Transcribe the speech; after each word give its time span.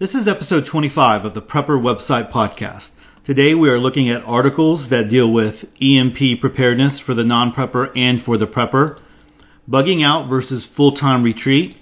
This 0.00 0.14
is 0.14 0.28
episode 0.28 0.66
25 0.70 1.24
of 1.24 1.34
the 1.34 1.42
Prepper 1.42 1.70
Website 1.70 2.30
Podcast. 2.30 2.86
Today 3.26 3.52
we 3.56 3.68
are 3.68 3.80
looking 3.80 4.08
at 4.08 4.22
articles 4.22 4.90
that 4.90 5.10
deal 5.10 5.28
with 5.32 5.56
EMP 5.82 6.40
preparedness 6.40 7.00
for 7.04 7.14
the 7.14 7.24
non 7.24 7.50
prepper 7.50 7.90
and 7.98 8.22
for 8.22 8.38
the 8.38 8.46
prepper, 8.46 9.00
bugging 9.68 10.06
out 10.06 10.28
versus 10.28 10.68
full 10.76 10.94
time 10.94 11.24
retreat, 11.24 11.78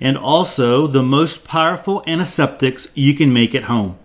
and 0.00 0.18
also 0.18 0.88
the 0.88 1.04
most 1.04 1.44
powerful 1.44 2.02
antiseptics 2.08 2.88
you 2.94 3.16
can 3.16 3.32
make 3.32 3.54
at 3.54 3.62
home. 3.62 3.96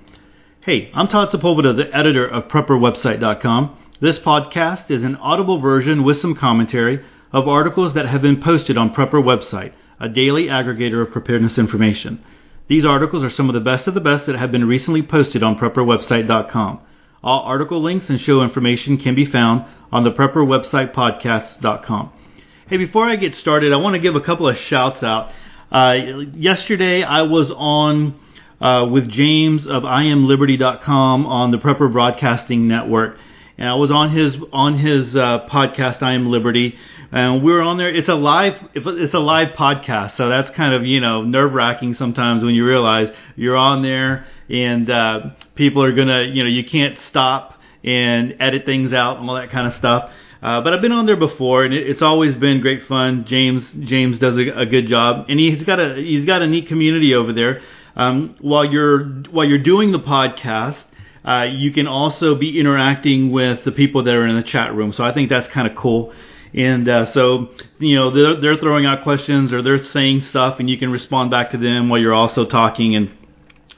Hey, 0.63 0.91
I'm 0.93 1.07
Todd 1.07 1.29
Sepulveda, 1.33 1.75
the 1.75 1.97
editor 1.97 2.27
of 2.27 2.43
PrepperWebsite.com. 2.43 3.75
This 3.99 4.19
podcast 4.23 4.91
is 4.91 5.01
an 5.01 5.15
audible 5.15 5.59
version 5.59 6.03
with 6.03 6.17
some 6.17 6.35
commentary 6.39 7.03
of 7.33 7.47
articles 7.47 7.95
that 7.95 8.07
have 8.07 8.21
been 8.21 8.39
posted 8.39 8.77
on 8.77 8.93
Prepper 8.93 9.13
Website, 9.13 9.73
a 9.99 10.07
daily 10.07 10.43
aggregator 10.43 11.03
of 11.03 11.11
preparedness 11.11 11.57
information. 11.57 12.23
These 12.71 12.85
articles 12.85 13.23
are 13.25 13.29
some 13.29 13.49
of 13.49 13.53
the 13.53 13.59
best 13.59 13.89
of 13.89 13.95
the 13.95 13.99
best 13.99 14.27
that 14.27 14.37
have 14.37 14.49
been 14.49 14.63
recently 14.63 15.01
posted 15.01 15.43
on 15.43 15.57
PrepperWebsite.com. 15.57 16.79
All 17.21 17.41
article 17.41 17.83
links 17.83 18.05
and 18.07 18.17
show 18.17 18.43
information 18.43 18.97
can 18.97 19.13
be 19.13 19.29
found 19.29 19.65
on 19.91 20.05
the 20.05 20.11
PrepperWebsitePodcasts.com. 20.11 22.13
Hey, 22.69 22.77
before 22.77 23.09
I 23.09 23.17
get 23.17 23.33
started, 23.33 23.73
I 23.73 23.75
want 23.75 23.95
to 23.95 23.99
give 23.99 24.15
a 24.15 24.21
couple 24.21 24.47
of 24.47 24.55
shouts 24.55 25.03
out. 25.03 25.33
Uh, 25.69 25.95
yesterday, 26.33 27.03
I 27.03 27.23
was 27.23 27.51
on 27.53 28.17
uh, 28.61 28.87
with 28.89 29.11
James 29.11 29.67
of 29.67 29.83
IamLiberty.com 29.83 31.25
on 31.25 31.51
the 31.51 31.57
Prepper 31.57 31.91
Broadcasting 31.91 32.69
Network, 32.69 33.17
and 33.61 33.69
I 33.69 33.75
was 33.75 33.91
on 33.91 34.09
his 34.09 34.35
on 34.51 34.79
his 34.79 35.15
uh, 35.15 35.47
podcast, 35.47 36.01
I 36.01 36.15
Am 36.15 36.31
Liberty, 36.31 36.73
and 37.11 37.43
we 37.43 37.51
were 37.51 37.61
on 37.61 37.77
there. 37.77 37.95
It's 37.95 38.09
a 38.09 38.15
live 38.15 38.53
it's 38.73 39.13
a 39.13 39.19
live 39.19 39.49
podcast, 39.55 40.17
so 40.17 40.29
that's 40.29 40.49
kind 40.57 40.73
of 40.73 40.83
you 40.83 40.99
know 40.99 41.21
nerve 41.21 41.53
wracking 41.53 41.93
sometimes 41.93 42.43
when 42.43 42.55
you 42.55 42.65
realize 42.65 43.09
you're 43.35 43.55
on 43.55 43.83
there 43.83 44.25
and 44.49 44.89
uh, 44.89 45.19
people 45.53 45.83
are 45.83 45.95
gonna 45.95 46.23
you 46.23 46.41
know 46.43 46.49
you 46.49 46.63
can't 46.65 46.97
stop 47.07 47.59
and 47.83 48.33
edit 48.39 48.65
things 48.65 48.93
out 48.93 49.19
and 49.19 49.29
all 49.29 49.35
that 49.35 49.51
kind 49.51 49.67
of 49.67 49.73
stuff. 49.73 50.09
Uh, 50.41 50.61
but 50.61 50.73
I've 50.73 50.81
been 50.81 50.91
on 50.91 51.05
there 51.05 51.19
before, 51.19 51.63
and 51.63 51.71
it, 51.71 51.87
it's 51.87 52.01
always 52.01 52.33
been 52.33 52.61
great 52.61 52.87
fun. 52.87 53.25
James 53.27 53.61
James 53.87 54.17
does 54.17 54.39
a, 54.39 54.61
a 54.61 54.65
good 54.65 54.87
job, 54.87 55.27
and 55.29 55.39
he's 55.39 55.63
got 55.63 55.79
a 55.79 56.01
he's 56.03 56.25
got 56.25 56.41
a 56.41 56.47
neat 56.47 56.67
community 56.67 57.13
over 57.13 57.31
there. 57.31 57.61
Um, 57.95 58.37
while 58.41 58.65
you're 58.65 59.05
while 59.29 59.45
you're 59.45 59.61
doing 59.61 59.91
the 59.91 59.99
podcast, 59.99 60.81
uh, 61.25 61.43
you 61.43 61.71
can 61.71 61.87
also 61.87 62.35
be 62.35 62.59
interacting 62.59 63.31
with 63.31 63.63
the 63.65 63.71
people 63.71 64.03
that 64.03 64.13
are 64.13 64.25
in 64.25 64.35
the 64.35 64.43
chat 64.43 64.73
room. 64.73 64.93
So 64.95 65.03
I 65.03 65.13
think 65.13 65.29
that's 65.29 65.47
kind 65.53 65.69
of 65.69 65.77
cool. 65.77 66.13
And 66.53 66.89
uh, 66.89 67.11
so, 67.13 67.49
you 67.79 67.95
know, 67.95 68.13
they're, 68.13 68.41
they're 68.41 68.57
throwing 68.57 68.85
out 68.85 69.03
questions 69.03 69.53
or 69.53 69.61
they're 69.61 69.83
saying 69.83 70.21
stuff, 70.29 70.57
and 70.59 70.69
you 70.69 70.77
can 70.77 70.91
respond 70.91 71.31
back 71.31 71.51
to 71.51 71.57
them 71.57 71.89
while 71.89 71.99
you're 71.99 72.13
also 72.13 72.45
talking. 72.45 72.95
And 72.95 73.11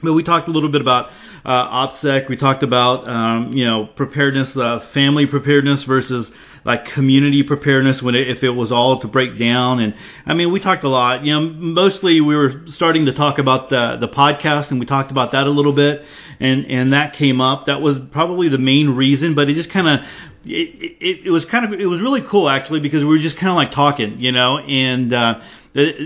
but 0.02 0.12
we 0.12 0.22
talked 0.22 0.48
a 0.48 0.50
little 0.50 0.70
bit 0.70 0.80
about 0.80 1.10
uh, 1.44 1.88
OPSEC. 1.88 2.28
We 2.28 2.36
talked 2.36 2.62
about 2.62 3.08
um, 3.08 3.52
you 3.52 3.64
know 3.64 3.88
preparedness, 3.96 4.56
uh, 4.56 4.80
family 4.92 5.26
preparedness 5.26 5.84
versus 5.86 6.30
like 6.64 6.86
community 6.94 7.42
preparedness 7.42 8.00
when 8.02 8.14
it, 8.14 8.28
if 8.28 8.42
it 8.42 8.50
was 8.50 8.72
all 8.72 9.00
to 9.00 9.08
break 9.08 9.38
down. 9.38 9.80
And 9.80 9.94
I 10.26 10.34
mean, 10.34 10.52
we 10.52 10.60
talked 10.60 10.84
a 10.84 10.88
lot. 10.88 11.24
You 11.24 11.34
know, 11.34 11.40
mostly 11.40 12.20
we 12.20 12.34
were 12.34 12.64
starting 12.68 13.06
to 13.06 13.12
talk 13.14 13.38
about 13.38 13.70
the 13.70 13.98
the 14.00 14.08
podcast, 14.08 14.70
and 14.70 14.80
we 14.80 14.86
talked 14.86 15.10
about 15.10 15.32
that 15.32 15.46
a 15.46 15.50
little 15.50 15.74
bit, 15.74 16.02
and 16.40 16.64
and 16.66 16.92
that 16.92 17.14
came 17.14 17.40
up. 17.40 17.66
That 17.66 17.80
was 17.80 17.96
probably 18.12 18.48
the 18.48 18.58
main 18.58 18.90
reason, 18.90 19.34
but 19.34 19.48
it 19.48 19.54
just 19.54 19.70
kind 19.70 19.88
of 19.88 20.00
it, 20.46 20.96
it, 21.00 21.26
it 21.26 21.30
was 21.30 21.44
kind 21.50 21.64
of 21.64 21.78
it 21.78 21.86
was 21.86 22.00
really 22.00 22.22
cool 22.30 22.48
actually 22.48 22.80
because 22.80 23.00
we 23.00 23.08
were 23.08 23.18
just 23.18 23.36
kind 23.36 23.48
of 23.48 23.56
like 23.56 23.72
talking, 23.72 24.20
you 24.20 24.32
know, 24.32 24.58
and 24.58 25.12
uh, 25.12 25.34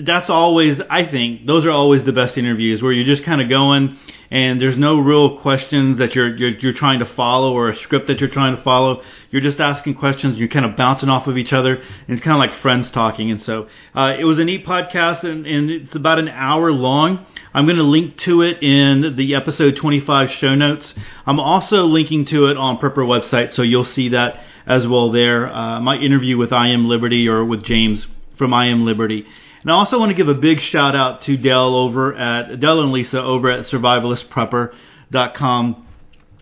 that's 0.04 0.28
always 0.28 0.78
I 0.90 1.08
think 1.10 1.46
those 1.46 1.64
are 1.64 1.70
always 1.70 2.04
the 2.04 2.12
best 2.12 2.36
interviews 2.36 2.82
where 2.82 2.92
you're 2.92 3.06
just 3.06 3.24
kind 3.24 3.40
of 3.40 3.48
going 3.48 3.98
and 4.30 4.60
there's 4.60 4.76
no 4.76 4.98
real 4.98 5.40
questions 5.40 5.98
that 5.98 6.14
you're, 6.14 6.36
you're 6.36 6.58
you're 6.58 6.72
trying 6.74 6.98
to 6.98 7.14
follow 7.16 7.52
or 7.52 7.70
a 7.70 7.76
script 7.76 8.08
that 8.08 8.18
you're 8.20 8.30
trying 8.30 8.54
to 8.54 8.62
follow. 8.62 9.00
You're 9.30 9.42
just 9.42 9.58
asking 9.58 9.94
questions. 9.94 10.36
You're 10.38 10.48
kind 10.48 10.66
of 10.66 10.76
bouncing 10.76 11.08
off 11.08 11.26
of 11.26 11.38
each 11.38 11.52
other, 11.52 11.74
and 11.74 12.08
it's 12.08 12.22
kind 12.22 12.34
of 12.34 12.38
like 12.38 12.60
friends 12.60 12.90
talking. 12.92 13.30
And 13.30 13.40
so 13.40 13.68
uh, 13.94 14.12
it 14.18 14.24
was 14.24 14.38
a 14.38 14.44
neat 14.44 14.66
podcast, 14.66 15.24
and, 15.24 15.46
and 15.46 15.70
it's 15.70 15.96
about 15.96 16.18
an 16.18 16.28
hour 16.28 16.70
long. 16.70 17.26
I'm 17.54 17.64
going 17.64 17.76
to 17.76 17.82
link 17.82 18.18
to 18.26 18.42
it 18.42 18.62
in 18.62 19.14
the 19.16 19.34
episode 19.34 19.76
25 19.80 20.28
show 20.38 20.54
notes. 20.54 20.92
I'm 21.26 21.40
also 21.40 21.84
linking 21.84 22.26
to 22.26 22.46
it 22.46 22.56
on 22.58 22.78
Prepper 22.78 22.98
website, 22.98 23.54
so 23.54 23.62
you'll 23.62 23.84
see 23.86 24.10
that 24.10 24.34
as 24.66 24.86
well 24.86 25.10
there. 25.10 25.50
Uh, 25.50 25.80
my 25.80 25.96
interview 25.96 26.36
with 26.36 26.52
I 26.52 26.68
Am 26.68 26.86
Liberty 26.86 27.26
or 27.26 27.44
with 27.44 27.64
James 27.64 28.06
from 28.36 28.52
I 28.52 28.66
Am 28.66 28.84
Liberty. 28.84 29.24
And 29.62 29.70
I 29.70 29.74
also 29.74 29.98
want 29.98 30.10
to 30.10 30.16
give 30.16 30.28
a 30.28 30.34
big 30.34 30.60
shout 30.60 30.94
out 30.94 31.22
to 31.22 31.36
Dale 31.36 31.74
over 31.74 32.14
at 32.14 32.60
Dale 32.60 32.82
and 32.82 32.92
Lisa 32.92 33.20
over 33.22 33.50
at 33.50 33.66
survivalistprepper.com. 33.66 35.86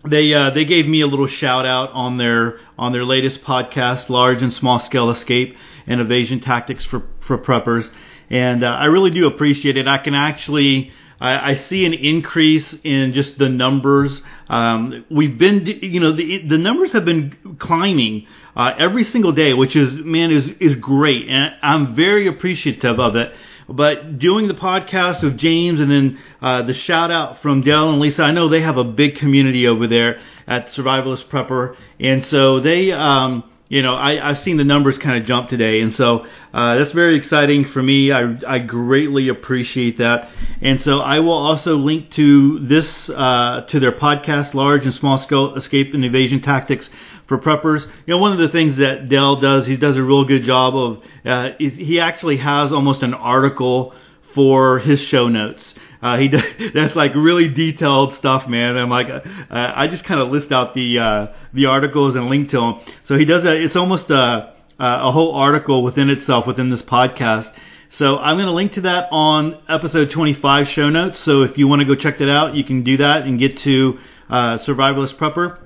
They 0.09 0.33
uh, 0.33 0.51
they 0.51 0.63
gave 0.65 0.85
me 0.85 1.01
a 1.01 1.07
little 1.07 1.27
shout 1.27 1.65
out 1.65 1.89
on 1.91 2.17
their 2.17 2.59
on 2.77 2.93
their 2.93 3.03
latest 3.03 3.41
podcast, 3.43 4.09
Large 4.09 4.43
and 4.43 4.53
Small 4.53 4.79
Scale 4.79 5.09
Escape 5.09 5.55
and 5.87 5.99
Evasion 5.99 6.39
Tactics 6.39 6.85
for 6.85 7.01
for 7.27 7.37
Preppers, 7.37 7.89
and 8.29 8.63
uh, 8.63 8.67
I 8.67 8.85
really 8.85 9.11
do 9.11 9.27
appreciate 9.27 9.75
it. 9.75 9.87
I 9.87 9.97
can 9.97 10.13
actually 10.13 10.91
I, 11.19 11.51
I 11.51 11.53
see 11.69 11.85
an 11.85 11.93
increase 11.93 12.75
in 12.83 13.11
just 13.13 13.37
the 13.37 13.49
numbers. 13.49 14.21
Um, 14.49 15.05
we've 15.09 15.37
been, 15.37 15.65
you 15.65 15.99
know, 15.99 16.15
the 16.15 16.47
the 16.47 16.57
numbers 16.57 16.93
have 16.93 17.05
been 17.05 17.57
climbing 17.59 18.27
uh, 18.55 18.71
every 18.77 19.03
single 19.03 19.33
day, 19.33 19.53
which 19.53 19.75
is 19.75 19.89
man 19.93 20.31
is 20.31 20.47
is 20.59 20.75
great, 20.79 21.27
and 21.27 21.51
I'm 21.61 21.95
very 21.95 22.27
appreciative 22.27 22.99
of 22.99 23.15
it. 23.15 23.31
But 23.69 24.19
doing 24.19 24.47
the 24.47 24.53
podcast 24.53 25.23
with 25.23 25.37
James 25.37 25.81
and 25.81 25.91
then 25.91 26.19
uh, 26.41 26.65
the 26.65 26.73
shout 26.73 27.11
out 27.11 27.41
from 27.41 27.63
Dale 27.63 27.89
and 27.89 27.99
Lisa, 27.99 28.21
I 28.21 28.31
know 28.31 28.47
they 28.47 28.61
have 28.61 28.77
a 28.77 28.85
big 28.85 29.15
community 29.15 29.67
over 29.67 29.87
there 29.87 30.19
at 30.47 30.67
Survivalist 30.67 31.29
Prepper, 31.29 31.75
and 31.99 32.23
so 32.29 32.61
they. 32.61 32.91
Um, 32.91 33.43
you 33.69 33.81
know, 33.81 33.95
I, 33.95 34.29
I've 34.29 34.37
seen 34.37 34.57
the 34.57 34.63
numbers 34.63 34.97
kind 35.01 35.21
of 35.21 35.27
jump 35.27 35.49
today, 35.49 35.81
and 35.81 35.93
so 35.93 36.25
uh, 36.53 36.77
that's 36.77 36.93
very 36.93 37.17
exciting 37.17 37.65
for 37.73 37.83
me. 37.83 38.11
I, 38.11 38.35
I 38.47 38.59
greatly 38.59 39.27
appreciate 39.29 39.97
that, 39.97 40.29
and 40.61 40.79
so 40.79 40.99
I 40.99 41.19
will 41.19 41.33
also 41.33 41.71
link 41.71 42.11
to 42.15 42.59
this 42.59 43.09
uh, 43.13 43.65
to 43.69 43.79
their 43.79 43.91
podcast, 43.91 44.53
Large 44.53 44.83
and 44.83 44.93
Small 44.93 45.17
Scale 45.17 45.55
Escape 45.55 45.93
and 45.93 46.05
Evasion 46.05 46.41
Tactics 46.41 46.89
for 47.27 47.37
Preppers. 47.37 47.85
You 48.05 48.13
know, 48.13 48.19
one 48.19 48.31
of 48.31 48.39
the 48.39 48.49
things 48.49 48.77
that 48.77 49.09
Dale 49.09 49.39
does, 49.39 49.67
he 49.67 49.75
does 49.75 49.97
a 49.97 50.03
real 50.03 50.25
good 50.25 50.43
job 50.43 50.75
of. 50.75 51.03
Uh, 51.25 51.55
he 51.59 51.99
actually 51.99 52.37
has 52.37 52.71
almost 52.71 53.03
an 53.03 53.13
article 53.13 53.93
for 54.33 54.79
his 54.79 54.99
show 55.09 55.27
notes. 55.27 55.73
Uh, 56.01 56.17
he 56.17 56.27
does, 56.29 56.41
that's 56.73 56.95
like 56.95 57.15
really 57.15 57.49
detailed 57.53 58.13
stuff, 58.15 58.47
man. 58.47 58.77
I'm 58.77 58.89
like, 58.89 59.07
uh, 59.09 59.21
I 59.49 59.87
just 59.87 60.05
kind 60.05 60.21
of 60.21 60.29
list 60.29 60.51
out 60.51 60.73
the 60.73 60.99
uh, 60.99 61.33
the 61.53 61.65
articles 61.65 62.15
and 62.15 62.29
link 62.29 62.49
to 62.51 62.57
them. 62.57 62.79
So 63.05 63.17
he 63.17 63.25
does 63.25 63.45
a, 63.45 63.63
it's 63.63 63.75
almost 63.75 64.09
a 64.09 64.53
a 64.79 65.11
whole 65.11 65.33
article 65.33 65.83
within 65.83 66.09
itself 66.09 66.45
within 66.47 66.69
this 66.69 66.83
podcast. 66.83 67.51
So 67.91 68.17
I'm 68.17 68.35
going 68.35 68.47
to 68.47 68.53
link 68.53 68.73
to 68.73 68.81
that 68.81 69.07
on 69.11 69.57
episode 69.69 70.09
25 70.13 70.67
show 70.67 70.89
notes. 70.89 71.21
So 71.23 71.43
if 71.43 71.57
you 71.57 71.67
want 71.67 71.81
to 71.81 71.85
go 71.85 71.95
check 71.95 72.19
that 72.19 72.29
out, 72.29 72.53
you 72.53 72.63
can 72.63 72.83
do 72.83 72.97
that 72.97 73.21
and 73.23 73.39
get 73.39 73.59
to 73.63 73.97
uh, 74.29 74.57
Survivalist 74.67 75.17
Prepper. 75.17 75.57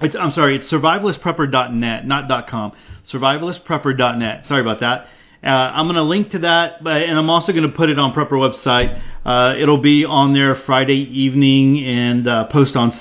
It's, 0.00 0.14
I'm 0.18 0.32
sorry, 0.32 0.56
it's 0.56 0.70
survivalistprepper.net, 0.72 2.06
not 2.06 2.48
.com. 2.48 2.72
Survivalistprepper.net. 3.12 4.44
Sorry 4.46 4.60
about 4.60 4.80
that. 4.80 5.06
Uh, 5.44 5.48
I'm 5.48 5.86
going 5.86 5.96
to 5.96 6.02
link 6.02 6.30
to 6.30 6.38
that, 6.40 6.82
but, 6.82 7.02
and 7.02 7.18
I'm 7.18 7.28
also 7.28 7.52
going 7.52 7.70
to 7.70 7.76
put 7.76 7.90
it 7.90 7.98
on 7.98 8.14
Prepper 8.14 8.32
website. 8.32 8.98
Uh, 9.26 9.60
it'll 9.60 9.82
be 9.82 10.06
on 10.06 10.32
there 10.32 10.56
Friday 10.64 11.06
evening 11.12 11.84
and 11.84 12.26
uh, 12.26 12.44
post 12.46 12.76
on, 12.76 12.92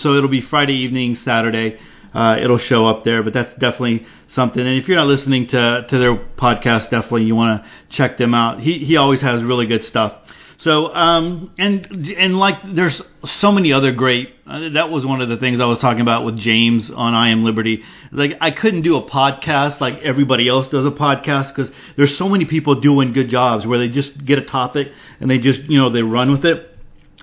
so 0.00 0.14
it'll 0.14 0.30
be 0.30 0.40
Friday 0.40 0.72
evening, 0.72 1.16
Saturday. 1.16 1.78
Uh, 2.14 2.36
it'll 2.42 2.58
show 2.58 2.86
up 2.86 3.04
there, 3.04 3.22
but 3.22 3.34
that's 3.34 3.52
definitely 3.52 4.06
something. 4.30 4.60
And 4.60 4.80
if 4.80 4.88
you're 4.88 4.96
not 4.96 5.06
listening 5.06 5.46
to 5.48 5.86
to 5.88 5.98
their 5.98 6.16
podcast, 6.16 6.90
definitely 6.90 7.24
you 7.24 7.36
want 7.36 7.62
to 7.62 7.96
check 7.96 8.18
them 8.18 8.34
out. 8.34 8.60
He 8.60 8.78
he 8.78 8.96
always 8.96 9.20
has 9.20 9.44
really 9.44 9.66
good 9.66 9.82
stuff. 9.84 10.14
So, 10.60 10.92
um, 10.94 11.54
and 11.56 11.86
and 11.86 12.36
like 12.36 12.56
there's 12.74 13.00
so 13.40 13.50
many 13.50 13.72
other 13.72 13.92
great. 13.92 14.28
Uh, 14.46 14.70
that 14.74 14.90
was 14.90 15.06
one 15.06 15.22
of 15.22 15.30
the 15.30 15.38
things 15.38 15.58
I 15.58 15.64
was 15.64 15.78
talking 15.78 16.02
about 16.02 16.26
with 16.26 16.38
James 16.38 16.90
on 16.94 17.14
I 17.14 17.30
Am 17.30 17.44
Liberty. 17.44 17.82
Like 18.12 18.32
I 18.42 18.50
couldn't 18.50 18.82
do 18.82 18.96
a 18.96 19.08
podcast 19.08 19.80
like 19.80 20.02
everybody 20.04 20.48
else 20.48 20.68
does 20.70 20.84
a 20.84 20.90
podcast 20.90 21.54
because 21.54 21.72
there's 21.96 22.16
so 22.18 22.28
many 22.28 22.44
people 22.44 22.78
doing 22.78 23.14
good 23.14 23.30
jobs 23.30 23.66
where 23.66 23.78
they 23.78 23.88
just 23.88 24.10
get 24.26 24.38
a 24.38 24.44
topic 24.44 24.88
and 25.18 25.30
they 25.30 25.38
just 25.38 25.60
you 25.60 25.78
know 25.78 25.90
they 25.90 26.02
run 26.02 26.30
with 26.30 26.44
it. 26.44 26.68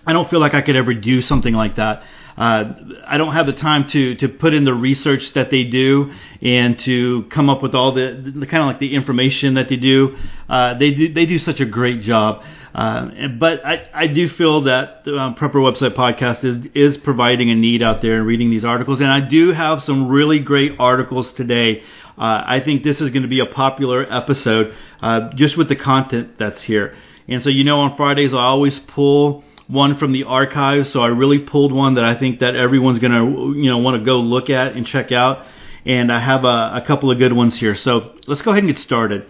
I 0.05 0.13
don't 0.13 0.29
feel 0.29 0.39
like 0.39 0.55
I 0.55 0.61
could 0.61 0.75
ever 0.75 0.95
do 0.95 1.21
something 1.21 1.53
like 1.53 1.75
that. 1.75 2.01
Uh, 2.37 2.75
I 3.07 3.17
don't 3.17 3.33
have 3.33 3.47
the 3.47 3.53
time 3.53 3.89
to 3.93 4.15
to 4.17 4.29
put 4.29 4.53
in 4.53 4.63
the 4.63 4.73
research 4.73 5.21
that 5.33 5.49
they 5.49 5.63
do 5.63 6.11
and 6.41 6.77
to 6.85 7.25
come 7.33 7.49
up 7.49 7.63
with 7.63 7.73
all 7.73 7.95
the, 7.95 8.31
the 8.39 8.45
kind 8.45 8.61
of 8.61 8.67
like 8.67 8.79
the 8.79 8.93
information 8.93 9.55
that 9.55 9.69
they 9.69 9.75
do. 9.75 10.15
Uh, 10.47 10.77
they 10.77 10.93
do 10.93 11.11
they 11.11 11.25
do 11.25 11.39
such 11.39 11.59
a 11.59 11.65
great 11.65 12.01
job. 12.01 12.43
Uh, 12.75 13.09
but 13.39 13.65
I, 13.65 13.89
I 13.91 14.07
do 14.07 14.27
feel 14.37 14.65
that 14.65 15.07
um, 15.07 15.33
Prepper 15.33 15.55
Website 15.55 15.95
Podcast 15.95 16.45
is 16.45 16.65
is 16.75 16.97
providing 17.03 17.49
a 17.49 17.55
need 17.55 17.81
out 17.81 18.03
there 18.03 18.19
and 18.19 18.27
reading 18.27 18.51
these 18.51 18.63
articles, 18.63 18.99
and 18.99 19.09
I 19.09 19.27
do 19.27 19.51
have 19.51 19.79
some 19.79 20.07
really 20.07 20.43
great 20.43 20.73
articles 20.77 21.33
today. 21.35 21.81
Uh, 22.19 22.21
I 22.45 22.61
think 22.63 22.83
this 22.83 23.01
is 23.01 23.09
going 23.09 23.23
to 23.23 23.27
be 23.27 23.39
a 23.39 23.47
popular 23.47 24.05
episode 24.11 24.73
uh, 25.01 25.31
just 25.35 25.57
with 25.57 25.69
the 25.69 25.75
content 25.75 26.37
that's 26.37 26.63
here. 26.65 26.93
And 27.27 27.41
so 27.41 27.49
you 27.49 27.63
know, 27.63 27.79
on 27.79 27.97
Fridays 27.97 28.31
I 28.31 28.37
always 28.37 28.79
pull 28.93 29.43
one 29.67 29.97
from 29.97 30.13
the 30.13 30.23
archives, 30.23 30.93
so 30.93 31.01
I 31.01 31.07
really 31.07 31.39
pulled 31.39 31.73
one 31.73 31.95
that 31.95 32.03
I 32.03 32.17
think 32.17 32.39
that 32.39 32.55
everyone's 32.55 32.99
to 32.99 33.53
you 33.59 33.69
know 33.69 33.77
want 33.79 33.99
to 33.99 34.05
go 34.05 34.19
look 34.19 34.49
at 34.49 34.73
and 34.73 34.85
check 34.85 35.11
out. 35.11 35.45
And 35.85 36.11
I 36.11 36.19
have 36.23 36.43
a, 36.43 36.81
a 36.81 36.83
couple 36.85 37.11
of 37.11 37.17
good 37.17 37.31
ones 37.31 37.57
here. 37.57 37.75
So 37.79 38.13
let's 38.27 38.41
go 38.41 38.51
ahead 38.51 38.63
and 38.63 38.73
get 38.73 38.81
started. 38.81 39.25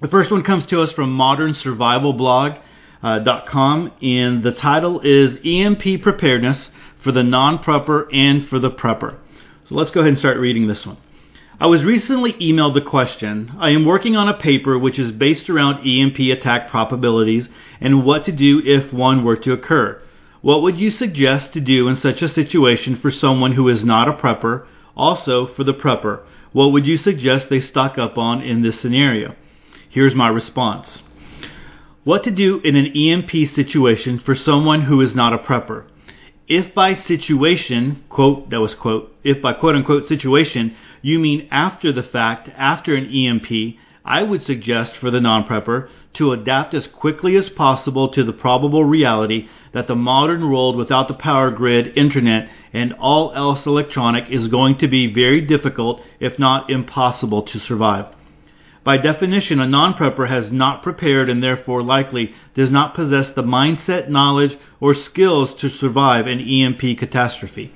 The 0.00 0.08
first 0.08 0.30
one 0.30 0.42
comes 0.42 0.66
to 0.68 0.80
us 0.80 0.92
from 0.92 1.12
Modern 1.12 1.54
Survival 1.54 2.12
Blog. 2.12 2.58
Uh, 3.02 3.18
.com 3.46 3.92
and 4.00 4.42
the 4.42 4.52
title 4.52 5.00
is 5.00 5.36
EMP 5.44 6.02
preparedness 6.02 6.70
for 7.04 7.12
the 7.12 7.22
non-prepper 7.22 8.12
and 8.12 8.48
for 8.48 8.58
the 8.58 8.70
prepper. 8.70 9.18
So 9.68 9.74
let's 9.74 9.90
go 9.90 10.00
ahead 10.00 10.08
and 10.08 10.18
start 10.18 10.38
reading 10.38 10.66
this 10.66 10.82
one. 10.84 10.96
I 11.58 11.68
was 11.68 11.84
recently 11.84 12.34
emailed 12.34 12.74
the 12.74 12.82
question. 12.82 13.50
I 13.58 13.70
am 13.70 13.86
working 13.86 14.14
on 14.14 14.28
a 14.28 14.36
paper 14.36 14.78
which 14.78 14.98
is 14.98 15.10
based 15.10 15.48
around 15.48 15.86
EMP 15.86 16.18
attack 16.18 16.68
probabilities 16.68 17.48
and 17.80 18.04
what 18.04 18.26
to 18.26 18.32
do 18.32 18.60
if 18.62 18.92
one 18.92 19.24
were 19.24 19.38
to 19.38 19.54
occur. 19.54 19.98
What 20.42 20.60
would 20.60 20.76
you 20.76 20.90
suggest 20.90 21.54
to 21.54 21.60
do 21.62 21.88
in 21.88 21.96
such 21.96 22.20
a 22.20 22.28
situation 22.28 22.98
for 23.00 23.10
someone 23.10 23.52
who 23.52 23.70
is 23.70 23.86
not 23.86 24.06
a 24.06 24.12
prepper? 24.12 24.66
Also, 24.94 25.46
for 25.46 25.64
the 25.64 25.72
prepper, 25.72 26.20
what 26.52 26.72
would 26.72 26.84
you 26.84 26.98
suggest 26.98 27.46
they 27.48 27.60
stock 27.60 27.96
up 27.96 28.18
on 28.18 28.42
in 28.42 28.62
this 28.62 28.82
scenario? 28.82 29.34
Here's 29.88 30.14
my 30.14 30.28
response. 30.28 31.00
What 32.04 32.22
to 32.24 32.30
do 32.30 32.60
in 32.64 32.76
an 32.76 32.94
EMP 32.94 33.30
situation 33.54 34.18
for 34.18 34.34
someone 34.34 34.82
who 34.82 35.00
is 35.00 35.14
not 35.14 35.32
a 35.32 35.38
prepper. 35.38 35.84
If 36.48 36.74
by 36.74 36.94
situation, 36.94 38.04
quote, 38.08 38.50
that 38.50 38.60
was 38.60 38.74
quote, 38.74 39.12
if 39.24 39.42
by 39.42 39.52
quote 39.52 39.74
unquote 39.74 40.04
situation, 40.04 40.76
you 41.02 41.18
mean 41.18 41.48
after 41.50 41.92
the 41.92 42.04
fact, 42.04 42.48
after 42.56 42.94
an 42.94 43.06
EMP, 43.06 43.76
I 44.04 44.22
would 44.22 44.42
suggest 44.42 44.92
for 45.00 45.10
the 45.10 45.20
non-prepper 45.20 45.88
to 46.18 46.30
adapt 46.30 46.72
as 46.72 46.86
quickly 46.86 47.36
as 47.36 47.48
possible 47.48 48.08
to 48.10 48.22
the 48.22 48.32
probable 48.32 48.84
reality 48.84 49.48
that 49.74 49.88
the 49.88 49.96
modern 49.96 50.48
world 50.48 50.76
without 50.76 51.08
the 51.08 51.14
power 51.14 51.50
grid, 51.50 51.98
internet, 51.98 52.48
and 52.72 52.92
all 52.92 53.32
else 53.34 53.66
electronic 53.66 54.30
is 54.30 54.46
going 54.46 54.78
to 54.78 54.86
be 54.86 55.12
very 55.12 55.40
difficult, 55.40 56.00
if 56.20 56.38
not 56.38 56.70
impossible, 56.70 57.42
to 57.42 57.58
survive. 57.58 58.06
By 58.86 58.98
definition, 58.98 59.58
a 59.58 59.66
non-prepper 59.66 60.28
has 60.28 60.52
not 60.52 60.84
prepared 60.84 61.28
and 61.28 61.42
therefore 61.42 61.82
likely 61.82 62.30
does 62.54 62.70
not 62.70 62.94
possess 62.94 63.28
the 63.34 63.42
mindset, 63.42 64.08
knowledge, 64.08 64.56
or 64.78 64.94
skills 64.94 65.52
to 65.60 65.68
survive 65.68 66.28
an 66.28 66.38
EMP 66.38 66.96
catastrophe. 66.96 67.72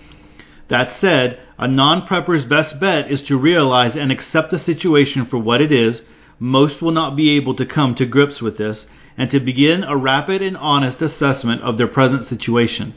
That 0.69 1.01
said, 1.01 1.41
a 1.59 1.67
non-prepper's 1.67 2.45
best 2.45 2.79
bet 2.79 3.11
is 3.11 3.25
to 3.25 3.37
realize 3.37 3.97
and 3.97 4.13
accept 4.13 4.53
the 4.53 4.59
situation 4.61 5.27
for 5.27 5.39
what 5.39 5.61
it 5.61 5.73
is. 5.73 6.03
Most 6.39 6.81
will 6.81 6.93
not 6.93 7.17
be 7.17 7.37
able 7.37 7.57
to 7.57 7.67
come 7.67 7.97
to 7.97 8.07
grips 8.07 8.41
with 8.41 8.57
this 8.57 8.87
and 9.19 9.29
to 9.33 9.41
begin 9.41 9.83
a 9.83 9.97
rapid 9.97 10.43
and 10.43 10.57
honest 10.57 11.03
assessment 11.03 11.61
of 11.63 11.77
their 11.77 11.89
present 11.89 12.27
situation. 12.27 12.95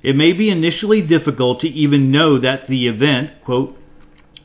It 0.00 0.14
may 0.14 0.32
be 0.32 0.48
initially 0.48 1.04
difficult 1.04 1.60
to 1.62 1.68
even 1.68 2.12
know 2.12 2.38
that 2.38 2.68
the 2.68 2.86
event, 2.86 3.32
quote, 3.44 3.76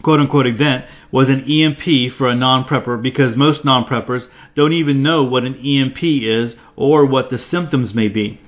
quote 0.04 0.20
unquote 0.20 0.48
event 0.48 0.86
was 1.12 1.30
an 1.30 1.44
EMP 1.50 2.14
for 2.18 2.28
a 2.30 2.36
non 2.36 2.64
prepper 2.64 3.02
because 3.02 3.36
most 3.36 3.66
non 3.66 3.86
preppers 3.86 4.28
don't 4.56 4.74
even 4.74 5.04
know 5.04 5.24
what 5.24 5.44
an 5.44 5.56
EMP 5.56 6.04
is 6.04 6.56
or 6.76 7.06
what 7.06 7.30
the 7.30 7.38
symptoms 7.38 7.94
may 7.94 8.08
be. 8.08 8.40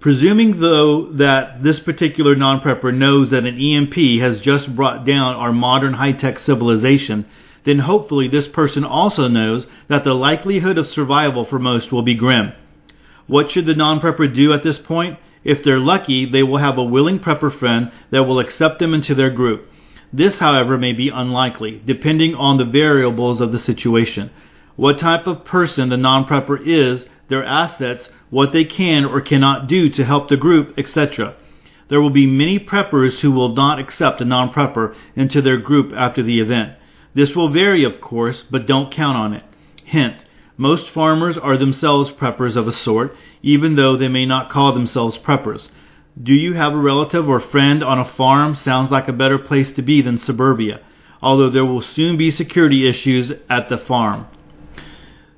Presuming, 0.00 0.60
though, 0.60 1.12
that 1.12 1.62
this 1.62 1.78
particular 1.78 2.34
non 2.34 2.60
prepper 2.60 2.92
knows 2.92 3.30
that 3.30 3.44
an 3.44 3.56
EMP 3.56 4.20
has 4.20 4.40
just 4.40 4.74
brought 4.74 5.06
down 5.06 5.36
our 5.36 5.52
modern 5.52 5.94
high 5.94 6.12
tech 6.12 6.38
civilization, 6.40 7.24
then 7.64 7.78
hopefully 7.78 8.26
this 8.26 8.48
person 8.52 8.82
also 8.82 9.28
knows 9.28 9.64
that 9.88 10.02
the 10.02 10.12
likelihood 10.12 10.76
of 10.76 10.86
survival 10.86 11.46
for 11.48 11.60
most 11.60 11.92
will 11.92 12.02
be 12.02 12.16
grim. 12.16 12.52
What 13.28 13.50
should 13.50 13.66
the 13.66 13.76
non 13.76 14.00
prepper 14.00 14.34
do 14.34 14.52
at 14.52 14.64
this 14.64 14.80
point? 14.84 15.20
If 15.44 15.64
they're 15.64 15.78
lucky, 15.78 16.28
they 16.30 16.42
will 16.42 16.58
have 16.58 16.78
a 16.78 16.84
willing 16.84 17.20
prepper 17.20 17.56
friend 17.56 17.92
that 18.10 18.24
will 18.24 18.40
accept 18.40 18.80
them 18.80 18.94
into 18.94 19.14
their 19.14 19.30
group. 19.30 19.68
This, 20.12 20.38
however, 20.38 20.76
may 20.76 20.92
be 20.92 21.08
unlikely, 21.08 21.80
depending 21.86 22.34
on 22.34 22.58
the 22.58 22.64
variables 22.64 23.40
of 23.40 23.50
the 23.50 23.58
situation. 23.58 24.30
What 24.76 25.00
type 25.00 25.26
of 25.26 25.44
person 25.44 25.88
the 25.88 25.96
non-prepper 25.96 26.58
is, 26.66 27.06
their 27.28 27.44
assets, 27.44 28.08
what 28.30 28.52
they 28.52 28.64
can 28.64 29.04
or 29.04 29.20
cannot 29.20 29.68
do 29.68 29.88
to 29.90 30.04
help 30.04 30.28
the 30.28 30.36
group, 30.36 30.74
etc. 30.78 31.34
There 31.88 32.00
will 32.00 32.10
be 32.10 32.26
many 32.26 32.58
preppers 32.58 33.20
who 33.20 33.32
will 33.32 33.54
not 33.54 33.78
accept 33.78 34.20
a 34.20 34.24
non-prepper 34.24 34.94
into 35.16 35.40
their 35.40 35.58
group 35.58 35.92
after 35.96 36.22
the 36.22 36.40
event. 36.40 36.72
This 37.14 37.32
will 37.34 37.52
vary, 37.52 37.84
of 37.84 38.00
course, 38.00 38.44
but 38.50 38.66
don't 38.66 38.94
count 38.94 39.16
on 39.16 39.32
it. 39.32 39.44
Hint, 39.84 40.16
most 40.56 40.92
farmers 40.92 41.38
are 41.40 41.58
themselves 41.58 42.10
preppers 42.18 42.56
of 42.56 42.66
a 42.66 42.72
sort, 42.72 43.14
even 43.42 43.76
though 43.76 43.96
they 43.96 44.08
may 44.08 44.26
not 44.26 44.50
call 44.50 44.72
themselves 44.72 45.18
preppers. 45.22 45.68
Do 46.20 46.34
you 46.34 46.52
have 46.52 46.74
a 46.74 46.78
relative 46.78 47.26
or 47.26 47.40
friend 47.40 47.82
on 47.82 47.98
a 47.98 48.12
farm? 48.16 48.54
Sounds 48.54 48.90
like 48.90 49.08
a 49.08 49.14
better 49.14 49.38
place 49.38 49.72
to 49.76 49.82
be 49.82 50.02
than 50.02 50.18
suburbia, 50.18 50.80
although 51.22 51.48
there 51.48 51.64
will 51.64 51.80
soon 51.80 52.18
be 52.18 52.30
security 52.30 52.86
issues 52.86 53.32
at 53.48 53.70
the 53.70 53.78
farm. 53.78 54.26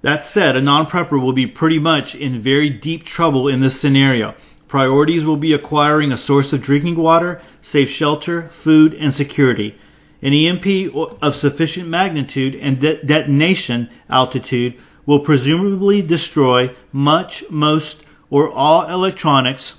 That 0.02 0.24
said, 0.32 0.56
a 0.56 0.60
non-prepper 0.60 1.12
will 1.12 1.32
be 1.32 1.46
pretty 1.46 1.78
much 1.78 2.16
in 2.16 2.42
very 2.42 2.70
deep 2.70 3.06
trouble 3.06 3.46
in 3.46 3.60
this 3.60 3.80
scenario. 3.80 4.34
Priorities 4.66 5.24
will 5.24 5.36
be 5.36 5.52
acquiring 5.52 6.10
a 6.10 6.18
source 6.18 6.52
of 6.52 6.62
drinking 6.62 6.96
water, 6.96 7.40
safe 7.62 7.88
shelter, 7.88 8.50
food, 8.64 8.94
and 8.94 9.14
security. 9.14 9.76
An 10.22 10.32
EMP 10.32 10.92
of 11.22 11.34
sufficient 11.34 11.88
magnitude 11.88 12.56
and 12.56 12.80
de- 12.80 13.00
detonation 13.04 13.88
altitude 14.10 14.74
will 15.06 15.20
presumably 15.20 16.02
destroy 16.02 16.74
much, 16.90 17.44
most, 17.48 17.96
or 18.28 18.50
all 18.50 18.90
electronics 18.90 19.74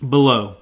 below. 0.00 0.56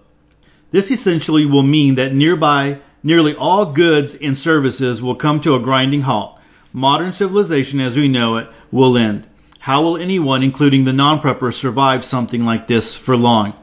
This 0.72 0.90
essentially 0.90 1.46
will 1.46 1.62
mean 1.62 1.94
that 1.96 2.12
nearby 2.12 2.80
nearly 3.02 3.34
all 3.34 3.72
goods 3.72 4.12
and 4.20 4.36
services 4.36 5.00
will 5.00 5.16
come 5.16 5.40
to 5.42 5.54
a 5.54 5.62
grinding 5.62 6.02
halt. 6.02 6.38
Modern 6.72 7.12
civilization 7.12 7.80
as 7.80 7.96
we 7.96 8.08
know 8.08 8.36
it 8.36 8.48
will 8.70 8.96
end. 8.96 9.26
How 9.60 9.82
will 9.82 9.96
anyone, 9.96 10.42
including 10.42 10.84
the 10.84 10.92
non-prepper, 10.92 11.52
survive 11.52 12.04
something 12.04 12.42
like 12.42 12.68
this 12.68 12.98
for 13.04 13.16
long? 13.16 13.54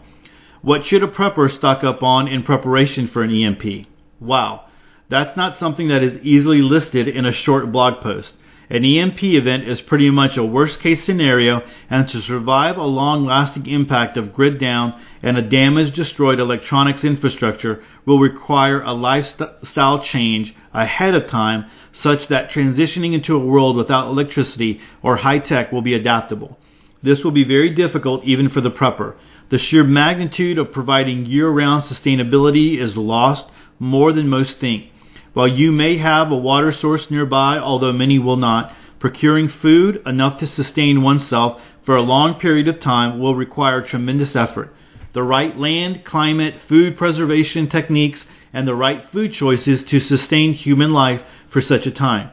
What 0.61 0.85
should 0.85 1.03
a 1.03 1.07
prepper 1.07 1.49
stock 1.49 1.83
up 1.83 2.03
on 2.03 2.27
in 2.27 2.43
preparation 2.43 3.09
for 3.11 3.21
an 3.21 3.31
EMP? 3.31 3.87
Wow, 4.19 4.65
that's 5.09 5.35
not 5.37 5.59
something 5.59 5.89
that 5.89 6.03
is 6.03 6.17
easily 6.23 6.61
listed 6.61 7.07
in 7.07 7.25
a 7.25 7.33
short 7.33 7.71
blog 7.71 8.01
post. 8.01 8.33
An 8.73 8.83
EMP 8.83 9.21
event 9.21 9.69
is 9.69 9.81
pretty 9.81 10.09
much 10.09 10.35
a 10.35 10.43
worst 10.43 10.81
case 10.81 11.05
scenario, 11.05 11.61
and 11.91 12.07
to 12.09 12.23
survive 12.23 12.75
a 12.75 12.81
long 12.81 13.23
lasting 13.23 13.67
impact 13.67 14.17
of 14.17 14.33
grid 14.33 14.59
down 14.59 14.99
and 15.21 15.37
a 15.37 15.47
damaged, 15.47 15.95
destroyed 15.95 16.39
electronics 16.39 17.03
infrastructure 17.03 17.83
will 18.07 18.17
require 18.17 18.81
a 18.81 18.93
lifestyle 18.93 20.03
change 20.03 20.55
ahead 20.73 21.13
of 21.13 21.29
time 21.29 21.65
such 21.93 22.27
that 22.29 22.49
transitioning 22.49 23.13
into 23.13 23.35
a 23.35 23.45
world 23.45 23.75
without 23.75 24.07
electricity 24.07 24.79
or 25.03 25.17
high 25.17 25.37
tech 25.37 25.71
will 25.71 25.83
be 25.83 25.93
adaptable. 25.93 26.57
This 27.03 27.23
will 27.23 27.29
be 27.29 27.43
very 27.43 27.75
difficult 27.75 28.23
even 28.23 28.49
for 28.49 28.61
the 28.61 28.71
prepper. 28.71 29.13
The 29.51 29.59
sheer 29.59 29.83
magnitude 29.83 30.57
of 30.57 30.73
providing 30.73 31.27
year 31.27 31.47
round 31.47 31.83
sustainability 31.83 32.81
is 32.81 32.97
lost 32.97 33.43
more 33.77 34.11
than 34.13 34.27
most 34.27 34.55
think. 34.59 34.85
While 35.33 35.47
you 35.47 35.71
may 35.71 35.97
have 35.97 36.31
a 36.31 36.37
water 36.37 36.71
source 36.71 37.07
nearby, 37.09 37.57
although 37.57 37.91
many 37.91 38.19
will 38.19 38.37
not, 38.37 38.71
procuring 38.99 39.49
food 39.49 39.99
enough 40.05 40.39
to 40.39 40.47
sustain 40.47 41.01
oneself 41.01 41.59
for 41.85 41.95
a 41.95 42.03
long 42.03 42.39
period 42.39 42.67
of 42.67 42.79
time 42.79 43.19
will 43.19 43.35
require 43.35 43.81
tremendous 43.81 44.35
effort. 44.35 44.71
The 45.13 45.23
right 45.23 45.57
land, 45.57 46.05
climate, 46.05 46.55
food 46.69 46.97
preservation 46.97 47.67
techniques, 47.67 48.25
and 48.53 48.67
the 48.67 48.75
right 48.75 49.03
food 49.11 49.33
choices 49.33 49.83
to 49.89 49.99
sustain 49.99 50.53
human 50.53 50.93
life 50.93 51.21
for 51.51 51.61
such 51.61 51.87
a 51.87 51.91
time. 51.91 52.29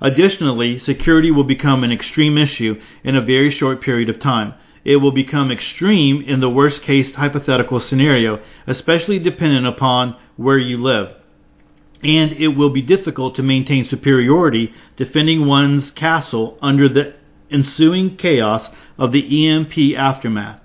Additionally, 0.00 0.78
security 0.78 1.30
will 1.30 1.44
become 1.44 1.84
an 1.84 1.92
extreme 1.92 2.36
issue 2.36 2.74
in 3.04 3.14
a 3.14 3.24
very 3.24 3.50
short 3.50 3.80
period 3.80 4.08
of 4.08 4.20
time. 4.20 4.54
It 4.84 4.96
will 4.96 5.12
become 5.12 5.52
extreme 5.52 6.22
in 6.22 6.40
the 6.40 6.50
worst 6.50 6.82
case 6.82 7.14
hypothetical 7.14 7.78
scenario, 7.80 8.40
especially 8.66 9.20
dependent 9.20 9.66
upon 9.66 10.16
where 10.36 10.58
you 10.58 10.78
live 10.78 11.14
and 12.02 12.32
it 12.32 12.48
will 12.56 12.70
be 12.70 12.82
difficult 12.82 13.36
to 13.36 13.42
maintain 13.42 13.86
superiority 13.88 14.72
defending 14.96 15.46
one's 15.46 15.90
castle 15.94 16.58
under 16.62 16.88
the 16.88 17.14
ensuing 17.50 18.16
chaos 18.16 18.68
of 18.98 19.12
the 19.12 19.48
EMP 19.48 19.96
aftermath. 19.98 20.60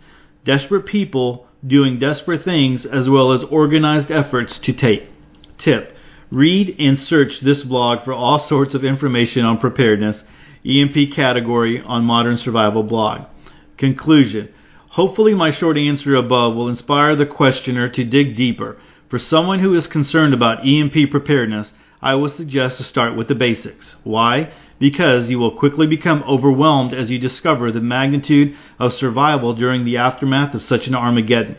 Desperate 0.46 0.86
people 0.86 1.48
doing 1.66 2.00
desperate 2.00 2.44
things 2.44 2.86
as 2.86 3.10
well 3.10 3.34
as 3.34 3.44
organized 3.50 4.12
efforts 4.12 4.60
to 4.64 4.74
take. 4.74 5.10
Tip. 5.58 5.92
Read 6.32 6.76
and 6.80 6.98
search 6.98 7.42
this 7.44 7.64
blog 7.64 8.04
for 8.04 8.14
all 8.14 8.46
sorts 8.48 8.74
of 8.74 8.84
information 8.84 9.44
on 9.44 9.58
preparedness, 9.58 10.24
EMP 10.66 11.14
category 11.16 11.82
on 11.86 12.04
Modern 12.04 12.38
Survival 12.38 12.84
blog. 12.84 13.28
Conclusion. 13.78 14.50
Hopefully 14.92 15.34
my 15.34 15.52
short 15.52 15.78
answer 15.78 16.16
above 16.16 16.56
will 16.56 16.70
inspire 16.70 17.16
the 17.16 17.26
questioner 17.26 17.90
to 17.90 18.04
dig 18.04 18.36
deeper 18.38 18.78
for 19.16 19.20
someone 19.20 19.60
who 19.60 19.74
is 19.74 19.88
concerned 19.88 20.34
about 20.34 20.68
EMP 20.68 21.10
preparedness, 21.10 21.72
I 22.02 22.16
would 22.16 22.36
suggest 22.36 22.80
to 22.80 22.84
start 22.84 23.16
with 23.16 23.30
the 23.30 23.34
basics. 23.34 23.96
Why? 24.04 24.52
because 24.78 25.30
you 25.30 25.40
will 25.40 25.58
quickly 25.58 25.88
become 25.88 26.22
overwhelmed 26.28 26.94
as 26.94 27.10
you 27.10 27.18
discover 27.18 27.72
the 27.72 27.80
magnitude 27.80 28.54
of 28.78 28.92
survival 28.92 29.56
during 29.56 29.86
the 29.86 29.96
aftermath 29.96 30.54
of 30.54 30.62
such 30.62 30.82
an 30.88 30.96
Armageddon. 30.96 31.56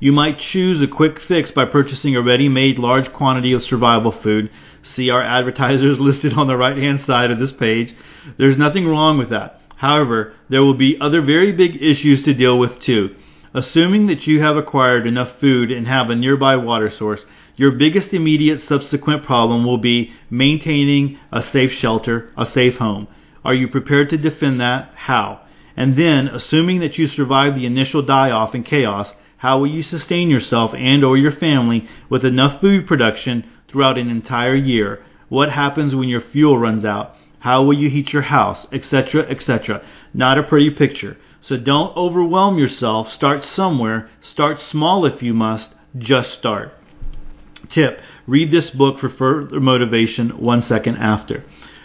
You 0.00 0.10
might 0.10 0.40
choose 0.50 0.82
a 0.82 0.92
quick 0.92 1.18
fix 1.28 1.52
by 1.52 1.66
purchasing 1.66 2.16
a 2.16 2.22
ready-made 2.22 2.76
large 2.76 3.12
quantity 3.12 3.52
of 3.52 3.62
survival 3.62 4.12
food. 4.20 4.50
See 4.82 5.08
our 5.08 5.22
advertisers 5.22 5.98
listed 6.00 6.32
on 6.32 6.48
the 6.48 6.56
right-hand 6.56 7.02
side 7.06 7.30
of 7.30 7.38
this 7.38 7.52
page. 7.56 7.94
There's 8.36 8.58
nothing 8.58 8.84
wrong 8.84 9.16
with 9.16 9.30
that. 9.30 9.60
However, 9.76 10.32
there 10.50 10.64
will 10.64 10.76
be 10.76 10.98
other 11.00 11.22
very 11.22 11.52
big 11.52 11.76
issues 11.80 12.24
to 12.24 12.34
deal 12.34 12.58
with 12.58 12.82
too. 12.84 13.14
Assuming 13.56 14.06
that 14.08 14.26
you 14.26 14.42
have 14.42 14.58
acquired 14.58 15.06
enough 15.06 15.40
food 15.40 15.70
and 15.70 15.86
have 15.86 16.10
a 16.10 16.14
nearby 16.14 16.56
water 16.56 16.90
source, 16.90 17.22
your 17.54 17.70
biggest 17.70 18.12
immediate 18.12 18.60
subsequent 18.60 19.24
problem 19.24 19.64
will 19.64 19.78
be 19.78 20.12
maintaining 20.28 21.18
a 21.32 21.40
safe 21.40 21.70
shelter, 21.70 22.28
a 22.36 22.44
safe 22.44 22.74
home. 22.74 23.08
Are 23.42 23.54
you 23.54 23.66
prepared 23.66 24.10
to 24.10 24.18
defend 24.18 24.60
that? 24.60 24.90
How? 24.94 25.40
And 25.74 25.96
then, 25.96 26.28
assuming 26.28 26.80
that 26.80 26.98
you 26.98 27.06
survive 27.06 27.54
the 27.54 27.64
initial 27.64 28.02
die-off 28.04 28.52
and 28.52 28.62
chaos, 28.62 29.14
how 29.38 29.58
will 29.58 29.68
you 29.68 29.82
sustain 29.82 30.28
yourself 30.28 30.72
and 30.74 31.02
or 31.02 31.16
your 31.16 31.32
family 31.32 31.88
with 32.10 32.26
enough 32.26 32.60
food 32.60 32.86
production 32.86 33.50
throughout 33.70 33.96
an 33.96 34.10
entire 34.10 34.54
year? 34.54 35.02
What 35.30 35.50
happens 35.50 35.94
when 35.94 36.10
your 36.10 36.20
fuel 36.20 36.58
runs 36.58 36.84
out? 36.84 37.15
How 37.46 37.62
will 37.62 37.78
you 37.78 37.88
heat 37.88 38.12
your 38.12 38.22
house, 38.22 38.66
etc., 38.72 39.22
etc.? 39.30 39.80
Not 40.12 40.36
a 40.36 40.42
pretty 40.42 40.68
picture. 40.70 41.16
So 41.40 41.56
don't 41.56 41.96
overwhelm 41.96 42.58
yourself. 42.58 43.06
Start 43.06 43.44
somewhere. 43.44 44.10
Start 44.20 44.56
small 44.72 45.06
if 45.06 45.22
you 45.22 45.32
must. 45.32 45.68
Just 45.96 46.32
start. 46.32 46.72
Tip: 47.72 48.00
Read 48.26 48.50
this 48.50 48.70
book 48.70 48.98
for 48.98 49.08
further 49.08 49.60
motivation. 49.60 50.30
One 50.42 50.60
second 50.60 50.96
after. 50.96 51.44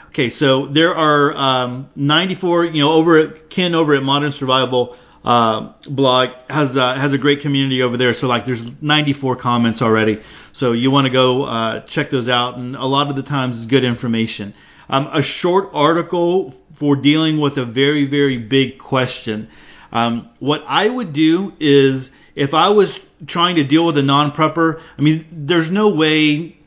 Okay, 0.09 0.31
so 0.31 0.67
there 0.73 0.95
are 0.95 1.31
um, 1.35 1.91
94. 1.95 2.65
You 2.65 2.81
know, 2.81 2.93
over 2.93 3.19
at 3.19 3.51
Ken 3.51 3.75
over 3.75 3.93
at 3.93 4.01
Modern 4.01 4.31
Survival 4.31 4.97
uh, 5.23 5.73
blog 5.87 6.29
has 6.49 6.75
uh, 6.75 6.95
has 6.99 7.13
a 7.13 7.19
great 7.19 7.41
community 7.41 7.83
over 7.83 7.97
there. 7.97 8.15
So 8.19 8.25
like, 8.25 8.47
there's 8.47 8.63
94 8.81 9.35
comments 9.35 9.79
already. 9.83 10.17
So 10.55 10.71
you 10.71 10.89
want 10.89 11.05
to 11.05 11.11
go 11.11 11.43
uh, 11.43 11.85
check 11.93 12.09
those 12.09 12.27
out, 12.27 12.57
and 12.57 12.75
a 12.75 12.85
lot 12.85 13.11
of 13.11 13.15
the 13.15 13.21
times 13.21 13.57
it's 13.57 13.69
good 13.69 13.83
information. 13.83 14.55
Um, 14.91 15.07
a 15.07 15.21
short 15.23 15.69
article 15.71 16.53
for 16.77 16.97
dealing 16.97 17.39
with 17.39 17.57
a 17.57 17.65
very 17.65 18.09
very 18.09 18.37
big 18.37 18.77
question. 18.77 19.47
Um, 19.91 20.29
what 20.39 20.61
I 20.67 20.89
would 20.89 21.13
do 21.13 21.53
is 21.59 22.09
if 22.35 22.53
I 22.53 22.69
was 22.69 22.89
trying 23.27 23.55
to 23.55 23.63
deal 23.65 23.85
with 23.85 23.97
a 23.97 24.01
non-prepper, 24.01 24.81
I 24.97 25.01
mean, 25.01 25.45
there's 25.47 25.71
no 25.71 25.89
way 25.89 26.57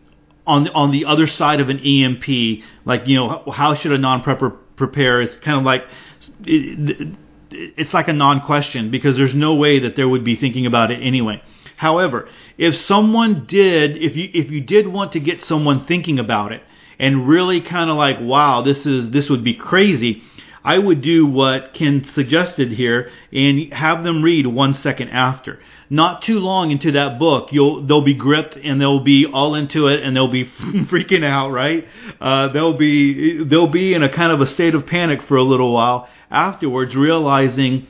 on 0.47 0.69
on 0.69 0.91
the 0.91 1.05
other 1.05 1.27
side 1.27 1.61
of 1.61 1.69
an 1.69 1.79
EMP, 1.81 2.65
like 2.87 3.03
you 3.07 3.17
know, 3.17 3.45
how 3.55 3.77
should 3.77 3.93
a 3.93 3.99
non-prepper 3.99 4.57
prepare? 4.77 5.21
It's 5.21 5.37
kind 5.45 5.59
of 5.59 5.65
like 5.65 5.83
it, 6.45 7.17
it's 7.51 7.93
like 7.93 8.09
a 8.09 8.13
non-question 8.13 8.91
because 8.91 9.17
there's 9.17 9.35
no 9.35 9.55
way 9.55 9.81
that 9.81 9.97
they 9.97 10.05
would 10.05 10.25
be 10.25 10.37
thinking 10.37 10.67
about 10.67 10.91
it 10.91 11.01
anyway. 11.03 11.43
However, 11.77 12.29
if 12.57 12.75
someone 12.87 13.47
did, 13.49 13.97
if 13.97 14.17
you 14.17 14.31
if 14.33 14.51
you 14.51 14.63
did 14.63 14.87
want 14.87 15.13
to 15.13 15.21
get 15.21 15.41
someone 15.43 15.85
thinking 15.87 16.19
about 16.19 16.53
it 16.53 16.63
and 16.99 17.29
really 17.29 17.61
kind 17.61 17.91
of 17.91 17.97
like, 17.97 18.17
wow, 18.21 18.63
this 18.63 18.87
is 18.87 19.13
this 19.13 19.29
would 19.31 19.45
be 19.45 19.55
crazy 19.55 20.23
I 20.65 20.79
would 20.79 21.03
do 21.03 21.27
what 21.27 21.75
Ken 21.75 22.07
suggested 22.15 22.73
here 22.73 23.11
and 23.31 23.73
have 23.73 24.03
them 24.03 24.23
read 24.23 24.47
one 24.47 24.73
second 24.73 25.11
after. 25.11 25.61
Not 25.91 26.23
too 26.25 26.39
long 26.39 26.71
into 26.71 26.93
that 26.93 27.19
book, 27.19 27.49
you'll 27.53 27.87
they'll 27.87 28.05
be 28.05 28.15
gripped 28.15 28.57
and 28.57 28.81
they'll 28.81 29.05
be 29.05 29.27
all 29.31 29.55
into 29.55 29.89
it 29.89 30.03
and 30.03 30.17
they'll 30.17 30.33
be 30.33 30.45
freaking 30.91 31.23
out, 31.23 31.51
right? 31.51 31.85
Uh, 32.19 32.51
they'll 32.53 32.79
be 32.79 33.45
they'll 33.45 33.71
be 33.71 33.93
in 33.93 34.03
a 34.03 34.15
kind 34.15 34.33
of 34.33 34.41
a 34.41 34.47
state 34.47 34.75
of 34.75 34.87
panic 34.87 35.21
for 35.29 35.37
a 35.37 35.43
little 35.43 35.75
while 35.75 36.09
afterwards, 36.31 36.97
realizing 36.97 37.87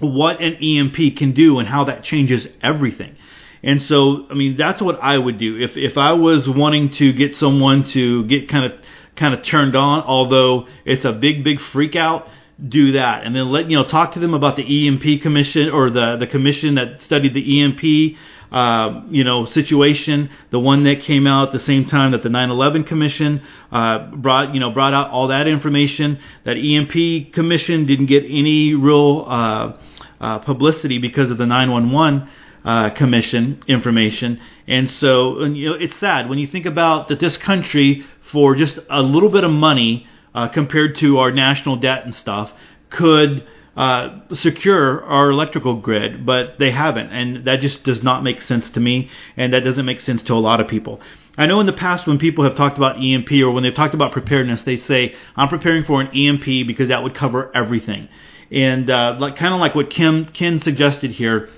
what 0.00 0.40
an 0.40 0.54
EMP 0.54 1.18
can 1.18 1.34
do 1.34 1.58
and 1.58 1.68
how 1.68 1.84
that 1.84 2.04
changes 2.04 2.46
everything. 2.62 3.16
And 3.62 3.82
so, 3.82 4.26
I 4.30 4.34
mean, 4.34 4.56
that's 4.56 4.80
what 4.80 4.98
I 5.02 5.18
would 5.18 5.38
do 5.38 5.56
if 5.58 5.72
if 5.74 5.98
I 5.98 6.12
was 6.12 6.48
wanting 6.48 6.94
to 6.98 7.12
get 7.12 7.34
someone 7.36 7.88
to 7.92 8.24
get 8.26 8.48
kind 8.48 8.72
of 8.72 8.78
kind 9.18 9.34
of 9.34 9.44
turned 9.44 9.76
on, 9.76 10.02
although 10.02 10.66
it's 10.84 11.04
a 11.04 11.12
big, 11.12 11.44
big 11.44 11.58
freak 11.72 11.96
out, 11.96 12.26
do 12.66 12.92
that. 12.92 13.24
And 13.24 13.34
then 13.34 13.50
let, 13.50 13.70
you 13.70 13.76
know, 13.76 13.88
talk 13.88 14.14
to 14.14 14.20
them 14.20 14.34
about 14.34 14.56
the 14.56 14.88
EMP 14.88 15.22
commission 15.22 15.70
or 15.72 15.90
the, 15.90 16.16
the 16.18 16.26
commission 16.26 16.76
that 16.76 17.02
studied 17.04 17.34
the 17.34 17.62
EMP, 17.62 18.16
uh, 18.52 19.02
you 19.10 19.24
know, 19.24 19.46
situation, 19.46 20.30
the 20.50 20.58
one 20.58 20.84
that 20.84 21.02
came 21.06 21.26
out 21.26 21.48
at 21.48 21.52
the 21.52 21.60
same 21.60 21.84
time 21.84 22.12
that 22.12 22.22
the 22.22 22.28
9/11 22.28 22.86
commission 22.86 23.42
uh, 23.70 24.10
brought, 24.16 24.54
you 24.54 24.60
know, 24.60 24.70
brought 24.70 24.94
out 24.94 25.10
all 25.10 25.28
that 25.28 25.46
information. 25.46 26.18
That 26.44 26.56
EMP 26.56 27.34
commission 27.34 27.86
didn't 27.86 28.06
get 28.06 28.24
any 28.24 28.74
real 28.74 29.26
uh, 29.28 29.76
uh, 30.20 30.38
publicity 30.40 30.98
because 30.98 31.30
of 31.30 31.38
the 31.38 31.46
911 31.46 32.28
uh, 32.64 32.90
commission 32.96 33.62
information, 33.68 34.40
and 34.66 34.88
so 34.90 35.40
and, 35.40 35.56
you 35.56 35.70
know 35.70 35.74
it's 35.74 35.98
sad 36.00 36.28
when 36.28 36.38
you 36.38 36.46
think 36.46 36.66
about 36.66 37.08
that 37.08 37.20
this 37.20 37.38
country 37.44 38.04
for 38.32 38.54
just 38.54 38.78
a 38.90 39.02
little 39.02 39.30
bit 39.30 39.44
of 39.44 39.50
money 39.50 40.06
uh, 40.34 40.48
compared 40.48 40.96
to 41.00 41.18
our 41.18 41.30
national 41.30 41.76
debt 41.76 42.04
and 42.04 42.14
stuff 42.14 42.50
could 42.90 43.46
uh, 43.78 44.18
secure 44.32 45.04
our 45.04 45.30
electrical 45.30 45.80
grid, 45.80 46.26
but 46.26 46.58
they 46.58 46.72
haven't, 46.72 47.12
and 47.12 47.44
that 47.46 47.60
just 47.60 47.84
does 47.84 48.02
not 48.02 48.24
make 48.24 48.40
sense 48.40 48.68
to 48.74 48.80
me, 48.80 49.08
and 49.36 49.52
that 49.52 49.60
doesn't 49.60 49.84
make 49.86 50.00
sense 50.00 50.20
to 50.24 50.32
a 50.32 50.34
lot 50.34 50.60
of 50.60 50.66
people. 50.66 51.00
I 51.36 51.46
know 51.46 51.60
in 51.60 51.66
the 51.66 51.72
past 51.72 52.04
when 52.04 52.18
people 52.18 52.42
have 52.42 52.56
talked 52.56 52.76
about 52.76 52.96
EMP 52.96 53.30
or 53.40 53.52
when 53.52 53.62
they've 53.62 53.74
talked 53.74 53.94
about 53.94 54.10
preparedness, 54.10 54.62
they 54.66 54.78
say 54.78 55.14
I'm 55.36 55.48
preparing 55.48 55.84
for 55.84 56.00
an 56.00 56.08
EMP 56.08 56.66
because 56.66 56.88
that 56.88 57.04
would 57.04 57.16
cover 57.16 57.52
everything, 57.54 58.08
and 58.50 58.90
uh, 58.90 59.14
like 59.20 59.38
kind 59.38 59.54
of 59.54 59.60
like 59.60 59.76
what 59.76 59.90
Kim 59.90 60.28
Ken 60.36 60.60
suggested 60.60 61.12
here. 61.12 61.48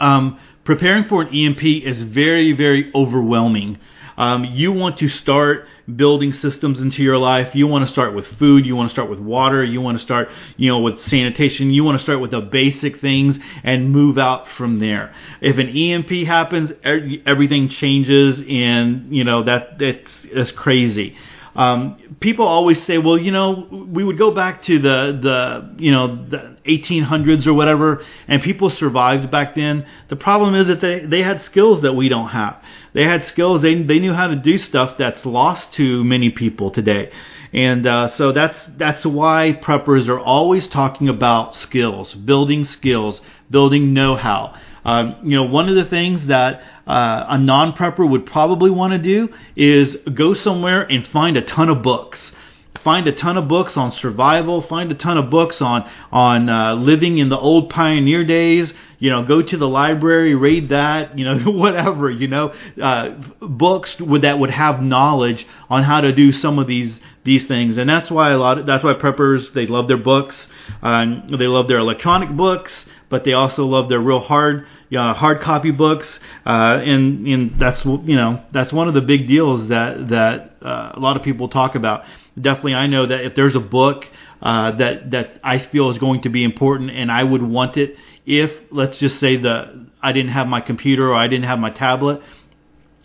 Um, 0.00 0.38
preparing 0.64 1.04
for 1.04 1.22
an 1.22 1.28
EMP 1.28 1.62
is 1.62 2.02
very 2.12 2.52
very 2.52 2.90
overwhelming 2.94 3.78
um, 4.18 4.44
you 4.44 4.72
want 4.72 4.98
to 4.98 5.08
start 5.08 5.66
building 5.94 6.32
systems 6.32 6.80
into 6.80 7.02
your 7.02 7.16
life. 7.16 7.54
You 7.54 7.68
want 7.68 7.86
to 7.86 7.92
start 7.92 8.16
with 8.16 8.24
food. 8.36 8.66
You 8.66 8.74
want 8.74 8.90
to 8.90 8.92
start 8.92 9.08
with 9.08 9.20
water. 9.20 9.64
You 9.64 9.80
want 9.80 9.96
to 9.96 10.04
start, 10.04 10.26
you 10.56 10.68
know, 10.68 10.80
with 10.80 10.98
sanitation. 10.98 11.70
You 11.70 11.84
want 11.84 11.98
to 11.98 12.02
start 12.02 12.20
with 12.20 12.32
the 12.32 12.40
basic 12.40 13.00
things 13.00 13.38
and 13.62 13.92
move 13.92 14.18
out 14.18 14.46
from 14.58 14.80
there. 14.80 15.14
If 15.40 15.58
an 15.58 15.68
EMP 15.68 16.26
happens, 16.26 16.72
everything 17.24 17.70
changes, 17.80 18.40
and 18.40 19.14
you 19.14 19.22
know 19.22 19.44
that 19.44 19.78
that's 19.78 20.26
that's 20.34 20.50
crazy. 20.50 21.14
Um, 21.58 22.16
people 22.20 22.46
always 22.46 22.86
say, 22.86 22.98
well, 22.98 23.18
you 23.18 23.32
know, 23.32 23.66
we 23.92 24.04
would 24.04 24.16
go 24.16 24.32
back 24.32 24.62
to 24.66 24.78
the 24.78 25.18
the 25.20 25.74
you 25.82 25.90
know 25.90 26.24
the 26.30 26.56
1800s 26.68 27.48
or 27.48 27.52
whatever, 27.52 28.00
and 28.28 28.40
people 28.40 28.70
survived 28.70 29.28
back 29.32 29.56
then. 29.56 29.84
The 30.08 30.14
problem 30.14 30.54
is 30.54 30.68
that 30.68 30.80
they 30.80 31.04
they 31.04 31.20
had 31.20 31.40
skills 31.40 31.82
that 31.82 31.94
we 31.94 32.08
don't 32.08 32.28
have. 32.28 32.62
They 32.94 33.02
had 33.02 33.24
skills. 33.24 33.60
They 33.60 33.82
they 33.82 33.98
knew 33.98 34.12
how 34.12 34.28
to 34.28 34.36
do 34.36 34.56
stuff 34.56 34.98
that's 35.00 35.26
lost 35.26 35.74
to 35.78 36.04
many 36.04 36.30
people 36.30 36.70
today. 36.70 37.10
And 37.52 37.86
uh, 37.86 38.08
so 38.16 38.32
that's 38.32 38.56
that's 38.78 39.04
why 39.06 39.58
preppers 39.62 40.08
are 40.08 40.20
always 40.20 40.68
talking 40.70 41.08
about 41.08 41.54
skills, 41.54 42.14
building 42.14 42.64
skills, 42.64 43.20
building 43.50 43.94
know-how. 43.94 44.54
Um, 44.84 45.20
you 45.24 45.36
know, 45.36 45.44
one 45.44 45.68
of 45.68 45.74
the 45.74 45.88
things 45.88 46.28
that 46.28 46.60
uh, 46.86 47.26
a 47.28 47.38
non-prepper 47.38 48.08
would 48.08 48.26
probably 48.26 48.70
want 48.70 48.92
to 48.92 49.02
do 49.02 49.28
is 49.56 49.96
go 50.16 50.34
somewhere 50.34 50.82
and 50.82 51.06
find 51.12 51.36
a 51.36 51.44
ton 51.44 51.68
of 51.68 51.82
books. 51.82 52.32
Find 52.84 53.06
a 53.06 53.12
ton 53.12 53.36
of 53.36 53.48
books 53.48 53.72
on 53.76 53.92
survival. 54.00 54.64
Find 54.66 54.90
a 54.90 54.94
ton 54.94 55.18
of 55.18 55.30
books 55.30 55.58
on 55.60 55.82
on 56.12 56.48
uh, 56.48 56.74
living 56.74 57.18
in 57.18 57.28
the 57.28 57.38
old 57.38 57.70
pioneer 57.70 58.24
days. 58.24 58.72
You 58.98 59.10
know, 59.10 59.26
go 59.26 59.42
to 59.42 59.56
the 59.56 59.66
library, 59.66 60.34
read 60.34 60.70
that. 60.70 61.18
You 61.18 61.24
know, 61.24 61.38
whatever. 61.52 62.10
You 62.10 62.28
know, 62.28 62.54
uh, 62.82 63.20
books 63.40 63.96
would 64.00 64.22
that 64.22 64.38
would 64.38 64.50
have 64.50 64.80
knowledge 64.80 65.44
on 65.68 65.82
how 65.82 66.00
to 66.00 66.14
do 66.14 66.32
some 66.32 66.58
of 66.58 66.66
these 66.66 66.98
these 67.28 67.46
things, 67.46 67.76
and 67.76 67.88
that's 67.88 68.10
why 68.10 68.32
a 68.32 68.38
lot. 68.38 68.58
Of, 68.58 68.66
that's 68.66 68.82
why 68.82 68.94
preppers 68.94 69.52
they 69.54 69.66
love 69.66 69.86
their 69.86 70.02
books. 70.02 70.34
Um, 70.82 71.28
they 71.30 71.46
love 71.46 71.68
their 71.68 71.78
electronic 71.78 72.36
books 72.36 72.86
but 73.10 73.24
they 73.24 73.32
also 73.32 73.62
love 73.62 73.88
their 73.88 74.00
real 74.00 74.20
hard 74.20 74.66
uh, 74.96 75.14
hard 75.14 75.40
copy 75.42 75.70
books, 75.70 76.18
uh, 76.46 76.78
and 76.80 77.26
and 77.26 77.60
that's 77.60 77.84
you 77.84 78.16
know 78.16 78.42
that's 78.52 78.72
one 78.72 78.88
of 78.88 78.94
the 78.94 79.00
big 79.00 79.28
deals 79.28 79.68
that 79.68 80.08
that 80.10 80.66
uh, 80.66 80.92
a 80.94 81.00
lot 81.00 81.16
of 81.16 81.22
people 81.22 81.48
talk 81.48 81.74
about. 81.74 82.02
Definitely, 82.36 82.74
I 82.74 82.86
know 82.86 83.06
that 83.06 83.24
if 83.24 83.34
there's 83.34 83.56
a 83.56 83.60
book 83.60 84.04
uh, 84.42 84.76
that 84.78 85.10
that 85.10 85.40
I 85.42 85.68
feel 85.70 85.90
is 85.90 85.98
going 85.98 86.22
to 86.22 86.28
be 86.28 86.44
important, 86.44 86.90
and 86.90 87.10
I 87.10 87.22
would 87.22 87.42
want 87.42 87.76
it 87.76 87.94
if 88.26 88.50
let's 88.70 88.98
just 88.98 89.16
say 89.16 89.40
the 89.40 89.86
I 90.02 90.12
didn't 90.12 90.32
have 90.32 90.46
my 90.46 90.60
computer 90.60 91.08
or 91.08 91.14
I 91.14 91.28
didn't 91.28 91.44
have 91.46 91.58
my 91.58 91.70
tablet. 91.70 92.20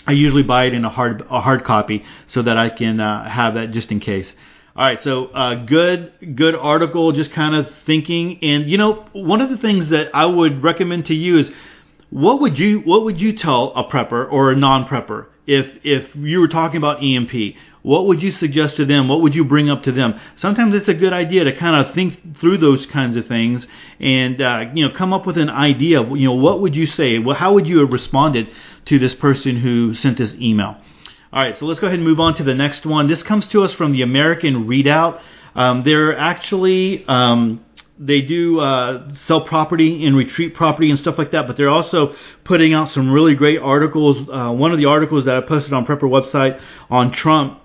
I 0.05 0.11
usually 0.11 0.43
buy 0.43 0.65
it 0.65 0.73
in 0.73 0.83
a 0.85 0.89
hard 0.89 1.21
a 1.29 1.41
hard 1.41 1.63
copy 1.63 2.03
so 2.27 2.43
that 2.43 2.57
I 2.57 2.69
can 2.69 2.99
uh, 2.99 3.29
have 3.29 3.53
that 3.55 3.71
just 3.71 3.91
in 3.91 3.99
case. 3.99 4.31
All 4.75 4.83
right, 4.83 4.97
so 5.03 5.25
uh, 5.27 5.65
good, 5.65 6.35
good 6.35 6.55
article. 6.55 7.11
Just 7.11 7.33
kind 7.33 7.55
of 7.55 7.67
thinking, 7.85 8.39
and 8.41 8.67
you 8.67 8.77
know, 8.77 9.07
one 9.13 9.39
of 9.39 9.49
the 9.49 9.57
things 9.57 9.91
that 9.91 10.07
I 10.15 10.25
would 10.25 10.63
recommend 10.63 11.05
to 11.05 11.13
you 11.13 11.37
is, 11.37 11.49
what 12.09 12.41
would 12.41 12.57
you, 12.57 12.79
what 12.79 13.05
would 13.05 13.19
you 13.19 13.37
tell 13.37 13.71
a 13.75 13.83
prepper 13.83 14.31
or 14.31 14.51
a 14.51 14.55
non-prepper 14.55 15.27
if 15.45 15.65
if 15.83 16.15
you 16.15 16.39
were 16.39 16.47
talking 16.47 16.77
about 16.77 17.03
EMP, 17.03 17.55
what 17.81 18.07
would 18.07 18.21
you 18.21 18.31
suggest 18.31 18.77
to 18.77 18.85
them? 18.85 19.09
What 19.09 19.21
would 19.21 19.35
you 19.35 19.43
bring 19.43 19.69
up 19.69 19.83
to 19.83 19.91
them? 19.91 20.19
Sometimes 20.37 20.73
it's 20.73 20.87
a 20.87 20.93
good 20.93 21.11
idea 21.11 21.43
to 21.43 21.57
kind 21.57 21.85
of 21.85 21.93
think 21.93 22.39
through 22.39 22.59
those 22.59 22.87
kinds 22.91 23.17
of 23.17 23.27
things 23.27 23.67
and 23.99 24.41
uh, 24.41 24.61
you 24.73 24.87
know 24.87 24.93
come 24.97 25.11
up 25.11 25.27
with 25.27 25.37
an 25.37 25.49
idea. 25.49 26.01
Of, 26.01 26.17
you 26.17 26.27
know, 26.27 26.35
what 26.35 26.61
would 26.61 26.75
you 26.75 26.85
say? 26.85 27.19
Well, 27.19 27.35
how 27.35 27.53
would 27.55 27.67
you 27.67 27.79
have 27.79 27.91
responded 27.91 28.47
to 28.87 28.99
this 28.99 29.15
person 29.19 29.59
who 29.59 29.93
sent 29.95 30.17
this 30.17 30.33
email? 30.39 30.77
All 31.31 31.41
right, 31.41 31.55
so 31.59 31.65
let's 31.65 31.79
go 31.79 31.87
ahead 31.87 31.97
and 31.97 32.07
move 32.07 32.19
on 32.19 32.35
to 32.35 32.43
the 32.43 32.53
next 32.53 32.85
one. 32.85 33.07
This 33.07 33.23
comes 33.23 33.47
to 33.53 33.61
us 33.61 33.73
from 33.73 33.91
the 33.93 34.03
American 34.03 34.67
Redoubt. 34.67 35.19
Um, 35.55 35.83
they're 35.83 36.17
actually 36.17 37.05
um, 37.07 37.65
they 37.99 38.21
do 38.21 38.59
uh, 38.59 39.13
sell 39.25 39.45
property 39.45 40.05
and 40.05 40.15
retreat 40.15 40.55
property 40.55 40.89
and 40.89 40.99
stuff 40.99 41.15
like 41.17 41.31
that, 41.31 41.47
but 41.47 41.57
they're 41.57 41.69
also 41.69 42.13
putting 42.43 42.73
out 42.73 42.91
some 42.91 43.11
really 43.11 43.35
great 43.35 43.59
articles. 43.59 44.17
Uh, 44.31 44.51
one 44.51 44.71
of 44.71 44.77
the 44.77 44.85
articles 44.85 45.25
that 45.25 45.35
I 45.35 45.41
posted 45.47 45.73
on 45.73 45.85
Prepper 45.85 46.03
website 46.03 46.59
on 46.89 47.11
Trump 47.13 47.59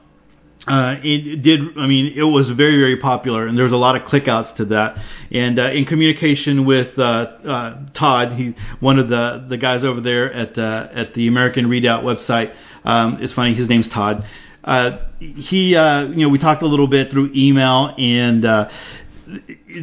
uh, 0.67 0.97
it 1.03 1.43
did. 1.43 1.61
I 1.79 1.87
mean, 1.87 2.13
it 2.17 2.23
was 2.23 2.51
very, 2.51 2.77
very 2.79 2.99
popular, 2.99 3.47
and 3.47 3.57
there 3.57 3.65
was 3.65 3.73
a 3.73 3.77
lot 3.77 3.97
of 3.97 4.03
clickouts 4.03 4.57
to 4.57 4.65
that. 4.67 4.97
And 5.31 5.59
uh, 5.59 5.71
in 5.71 5.85
communication 5.85 6.67
with 6.67 6.99
uh, 6.99 7.03
uh, 7.03 7.87
Todd, 7.99 8.33
he 8.33 8.55
one 8.81 8.99
of 8.99 9.09
the 9.09 9.47
the 9.49 9.57
guys 9.57 9.85
over 9.85 10.01
there 10.01 10.33
at 10.33 10.59
uh, 10.59 10.89
at 10.95 11.15
the 11.15 11.29
American 11.29 11.69
Redoubt 11.69 12.05
website. 12.05 12.55
Um, 12.85 13.19
it's 13.21 13.33
funny, 13.35 13.55
his 13.55 13.69
name's 13.69 13.89
Todd. 13.89 14.25
Uh, 14.65 14.99
he, 15.19 15.69
you 15.69 15.77
know, 15.77 16.29
we 16.29 16.39
talked 16.39 16.63
a 16.63 16.67
little 16.67 16.89
bit 16.89 17.11
through 17.11 17.33
email, 17.35 17.95
and 17.97 18.45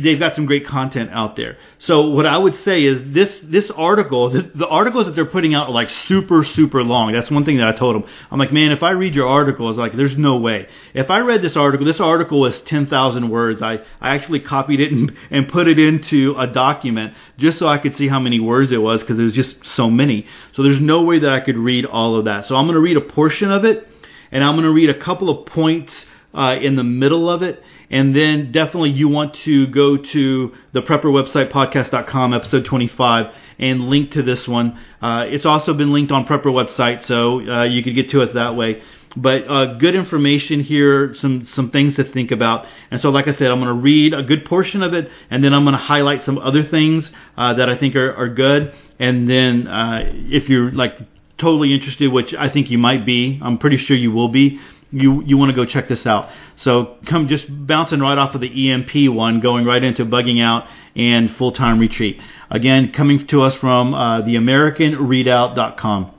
they've 0.04 0.20
got 0.20 0.34
some 0.34 0.46
great 0.46 0.66
content 0.66 1.10
out 1.12 1.36
there. 1.36 1.58
So 1.80 2.10
what 2.10 2.26
I 2.26 2.38
would 2.38 2.54
say 2.64 2.82
is 2.82 3.14
this 3.14 3.30
this 3.44 3.72
article, 3.76 4.32
the, 4.32 4.52
the, 4.58 4.68
articles 4.68 5.06
that 5.06 5.14
they're 5.14 5.26
putting 5.26 5.54
out 5.54 5.68
are 5.68 5.74
like 5.74 5.88
super 6.08 6.44
super 6.44 6.84
long. 6.84 7.14
That's 7.14 7.30
one 7.30 7.46
thing 7.46 7.58
that 7.58 7.68
I 7.68 7.78
told 7.78 7.96
them. 7.96 8.10
I'm 8.32 8.40
like, 8.40 8.52
man, 8.52 8.72
if 8.72 8.82
I 8.82 8.92
read 8.92 9.14
your 9.14 9.28
article, 9.28 9.70
it's 9.70 9.78
like 9.78 9.94
there's 9.96 10.18
no 10.18 10.38
way. 10.38 10.68
If 10.94 11.10
I 11.10 11.20
read 11.20 11.42
this 11.42 11.56
article, 11.56 11.86
this 11.86 12.02
article 12.02 12.46
is 12.46 12.60
10,000 12.66 13.30
words. 13.30 13.62
I 13.62 13.78
I 14.02 14.16
actually 14.16 14.40
copied 14.40 14.80
it 14.80 14.92
and 14.92 15.12
and 15.30 15.48
put 15.48 15.68
it 15.68 15.78
into 15.78 16.36
a 16.38 16.48
document 16.48 17.14
just 17.38 17.60
so 17.60 17.68
I 17.68 17.78
could 17.78 17.94
see 17.94 18.08
how 18.08 18.20
many 18.20 18.40
words 18.40 18.72
it 18.72 18.78
was 18.78 19.02
because 19.02 19.20
it 19.20 19.24
was 19.24 19.34
just 19.34 19.56
so 19.76 19.90
many. 19.90 20.26
So 20.56 20.64
there's 20.64 20.82
no 20.82 21.04
way 21.04 21.20
that 21.20 21.30
I 21.30 21.44
could 21.46 21.58
read 21.58 21.86
all 21.86 22.18
of 22.18 22.26
that. 22.26 22.46
So 22.48 22.56
I'm 22.56 22.66
going 22.66 22.76
to 22.76 22.82
read 22.82 22.98
a 22.98 23.14
portion 23.14 23.52
of 23.52 23.64
it, 23.64 23.88
and 24.32 24.44
I'm 24.44 24.56
going 24.56 24.66
to 24.66 24.74
read 24.74 24.90
a 24.90 25.04
couple 25.04 25.30
of 25.30 25.46
points 25.48 26.06
uh, 26.36 26.56
in 26.60 26.76
the 26.76 26.84
middle 26.84 27.30
of 27.30 27.42
it. 27.42 27.62
And 27.90 28.16
then 28.16 28.52
definitely 28.52 28.92
you 28.92 29.08
want 29.08 29.38
to 29.46 29.68
go 29.68 29.98
to 29.98 30.52
the 30.74 30.82
prepper 30.82 31.06
website 31.06 31.52
podcast.com 31.52 32.34
episode 32.34 32.66
25 32.66 33.34
and 33.60 33.90
link 33.90 34.12
to 34.12 34.24
this 34.24 34.48
one. 34.48 34.80
Uh, 35.02 35.26
it's 35.28 35.46
also 35.46 35.74
been 35.74 35.94
linked 35.94 36.12
on 36.12 36.26
prepper 36.26 36.48
website, 36.48 37.06
so 37.06 37.42
uh, 37.42 37.64
you 37.64 37.84
could 37.84 37.96
get 37.96 38.10
to 38.12 38.22
it 38.22 38.34
that 38.34 38.56
way. 38.56 38.82
But 39.18 39.50
uh, 39.50 39.78
good 39.78 39.96
information 39.96 40.62
here, 40.62 41.16
some 41.16 41.48
some 41.54 41.72
things 41.72 41.96
to 41.96 42.12
think 42.12 42.32
about. 42.32 42.66
And 42.92 43.00
so, 43.00 43.10
like 43.10 43.30
I 43.30 43.32
said, 43.32 43.48
I'm 43.48 43.62
going 43.62 43.74
to 43.74 43.82
read 43.82 44.14
a 44.14 44.24
good 44.24 44.44
portion 44.44 44.84
of 44.84 44.94
it, 44.94 45.10
and 45.30 45.42
then 45.42 45.54
I'm 45.54 45.64
going 45.64 45.76
to 45.76 45.82
highlight 45.82 46.24
some 46.24 46.38
other 46.38 46.64
things 46.64 47.10
uh, 47.38 47.54
that 47.54 47.70
I 47.70 47.78
think 47.78 47.96
are, 47.96 48.14
are 48.14 48.28
good. 48.28 48.74
And 49.00 49.30
then, 49.30 49.68
uh, 49.68 50.02
if 50.04 50.50
you're 50.50 50.72
like 50.72 50.98
totally 51.40 51.74
interested, 51.74 52.12
which 52.12 52.34
I 52.38 52.50
think 52.50 52.70
you 52.70 52.78
might 52.78 53.06
be, 53.06 53.40
I'm 53.42 53.58
pretty 53.58 53.78
sure 53.78 53.96
you 53.96 54.12
will 54.12 54.30
be 54.30 54.60
you 54.96 55.22
you 55.26 55.38
want 55.38 55.50
to 55.50 55.56
go 55.56 55.70
check 55.70 55.90
this 55.90 56.08
out. 56.08 56.30
So 56.58 56.96
come 57.10 57.28
just 57.28 57.46
bouncing 57.50 58.00
right 58.00 58.18
off 58.18 58.34
of 58.34 58.42
the 58.42 58.72
EMP 58.72 59.14
one, 59.14 59.42
going 59.42 59.66
right 59.66 59.84
into 59.84 60.06
bugging 60.06 60.42
out 60.42 60.68
and 60.96 61.30
full 61.38 61.52
time 61.52 61.80
retreat. 61.80 62.18
Again, 62.50 62.94
coming 62.96 63.28
to 63.30 63.42
us 63.42 63.56
from 63.60 63.94
uh, 63.94 64.22
the 64.22 64.36
AmericanRedoubt.com. 64.36 66.12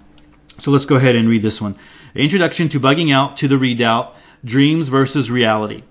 So 0.60 0.70
let's 0.70 0.86
go 0.86 0.96
ahead 0.96 1.16
and 1.16 1.28
read 1.28 1.42
this 1.42 1.58
one. 1.60 1.78
Introduction 2.14 2.68
to 2.70 2.80
bugging 2.80 3.14
out 3.14 3.38
to 3.38 3.48
the 3.48 3.56
Redoubt: 3.56 4.14
dreams 4.44 4.88
versus 4.88 5.30
reality. 5.30 5.82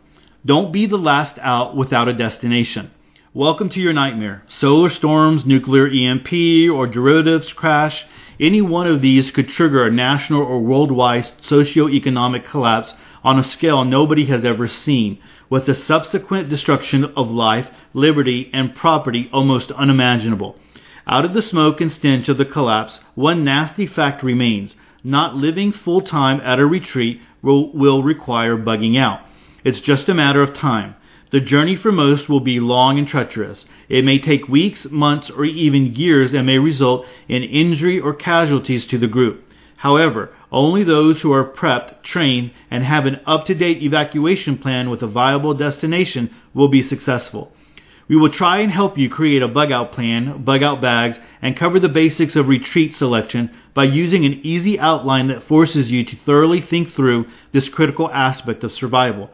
Don't 0.46 0.72
be 0.72 0.86
the 0.88 0.98
last 0.98 1.40
out 1.42 1.76
without 1.76 2.08
a 2.08 2.14
destination. 2.14 2.92
Welcome 3.34 3.70
to 3.72 3.80
your 3.80 3.94
nightmare. 3.94 4.44
Solar 4.60 4.90
storms, 4.90 5.44
nuclear 5.46 5.88
EMP, 5.88 6.72
or 6.72 6.88
derivatives 6.88 7.52
crash 7.56 8.06
any 8.40 8.62
one 8.62 8.88
of 8.88 9.02
these 9.02 9.32
could 9.32 9.48
trigger 9.48 9.86
a 9.86 9.92
national 9.92 10.42
or 10.42 10.62
worldwide 10.62 11.24
socio-economic 11.48 12.46
collapse 12.46 12.94
on 13.24 13.40
a 13.40 13.50
scale 13.50 13.84
nobody 13.84 14.28
has 14.28 14.46
ever 14.46 14.68
seen, 14.68 15.18
with 15.50 15.66
the 15.66 15.76
subsequent 15.76 16.50
destruction 16.50 17.06
of 17.16 17.28
life, 17.28 17.66
liberty, 17.94 18.50
and 18.54 18.76
property 18.76 19.30
almost 19.34 19.72
unimaginable. 19.72 20.56
Out 21.08 21.26
of 21.26 21.34
the 21.34 21.42
smoke 21.42 21.82
and 21.82 21.92
stench 21.92 22.28
of 22.30 22.38
the 22.38 22.46
collapse, 22.46 23.00
one 23.14 23.44
nasty 23.44 23.88
fact 23.88 24.24
remains. 24.24 24.76
Not 25.04 25.36
living 25.36 25.72
full 25.72 26.02
time 26.02 26.40
at 26.42 26.60
a 26.60 26.66
retreat 26.66 27.20
will, 27.42 27.72
will 27.74 28.02
require 28.02 28.58
bugging 28.58 28.98
out. 28.98 29.20
It's 29.64 29.82
just 29.82 30.10
a 30.10 30.14
matter 30.14 30.42
of 30.42 30.56
time. 30.56 30.96
The 31.32 31.40
journey 31.40 31.76
for 31.76 31.92
most 31.92 32.30
will 32.30 32.40
be 32.40 32.60
long 32.60 33.00
and 33.00 33.08
treacherous. 33.08 33.66
It 33.90 34.06
may 34.06 34.20
take 34.20 34.48
weeks, 34.48 34.86
months, 34.92 35.32
or 35.36 35.44
even 35.44 35.96
years 35.96 36.34
and 36.34 36.46
may 36.46 36.60
result 36.60 37.06
in 37.28 37.44
injury 37.44 38.00
or 38.00 38.14
casualties 38.14 38.86
to 38.88 39.00
the 39.00 39.08
group. 39.08 39.44
However, 39.78 40.30
only 40.52 40.84
those 40.84 41.22
who 41.22 41.32
are 41.34 41.52
prepped, 41.52 42.04
trained, 42.04 42.52
and 42.72 42.84
have 42.84 43.06
an 43.06 43.20
up 43.26 43.46
to 43.48 43.56
date 43.56 43.82
evacuation 43.82 44.58
plan 44.58 44.90
with 44.90 45.02
a 45.02 45.08
viable 45.08 45.54
destination 45.54 46.30
will 46.54 46.70
be 46.70 46.82
successful. 46.82 47.52
We 48.08 48.16
will 48.16 48.32
try 48.32 48.60
and 48.60 48.72
help 48.72 48.98
you 48.98 49.10
create 49.10 49.42
a 49.42 49.48
bug 49.48 49.72
out 49.72 49.92
plan, 49.92 50.44
bug 50.44 50.62
out 50.62 50.80
bags, 50.80 51.18
and 51.42 51.58
cover 51.58 51.80
the 51.80 51.90
basics 51.90 52.36
of 52.36 52.48
retreat 52.48 52.94
selection 52.94 53.50
by 53.74 53.86
using 53.86 54.26
an 54.26 54.42
easy 54.44 54.80
outline 54.80 55.28
that 55.30 55.48
forces 55.48 55.90
you 55.90 56.06
to 56.06 56.16
thoroughly 56.24 56.62
think 56.62 56.90
through 56.96 57.26
this 57.52 57.68
critical 57.68 58.10
aspect 58.12 58.64
of 58.64 58.72
survival. 58.72 59.32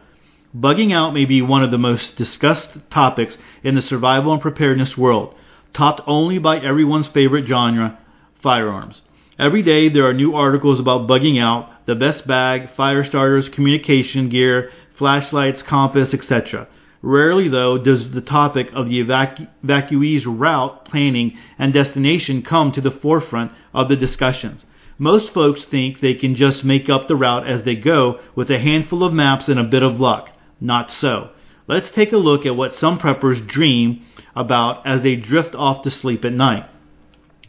Bugging 0.56 0.92
out 0.92 1.14
may 1.14 1.24
be 1.24 1.42
one 1.42 1.64
of 1.64 1.72
the 1.72 1.78
most 1.78 2.18
discussed 2.18 2.78
topics 2.92 3.38
in 3.64 3.76
the 3.76 3.82
survival 3.82 4.34
and 4.34 4.42
preparedness 4.42 4.98
world, 4.98 5.34
topped 5.74 6.02
only 6.06 6.40
by 6.40 6.58
everyone's 6.58 7.08
favorite 7.08 7.48
genre, 7.48 7.98
firearms. 8.44 9.02
Every 9.40 9.64
day 9.64 9.88
there 9.88 10.06
are 10.10 10.14
new 10.14 10.36
articles 10.36 10.78
about 10.78 11.08
bugging 11.08 11.42
out, 11.42 11.70
the 11.86 11.96
best 11.96 12.28
bag, 12.28 12.68
fire 12.76 13.06
starters, 13.06 13.48
communication 13.48 14.28
gear, 14.28 14.72
flashlights, 14.98 15.64
compass, 15.64 16.14
etc. 16.14 16.68
Rarely, 17.02 17.48
though, 17.48 17.78
does 17.78 18.12
the 18.14 18.20
topic 18.20 18.68
of 18.74 18.90
the 18.90 19.02
evacu- 19.02 19.48
evacuee's 19.64 20.26
route, 20.26 20.84
planning, 20.84 21.32
and 21.58 21.72
destination 21.72 22.42
come 22.42 22.74
to 22.74 22.82
the 22.82 22.92
forefront 22.92 23.54
of 23.74 23.88
the 23.88 23.96
discussions. 23.96 24.66
Most 24.98 25.34
folks 25.34 25.64
think 25.72 26.02
they 26.02 26.14
can 26.14 26.36
just 26.36 26.66
make 26.66 26.90
up 26.90 27.08
the 27.08 27.16
route 27.16 27.48
as 27.48 27.64
they 27.64 27.76
go 27.76 28.20
with 28.36 28.52
a 28.52 28.60
handful 28.60 29.06
of 29.06 29.14
maps 29.14 29.48
and 29.48 29.58
a 29.58 29.64
bit 29.64 29.82
of 29.82 29.98
luck. 29.98 30.28
Not 30.62 30.92
so. 30.92 31.32
Let's 31.68 31.92
take 31.94 32.12
a 32.12 32.18
look 32.18 32.46
at 32.46 32.56
what 32.56 32.74
some 32.74 33.00
preppers 33.00 33.46
dream 33.46 34.04
about 34.36 34.86
as 34.86 35.02
they 35.02 35.16
drift 35.16 35.56
off 35.56 35.84
to 35.84 35.92
sleep 35.92 36.24
at 36.24 36.34
night. 36.34 36.66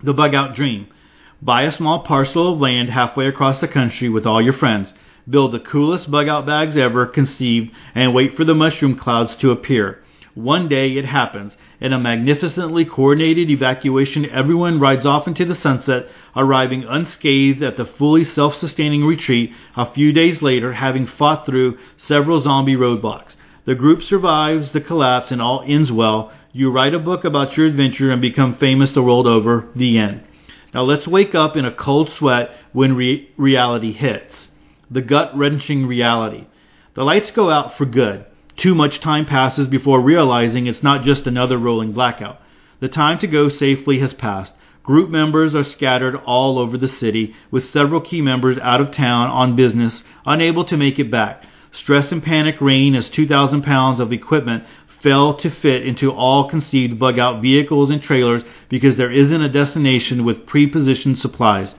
The 0.02 0.14
bug 0.14 0.34
out 0.34 0.56
dream. 0.56 0.86
Buy 1.40 1.62
a 1.62 1.72
small 1.72 2.04
parcel 2.04 2.54
of 2.54 2.60
land 2.60 2.88
halfway 2.88 3.26
across 3.26 3.60
the 3.60 3.68
country 3.68 4.08
with 4.08 4.26
all 4.26 4.40
your 4.40 4.52
friends. 4.52 4.92
Build 5.28 5.52
the 5.52 5.60
coolest 5.60 6.10
bug 6.10 6.28
out 6.28 6.46
bags 6.46 6.76
ever 6.76 7.06
conceived 7.06 7.70
and 7.94 8.14
wait 8.14 8.34
for 8.34 8.44
the 8.44 8.54
mushroom 8.54 8.98
clouds 8.98 9.36
to 9.40 9.50
appear. 9.50 10.02
One 10.34 10.68
day 10.68 10.92
it 10.92 11.04
happens. 11.04 11.52
In 11.78 11.92
a 11.92 11.98
magnificently 11.98 12.86
coordinated 12.86 13.50
evacuation, 13.50 14.24
everyone 14.30 14.80
rides 14.80 15.04
off 15.04 15.26
into 15.26 15.44
the 15.44 15.54
sunset, 15.54 16.06
arriving 16.34 16.84
unscathed 16.88 17.62
at 17.62 17.76
the 17.76 17.84
fully 17.84 18.24
self 18.24 18.54
sustaining 18.54 19.04
retreat 19.04 19.50
a 19.76 19.92
few 19.92 20.10
days 20.12 20.40
later, 20.40 20.72
having 20.72 21.06
fought 21.06 21.44
through 21.44 21.76
several 21.98 22.40
zombie 22.40 22.76
roadblocks. 22.76 23.36
The 23.66 23.74
group 23.74 24.00
survives 24.02 24.72
the 24.72 24.80
collapse 24.80 25.30
and 25.30 25.42
all 25.42 25.64
ends 25.66 25.92
well. 25.92 26.32
You 26.52 26.70
write 26.70 26.94
a 26.94 26.98
book 26.98 27.24
about 27.24 27.56
your 27.56 27.66
adventure 27.66 28.10
and 28.10 28.22
become 28.22 28.56
famous 28.58 28.92
the 28.94 29.02
world 29.02 29.26
over. 29.26 29.68
The 29.76 29.98
end. 29.98 30.22
Now 30.72 30.82
let's 30.82 31.06
wake 31.06 31.34
up 31.34 31.56
in 31.56 31.66
a 31.66 31.74
cold 31.74 32.08
sweat 32.18 32.48
when 32.72 32.96
re- 32.96 33.28
reality 33.36 33.92
hits. 33.92 34.48
The 34.90 35.02
gut 35.02 35.36
wrenching 35.36 35.86
reality. 35.86 36.46
The 36.94 37.02
lights 37.02 37.30
go 37.34 37.50
out 37.50 37.76
for 37.76 37.84
good. 37.84 38.24
Too 38.60 38.74
much 38.74 39.00
time 39.00 39.26
passes 39.26 39.66
before 39.66 40.00
realizing 40.00 40.66
it's 40.66 40.82
not 40.82 41.04
just 41.04 41.26
another 41.26 41.58
rolling 41.58 41.92
blackout. 41.92 42.38
The 42.80 42.88
time 42.88 43.18
to 43.20 43.26
go 43.26 43.48
safely 43.48 44.00
has 44.00 44.12
passed. 44.12 44.52
Group 44.82 45.10
members 45.10 45.54
are 45.54 45.64
scattered 45.64 46.16
all 46.26 46.58
over 46.58 46.76
the 46.76 46.88
city, 46.88 47.34
with 47.50 47.62
several 47.64 48.00
key 48.00 48.20
members 48.20 48.58
out 48.60 48.80
of 48.80 48.94
town 48.94 49.28
on 49.28 49.54
business, 49.54 50.02
unable 50.26 50.64
to 50.64 50.76
make 50.76 50.98
it 50.98 51.10
back. 51.10 51.44
Stress 51.72 52.10
and 52.10 52.22
panic 52.22 52.56
reign 52.60 52.94
as 52.94 53.08
2,000 53.14 53.62
pounds 53.62 54.00
of 54.00 54.12
equipment 54.12 54.64
fail 55.02 55.36
to 55.36 55.50
fit 55.50 55.86
into 55.86 56.10
all 56.10 56.48
conceived 56.48 56.98
bug 56.98 57.18
out 57.18 57.40
vehicles 57.40 57.90
and 57.90 58.02
trailers 58.02 58.42
because 58.68 58.96
there 58.96 59.10
isn't 59.12 59.42
a 59.42 59.52
destination 59.52 60.24
with 60.24 60.46
pre-positioned 60.46 61.18
supplies. 61.18 61.74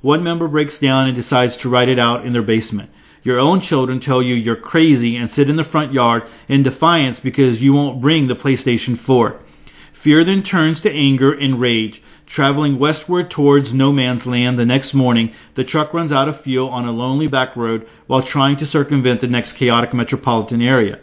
One 0.00 0.22
member 0.22 0.48
breaks 0.48 0.78
down 0.78 1.06
and 1.06 1.16
decides 1.16 1.56
to 1.58 1.68
write 1.68 1.88
it 1.88 1.98
out 1.98 2.24
in 2.24 2.32
their 2.32 2.42
basement. 2.42 2.90
Your 3.26 3.40
own 3.40 3.60
children 3.60 3.98
tell 3.98 4.22
you 4.22 4.36
you're 4.36 4.54
crazy 4.54 5.16
and 5.16 5.28
sit 5.28 5.50
in 5.50 5.56
the 5.56 5.64
front 5.64 5.92
yard 5.92 6.22
in 6.48 6.62
defiance 6.62 7.18
because 7.18 7.60
you 7.60 7.72
won't 7.72 8.00
bring 8.00 8.28
the 8.28 8.36
PlayStation 8.36 9.04
4. 9.04 9.40
Fear 10.04 10.24
then 10.24 10.44
turns 10.44 10.80
to 10.82 10.92
anger 10.92 11.32
and 11.32 11.60
rage. 11.60 12.00
Traveling 12.28 12.78
westward 12.78 13.32
towards 13.32 13.74
no 13.74 13.90
man's 13.90 14.26
land 14.26 14.60
the 14.60 14.64
next 14.64 14.94
morning, 14.94 15.32
the 15.56 15.64
truck 15.64 15.92
runs 15.92 16.12
out 16.12 16.28
of 16.28 16.42
fuel 16.42 16.68
on 16.68 16.86
a 16.86 16.92
lonely 16.92 17.26
back 17.26 17.56
road 17.56 17.84
while 18.06 18.24
trying 18.24 18.58
to 18.58 18.64
circumvent 18.64 19.20
the 19.22 19.26
next 19.26 19.54
chaotic 19.58 19.92
metropolitan 19.92 20.62
area. 20.62 21.00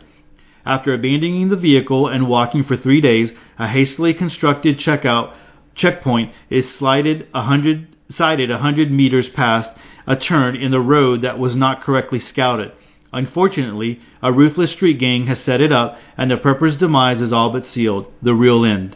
After 0.65 0.93
abandoning 0.93 1.49
the 1.49 1.57
vehicle 1.57 2.07
and 2.07 2.29
walking 2.29 2.63
for 2.63 2.77
three 2.77 3.01
days, 3.01 3.33
a 3.59 3.67
hastily 3.67 4.13
constructed 4.13 4.77
checkout 4.79 5.35
checkpoint 5.75 6.31
is 6.49 6.73
slided 6.79 7.27
hundred 7.33 7.89
sighted 8.09 8.49
a 8.51 8.59
hundred 8.59 8.91
meters 8.91 9.27
past 9.35 9.69
a 10.07 10.15
turn 10.15 10.55
in 10.55 10.71
the 10.71 10.79
road 10.79 11.21
that 11.21 11.39
was 11.39 11.55
not 11.55 11.81
correctly 11.81 12.19
scouted. 12.19 12.71
Unfortunately, 13.11 13.99
a 14.21 14.33
ruthless 14.33 14.73
street 14.73 14.99
gang 14.99 15.27
has 15.27 15.43
set 15.43 15.61
it 15.61 15.71
up, 15.71 15.97
and 16.17 16.31
the 16.31 16.37
prepper's 16.37 16.77
demise 16.77 17.21
is 17.21 17.31
all 17.31 17.51
but 17.51 17.63
sealed. 17.63 18.11
The 18.21 18.33
real 18.33 18.65
end. 18.65 18.95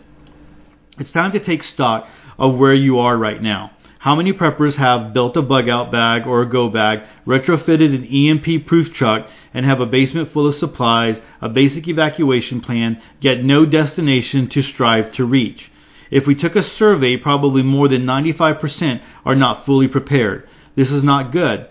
It's 1.00 1.12
time 1.12 1.32
to 1.34 1.44
take 1.44 1.62
stock 1.62 2.08
of 2.40 2.58
where 2.58 2.74
you 2.74 2.98
are 2.98 3.18
right 3.18 3.42
now. 3.42 3.72
How 4.00 4.16
many 4.16 4.32
preppers 4.32 4.78
have 4.78 5.14
built 5.14 5.38
a 5.38 5.42
bug 5.42 5.68
out 5.68 5.92
bag 5.92 6.26
or 6.26 6.42
a 6.42 6.50
go 6.50 6.70
bag, 6.70 7.00
retrofitted 7.26 7.94
an 7.94 8.06
EMP 8.06 8.66
proof 8.66 8.94
truck, 8.94 9.28
and 9.54 9.66
have 9.66 9.80
a 9.80 9.86
basement 9.86 10.32
full 10.32 10.48
of 10.48 10.56
supplies, 10.56 11.18
a 11.42 11.50
basic 11.50 11.88
evacuation 11.88 12.62
plan, 12.62 13.02
yet 13.20 13.44
no 13.44 13.66
destination 13.66 14.50
to 14.52 14.62
strive 14.62 15.14
to 15.14 15.26
reach? 15.26 15.72
If 16.10 16.26
we 16.26 16.40
took 16.40 16.56
a 16.56 16.64
survey, 16.64 17.18
probably 17.18 17.64
more 17.64 17.88
than 17.88 18.06
95% 18.06 19.02
are 19.26 19.36
not 19.36 19.66
fully 19.66 19.88
prepared. 19.88 20.48
This 20.78 20.92
is 20.92 21.04
not 21.04 21.32
good. 21.32 21.62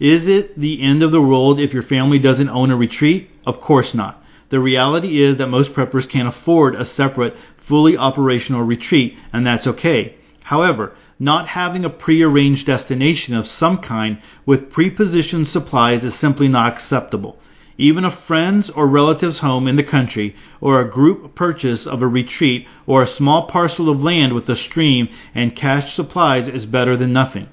Is 0.00 0.26
it 0.26 0.58
the 0.58 0.82
end 0.82 1.04
of 1.04 1.12
the 1.12 1.22
world 1.22 1.60
if 1.60 1.72
your 1.72 1.84
family 1.84 2.18
doesn't 2.18 2.48
own 2.48 2.72
a 2.72 2.76
retreat? 2.76 3.30
Of 3.46 3.60
course 3.60 3.92
not. 3.94 4.20
The 4.50 4.58
reality 4.58 5.22
is 5.24 5.38
that 5.38 5.46
most 5.46 5.72
preppers 5.72 6.10
can't 6.10 6.26
afford 6.26 6.74
a 6.74 6.84
separate, 6.84 7.34
fully 7.68 7.96
operational 7.96 8.62
retreat, 8.62 9.14
and 9.32 9.46
that's 9.46 9.68
okay. 9.68 10.16
However, 10.42 10.94
not 11.20 11.48
having 11.48 11.84
a 11.84 11.90
prearranged 11.90 12.66
destination 12.66 13.34
of 13.34 13.46
some 13.46 13.78
kind 13.78 14.18
with 14.44 14.72
prepositioned 14.72 15.46
supplies 15.46 16.02
is 16.02 16.18
simply 16.20 16.48
not 16.48 16.72
acceptable. 16.72 17.38
Even 17.78 18.04
a 18.04 18.18
friend's 18.26 18.68
or 18.74 18.88
relative's 18.88 19.38
home 19.38 19.68
in 19.68 19.76
the 19.76 19.84
country, 19.84 20.34
or 20.60 20.80
a 20.80 20.90
group 20.90 21.36
purchase 21.36 21.86
of 21.86 22.02
a 22.02 22.08
retreat, 22.08 22.66
or 22.84 23.04
a 23.04 23.14
small 23.16 23.46
parcel 23.46 23.88
of 23.88 24.00
land 24.00 24.34
with 24.34 24.48
a 24.48 24.56
stream 24.56 25.08
and 25.36 25.54
cached 25.54 25.94
supplies 25.94 26.48
is 26.48 26.66
better 26.66 26.96
than 26.96 27.12
nothing. 27.12 27.46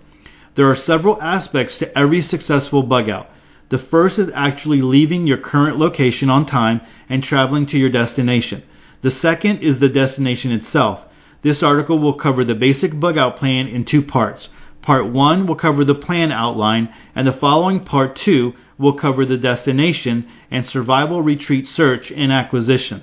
There 0.55 0.69
are 0.69 0.75
several 0.75 1.19
aspects 1.19 1.79
to 1.79 1.97
every 1.97 2.21
successful 2.21 2.83
bug 2.83 3.09
out. 3.09 3.27
The 3.71 3.79
first 3.79 4.19
is 4.19 4.29
actually 4.35 4.83
leaving 4.83 5.25
your 5.25 5.39
current 5.39 5.79
location 5.79 6.29
on 6.29 6.45
time 6.45 6.81
and 7.09 7.23
traveling 7.23 7.65
to 7.67 7.77
your 7.77 7.89
destination. 7.89 8.61
The 9.01 9.09
second 9.09 9.63
is 9.63 9.79
the 9.79 9.89
destination 9.89 10.51
itself. 10.51 10.99
This 11.41 11.63
article 11.63 11.97
will 11.97 12.13
cover 12.13 12.45
the 12.45 12.53
basic 12.53 12.99
bug 12.99 13.17
out 13.17 13.37
plan 13.37 13.67
in 13.67 13.83
two 13.83 14.03
parts. 14.03 14.47
Part 14.83 15.11
1 15.11 15.47
will 15.47 15.55
cover 15.55 15.83
the 15.83 15.95
plan 15.95 16.31
outline, 16.31 16.93
and 17.15 17.25
the 17.25 17.37
following 17.39 17.83
Part 17.83 18.19
2 18.23 18.53
will 18.77 18.93
cover 18.93 19.25
the 19.25 19.37
destination 19.37 20.29
and 20.51 20.65
survival 20.65 21.23
retreat 21.23 21.65
search 21.65 22.11
and 22.15 22.31
acquisition. 22.31 23.01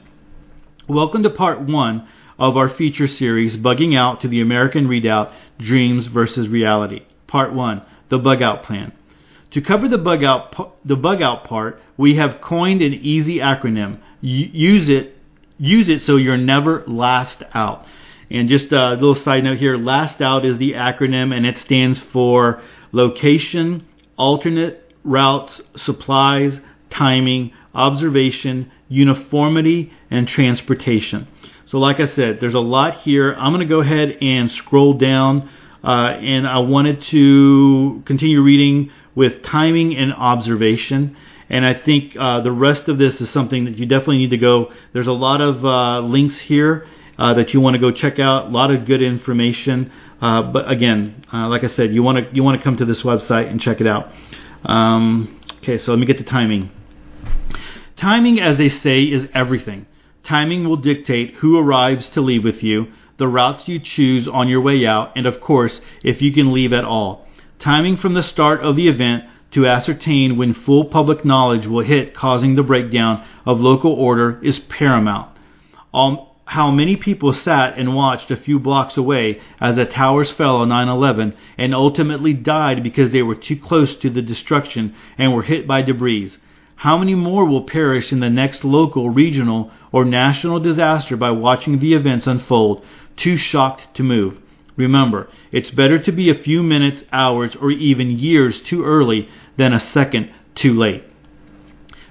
Welcome 0.89 1.25
to 1.25 1.31
Part 1.31 1.61
1 1.63 2.09
of 2.39 2.57
our 2.57 2.71
feature 2.71 3.09
series, 3.09 3.57
Bugging 3.57 3.99
Out 3.99 4.21
to 4.21 4.29
the 4.29 4.41
American 4.41 4.87
Redoubt 4.87 5.33
Dreams 5.59 6.07
versus 6.07 6.49
Reality. 6.49 7.01
Part 7.31 7.55
1 7.55 7.83
The 8.11 8.19
Bug 8.19 8.43
Out 8.43 8.65
Plan. 8.65 8.93
To 9.53 9.61
cover 9.61 9.89
the 9.89 9.99
bug 9.99 10.23
out 10.23 10.77
the 10.85 10.97
bug 10.97 11.23
out 11.23 11.45
part, 11.45 11.79
we 11.97 12.17
have 12.17 12.41
coined 12.41 12.83
an 12.83 12.93
easy 12.93 13.39
acronym. 13.39 14.01
use 14.21 14.89
it 14.89 15.17
use 15.59 15.89
it 15.89 16.01
so 16.07 16.17
you're 16.17 16.37
never 16.37 16.83
last 16.87 17.43
out. 17.55 17.85
And 18.31 18.49
just 18.49 18.73
a 18.73 18.93
little 18.95 19.21
side 19.23 19.45
note 19.45 19.59
here, 19.59 19.77
last 19.77 20.21
out 20.21 20.45
is 20.45 20.59
the 20.59 20.73
acronym 20.73 21.35
and 21.35 21.45
it 21.45 21.57
stands 21.57 22.03
for 22.13 22.63
location, 22.93 23.87
alternate 24.17 24.83
routes, 25.05 25.61
supplies, 25.77 26.59
timing, 26.97 27.53
observation, 27.75 28.71
uniformity, 28.89 29.93
and 30.11 30.27
transportation. 30.27 31.27
So 31.71 31.79
like 31.79 32.01
I 32.01 32.07
said, 32.07 32.39
there's 32.41 32.55
a 32.55 32.61
lot 32.61 33.01
here. 33.03 33.33
I'm 33.33 33.53
going 33.53 33.67
to 33.67 33.73
go 33.73 33.81
ahead 33.81 34.17
and 34.21 34.51
scroll 34.51 34.97
down 34.97 35.49
uh, 35.83 36.13
and 36.21 36.47
I 36.47 36.59
wanted 36.59 37.05
to 37.11 38.03
continue 38.07 38.43
reading 38.43 38.91
with 39.15 39.43
timing 39.45 39.97
and 39.97 40.13
observation. 40.13 41.17
And 41.49 41.67
I 41.67 41.73
think 41.85 42.15
uh, 42.19 42.43
the 42.43 42.53
rest 42.53 42.89
of 42.89 42.99
this 42.99 43.21
is 43.21 43.33
something 43.33 43.65
that 43.65 43.77
you 43.77 43.87
definitely 43.87 44.19
need 44.19 44.31
to 44.31 44.39
go. 44.39 44.71
There's 44.93 45.09
a 45.09 45.13
lot 45.13 45.41
of 45.41 45.65
uh, 45.65 46.01
links 46.07 46.41
here 46.47 46.87
uh, 47.19 47.35
that 47.35 47.51
you 47.51 47.61
want 47.61 47.75
to 47.75 47.81
go 47.81 47.91
check 47.91 48.19
out. 48.19 48.47
A 48.47 48.49
lot 48.49 48.71
of 48.71 48.87
good 48.87 49.03
information. 49.03 49.91
Uh, 50.21 50.43
but 50.43 50.71
again, 50.71 51.25
uh, 51.33 51.49
like 51.49 51.65
I 51.65 51.69
said, 51.69 51.93
you 51.93 52.03
want 52.03 52.19
to 52.19 52.35
you 52.35 52.43
want 52.43 52.59
to 52.59 52.65
come 52.65 52.77
to 52.77 52.85
this 52.85 53.03
website 53.05 53.51
and 53.51 53.61
check 53.61 53.81
it 53.81 53.87
out. 53.87 54.13
Um, 54.65 55.41
okay, 55.63 55.79
so 55.79 55.91
let 55.93 55.99
me 55.99 56.07
get 56.07 56.19
to 56.19 56.25
timing. 56.25 56.71
Timing, 58.01 58.39
as 58.39 58.59
they 58.59 58.69
say, 58.69 59.03
is 59.03 59.25
everything. 59.35 59.87
Timing 60.27 60.69
will 60.69 60.77
dictate 60.77 61.35
who 61.41 61.59
arrives 61.59 62.11
to 62.15 62.21
leave 62.21 62.45
with 62.45 62.63
you, 62.63 62.87
the 63.21 63.29
routes 63.29 63.69
you 63.69 63.79
choose 63.79 64.27
on 64.27 64.49
your 64.49 64.61
way 64.61 64.85
out, 64.85 65.13
and 65.15 65.27
of 65.27 65.41
course, 65.41 65.79
if 66.03 66.21
you 66.21 66.33
can 66.33 66.53
leave 66.53 66.73
at 66.73 66.85
all. 66.85 67.25
Timing 67.63 67.99
from 67.99 68.15
the 68.15 68.23
start 68.23 68.61
of 68.63 68.75
the 68.75 68.89
event 68.89 69.25
to 69.53 69.67
ascertain 69.67 70.37
when 70.37 70.55
full 70.55 70.87
public 70.87 71.25
knowledge 71.25 71.67
will 71.67 71.85
hit 71.85 72.17
causing 72.17 72.57
the 72.57 72.63
breakdown 72.63 73.25
of 73.45 73.59
local 73.59 73.93
order 73.93 74.41
is 74.43 74.61
paramount. 74.71 75.37
All, 75.93 76.37
how 76.47 76.71
many 76.71 76.97
people 76.97 77.33
sat 77.33 77.79
and 77.79 77.95
watched 77.95 78.31
a 78.31 78.43
few 78.43 78.59
blocks 78.59 78.97
away 78.97 79.41
as 79.61 79.77
the 79.77 79.85
towers 79.85 80.33
fell 80.37 80.57
on 80.57 80.69
9-11 80.69 81.37
and 81.59 81.75
ultimately 81.75 82.33
died 82.33 82.83
because 82.83 83.13
they 83.13 83.23
were 83.23 83.37
too 83.37 83.57
close 83.63 83.95
to 84.01 84.11
the 84.11 84.23
destruction 84.23 84.95
and 85.19 85.35
were 85.35 85.43
hit 85.43 85.69
by 85.69 85.83
debris. 85.83 86.33
How 86.77 86.97
many 86.97 87.15
more 87.15 87.45
will 87.45 87.69
perish 87.69 88.11
in 88.11 88.21
the 88.21 88.31
next 88.31 88.65
local, 88.65 89.11
regional, 89.11 89.71
or 89.93 90.07
national 90.07 90.61
disaster 90.61 91.15
by 91.15 91.31
watching 91.31 91.79
the 91.79 91.93
events 91.93 92.27
unfold, 92.27 92.83
too 93.23 93.37
shocked 93.37 93.83
to 93.95 94.03
move. 94.03 94.39
Remember, 94.77 95.29
it's 95.53 95.71
better 95.71 96.03
to 96.03 96.13
be 96.13 96.31
a 96.31 96.43
few 96.43 96.63
minutes, 96.63 97.03
hours, 97.13 97.57
or 97.61 97.71
even 97.71 98.11
years 98.11 98.61
too 98.69 98.85
early 98.85 99.29
than 99.59 99.73
a 99.73 99.81
second 99.81 100.31
too 100.55 100.73
late. 100.73 101.05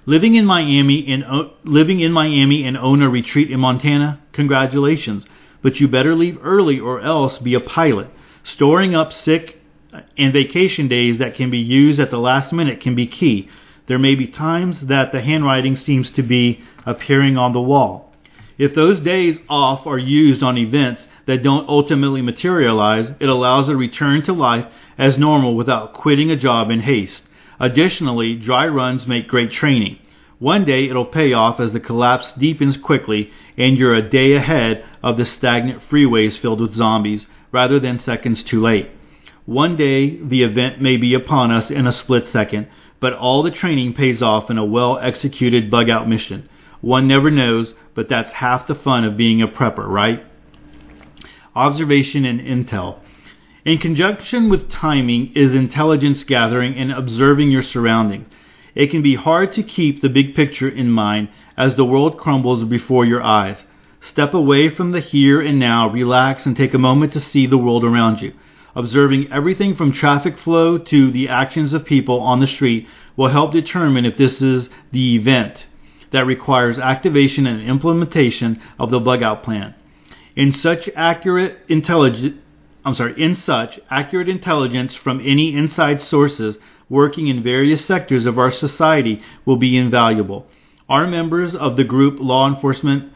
Living 0.06 0.36
in 0.36 0.46
Miami 0.46 1.06
and 1.12 1.24
uh, 1.24 1.50
living 1.64 2.00
in 2.00 2.12
Miami 2.12 2.66
and 2.66 2.78
own 2.78 3.02
a 3.02 3.10
retreat 3.10 3.52
in 3.52 3.60
Montana, 3.60 4.22
congratulations. 4.34 5.26
But 5.62 5.76
you 5.76 5.88
better 5.88 6.16
leave 6.16 6.38
early 6.42 6.80
or 6.80 7.02
else 7.02 7.38
be 7.38 7.54
a 7.54 7.60
pilot. 7.60 8.08
Storing 8.44 8.96
up 8.96 9.12
sick 9.12 9.58
and 10.18 10.34
vacation 10.34 10.88
days 10.88 11.20
that 11.20 11.36
can 11.36 11.50
be 11.50 11.60
used 11.60 12.00
at 12.00 12.12
the 12.12 12.18
last 12.18 12.54
minute 12.54 12.82
can 12.82 12.96
be 12.96 13.08
key. 13.08 13.50
There 13.88 14.00
may 14.00 14.16
be 14.16 14.28
times 14.28 14.88
that 14.88 15.12
the 15.12 15.22
handwriting 15.22 15.76
seems 15.76 16.12
to 16.16 16.24
be 16.24 16.62
appearing 16.86 17.38
on 17.38 17.54
the 17.54 17.62
wall. 17.62 18.09
If 18.60 18.76
those 18.76 19.00
days 19.00 19.38
off 19.48 19.88
are 19.88 19.98
used 19.98 20.44
on 20.44 20.58
events 20.58 21.08
that 21.28 21.44
don't 21.44 21.70
ultimately 21.70 22.22
materialize, 22.22 23.10
it 23.22 23.30
allows 23.30 23.70
a 23.70 23.76
return 23.78 24.22
to 24.26 24.34
life 24.34 24.66
as 24.98 25.18
normal 25.18 25.56
without 25.56 25.94
quitting 25.94 26.30
a 26.30 26.36
job 26.36 26.70
in 26.70 26.82
haste. 26.82 27.22
Additionally, 27.58 28.36
dry 28.36 28.68
runs 28.68 29.08
make 29.08 29.30
great 29.30 29.52
training. 29.54 29.98
One 30.40 30.66
day 30.66 30.90
it'll 30.90 31.06
pay 31.06 31.32
off 31.32 31.62
as 31.62 31.72
the 31.72 31.80
collapse 31.80 32.34
deepens 32.38 32.78
quickly 32.78 33.30
and 33.58 33.78
you're 33.78 33.96
a 33.96 34.10
day 34.10 34.34
ahead 34.36 34.84
of 35.02 35.18
the 35.18 35.26
stagnant 35.26 35.82
freeways 35.90 36.42
filled 36.42 36.60
with 36.60 36.74
zombies 36.74 37.28
rather 37.54 37.80
than 37.80 37.98
seconds 37.98 38.44
too 38.44 38.62
late. 38.62 38.90
One 39.46 39.78
day 39.78 40.18
the 40.22 40.44
event 40.44 40.82
may 40.82 40.98
be 40.98 41.14
upon 41.14 41.52
us 41.52 41.72
in 41.72 41.88
a 41.88 41.94
split 41.94 42.26
second, 42.28 42.68
but 43.00 43.14
all 43.14 43.42
the 43.42 43.52
training 43.52 43.94
pays 43.94 44.22
off 44.22 44.50
in 44.50 44.58
a 44.58 44.66
well 44.66 45.00
executed 45.02 45.72
bug 45.72 45.90
out 45.90 46.10
mission. 46.10 46.50
One 46.82 47.08
never 47.08 47.30
knows, 47.30 47.74
but 47.94 48.08
that's 48.10 48.32
half 48.34 48.68
the 48.68 48.76
fun 48.76 49.04
of 49.04 49.18
being 49.18 49.42
a 49.42 49.48
prepper, 49.48 49.86
right? 49.88 50.24
Observation 51.56 52.26
and 52.26 52.40
intel. 52.40 53.00
In 53.66 53.78
conjunction 53.80 54.50
with 54.50 54.72
timing 54.72 55.34
is 55.36 55.52
intelligence 55.52 56.24
gathering 56.26 56.76
and 56.76 56.92
observing 56.92 57.52
your 57.52 57.64
surroundings. 57.64 58.28
It 58.76 58.92
can 58.92 59.02
be 59.02 59.16
hard 59.16 59.54
to 59.54 59.64
keep 59.64 60.02
the 60.02 60.10
big 60.10 60.36
picture 60.36 60.70
in 60.70 60.90
mind 60.90 61.30
as 61.58 61.76
the 61.76 61.84
world 61.84 62.18
crumbles 62.18 62.64
before 62.70 63.04
your 63.04 63.22
eyes. 63.22 63.64
Step 64.02 64.34
away 64.34 64.74
from 64.74 64.92
the 64.92 65.02
here 65.02 65.42
and 65.42 65.60
now, 65.60 65.90
relax, 65.90 66.46
and 66.46 66.56
take 66.56 66.74
a 66.74 66.80
moment 66.80 67.12
to 67.12 67.20
see 67.20 67.46
the 67.46 67.58
world 67.58 67.84
around 67.84 68.22
you. 68.22 68.32
Observing 68.76 69.28
everything 69.34 69.76
from 69.76 69.92
traffic 69.92 70.36
flow 70.42 70.78
to 70.78 71.12
the 71.12 71.28
actions 71.28 71.74
of 71.74 71.84
people 71.84 72.22
on 72.22 72.40
the 72.40 72.48
street 72.48 72.88
will 73.18 73.30
help 73.30 73.52
determine 73.52 74.06
if 74.06 74.18
this 74.18 74.42
is 74.42 74.70
the 74.94 75.18
event 75.18 75.66
that 76.12 76.26
requires 76.26 76.78
activation 76.80 77.46
and 77.46 77.68
implementation 77.68 78.62
of 78.80 78.92
the 78.92 79.00
bug 79.00 79.24
out 79.24 79.44
plan. 79.44 79.76
In 80.36 80.52
such 80.52 80.90
accurate 80.96 81.58
intelligence 81.68 82.36
I'm 82.86 82.96
sorry, 82.96 83.22
in 83.22 83.36
such 83.36 83.80
accurate 83.92 84.30
intelligence 84.30 84.98
from 85.04 85.20
any 85.20 85.54
inside 85.56 86.00
sources 86.00 86.58
working 86.90 87.28
in 87.28 87.44
various 87.44 87.86
sectors 87.86 88.26
of 88.26 88.40
our 88.40 88.52
society 88.52 89.22
will 89.46 89.58
be 89.58 89.78
invaluable. 89.78 90.48
Our 90.88 91.06
members 91.06 91.56
of 91.60 91.78
the 91.78 91.84
group 91.84 92.20
Law 92.20 92.52
Enforcement 92.52 93.12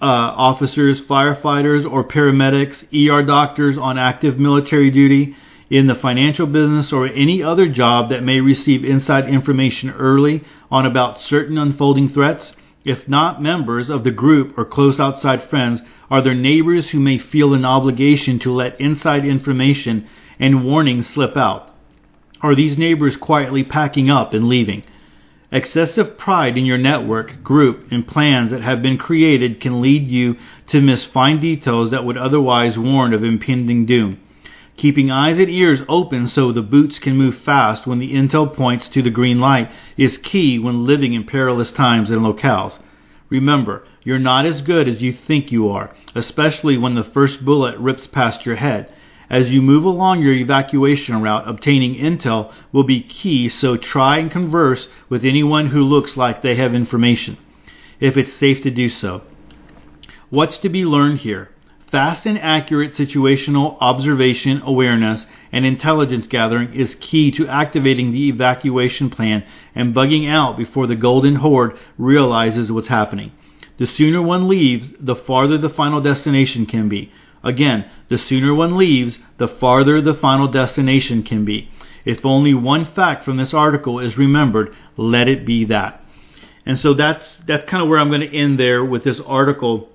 uh, 0.00 0.06
officers, 0.06 1.02
firefighters, 1.08 1.90
or 1.90 2.06
paramedics, 2.06 2.84
ER 2.94 3.24
doctors 3.24 3.76
on 3.78 3.98
active 3.98 4.38
military 4.38 4.90
duty, 4.90 5.34
in 5.70 5.86
the 5.86 5.94
financial 5.94 6.46
business, 6.46 6.92
or 6.92 7.06
any 7.06 7.42
other 7.42 7.68
job 7.68 8.10
that 8.10 8.22
may 8.22 8.40
receive 8.40 8.84
inside 8.84 9.28
information 9.28 9.90
early 9.90 10.42
on 10.70 10.86
about 10.86 11.20
certain 11.20 11.58
unfolding 11.58 12.08
threats? 12.08 12.52
If 12.84 13.08
not 13.08 13.42
members 13.42 13.88
of 13.88 14.04
the 14.04 14.10
group 14.10 14.58
or 14.58 14.64
close 14.64 15.00
outside 15.00 15.48
friends, 15.48 15.80
are 16.10 16.22
there 16.22 16.34
neighbors 16.34 16.90
who 16.90 17.00
may 17.00 17.18
feel 17.18 17.54
an 17.54 17.64
obligation 17.64 18.38
to 18.40 18.52
let 18.52 18.80
inside 18.80 19.24
information 19.24 20.06
and 20.38 20.64
warnings 20.64 21.10
slip 21.12 21.36
out? 21.36 21.70
Are 22.42 22.54
these 22.54 22.76
neighbors 22.76 23.16
quietly 23.18 23.64
packing 23.64 24.10
up 24.10 24.34
and 24.34 24.48
leaving? 24.48 24.82
Excessive 25.50 26.18
pride 26.18 26.58
in 26.58 26.66
your 26.66 26.76
network, 26.76 27.42
group, 27.42 27.90
and 27.90 28.06
plans 28.06 28.50
that 28.50 28.60
have 28.60 28.82
been 28.82 28.98
created 28.98 29.60
can 29.60 29.80
lead 29.80 30.08
you 30.08 30.34
to 30.70 30.80
miss 30.80 31.06
fine 31.14 31.40
details 31.40 31.90
that 31.90 32.04
would 32.04 32.18
otherwise 32.18 32.76
warn 32.76 33.14
of 33.14 33.24
impending 33.24 33.86
doom. 33.86 34.20
Keeping 34.76 35.10
eyes 35.10 35.38
and 35.38 35.48
ears 35.48 35.80
open 35.88 36.26
so 36.26 36.52
the 36.52 36.62
boots 36.62 36.98
can 36.98 37.16
move 37.16 37.34
fast 37.44 37.86
when 37.86 38.00
the 38.00 38.12
intel 38.12 38.52
points 38.52 38.88
to 38.92 39.02
the 39.02 39.10
green 39.10 39.38
light 39.38 39.70
is 39.96 40.18
key 40.18 40.58
when 40.58 40.86
living 40.86 41.14
in 41.14 41.24
perilous 41.24 41.72
times 41.72 42.10
and 42.10 42.22
locales. 42.22 42.78
Remember, 43.30 43.84
you're 44.02 44.18
not 44.18 44.46
as 44.46 44.62
good 44.62 44.88
as 44.88 45.00
you 45.00 45.12
think 45.12 45.52
you 45.52 45.68
are, 45.68 45.94
especially 46.14 46.76
when 46.76 46.94
the 46.96 47.10
first 47.14 47.44
bullet 47.44 47.78
rips 47.78 48.08
past 48.12 48.44
your 48.44 48.56
head. 48.56 48.92
As 49.30 49.48
you 49.48 49.62
move 49.62 49.84
along 49.84 50.22
your 50.22 50.34
evacuation 50.34 51.22
route, 51.22 51.48
obtaining 51.48 51.94
intel 51.94 52.52
will 52.72 52.84
be 52.84 53.02
key, 53.02 53.48
so 53.48 53.76
try 53.76 54.18
and 54.18 54.30
converse 54.30 54.86
with 55.08 55.24
anyone 55.24 55.68
who 55.68 55.82
looks 55.82 56.16
like 56.16 56.42
they 56.42 56.56
have 56.56 56.74
information, 56.74 57.38
if 58.00 58.16
it's 58.16 58.38
safe 58.38 58.62
to 58.64 58.70
do 58.70 58.88
so. 58.88 59.22
What's 60.30 60.58
to 60.60 60.68
be 60.68 60.84
learned 60.84 61.20
here? 61.20 61.48
Fast 61.94 62.26
and 62.26 62.36
accurate 62.40 62.94
situational 62.94 63.76
observation 63.80 64.60
awareness 64.64 65.26
and 65.52 65.64
intelligence 65.64 66.26
gathering 66.28 66.74
is 66.74 66.96
key 66.96 67.30
to 67.36 67.46
activating 67.46 68.10
the 68.10 68.28
evacuation 68.30 69.10
plan 69.10 69.44
and 69.76 69.94
bugging 69.94 70.28
out 70.28 70.58
before 70.58 70.88
the 70.88 70.96
Golden 70.96 71.36
Horde 71.36 71.74
realizes 71.96 72.72
what's 72.72 72.88
happening. 72.88 73.30
The 73.78 73.86
sooner 73.86 74.20
one 74.20 74.48
leaves, 74.48 74.88
the 74.98 75.14
farther 75.14 75.56
the 75.56 75.68
final 75.68 76.02
destination 76.02 76.66
can 76.66 76.88
be. 76.88 77.12
Again, 77.44 77.84
the 78.10 78.18
sooner 78.18 78.52
one 78.52 78.76
leaves, 78.76 79.20
the 79.38 79.46
farther 79.46 80.02
the 80.02 80.18
final 80.20 80.50
destination 80.50 81.22
can 81.22 81.44
be. 81.44 81.70
If 82.04 82.24
only 82.24 82.54
one 82.54 82.92
fact 82.92 83.24
from 83.24 83.36
this 83.36 83.54
article 83.54 84.00
is 84.00 84.18
remembered, 84.18 84.70
let 84.96 85.28
it 85.28 85.46
be 85.46 85.64
that. 85.66 86.02
And 86.66 86.76
so 86.76 86.92
that's 86.92 87.36
that's 87.46 87.70
kind 87.70 87.84
of 87.84 87.88
where 87.88 88.00
I'm 88.00 88.08
going 88.08 88.28
to 88.28 88.36
end 88.36 88.58
there 88.58 88.84
with 88.84 89.04
this 89.04 89.20
article 89.24 89.90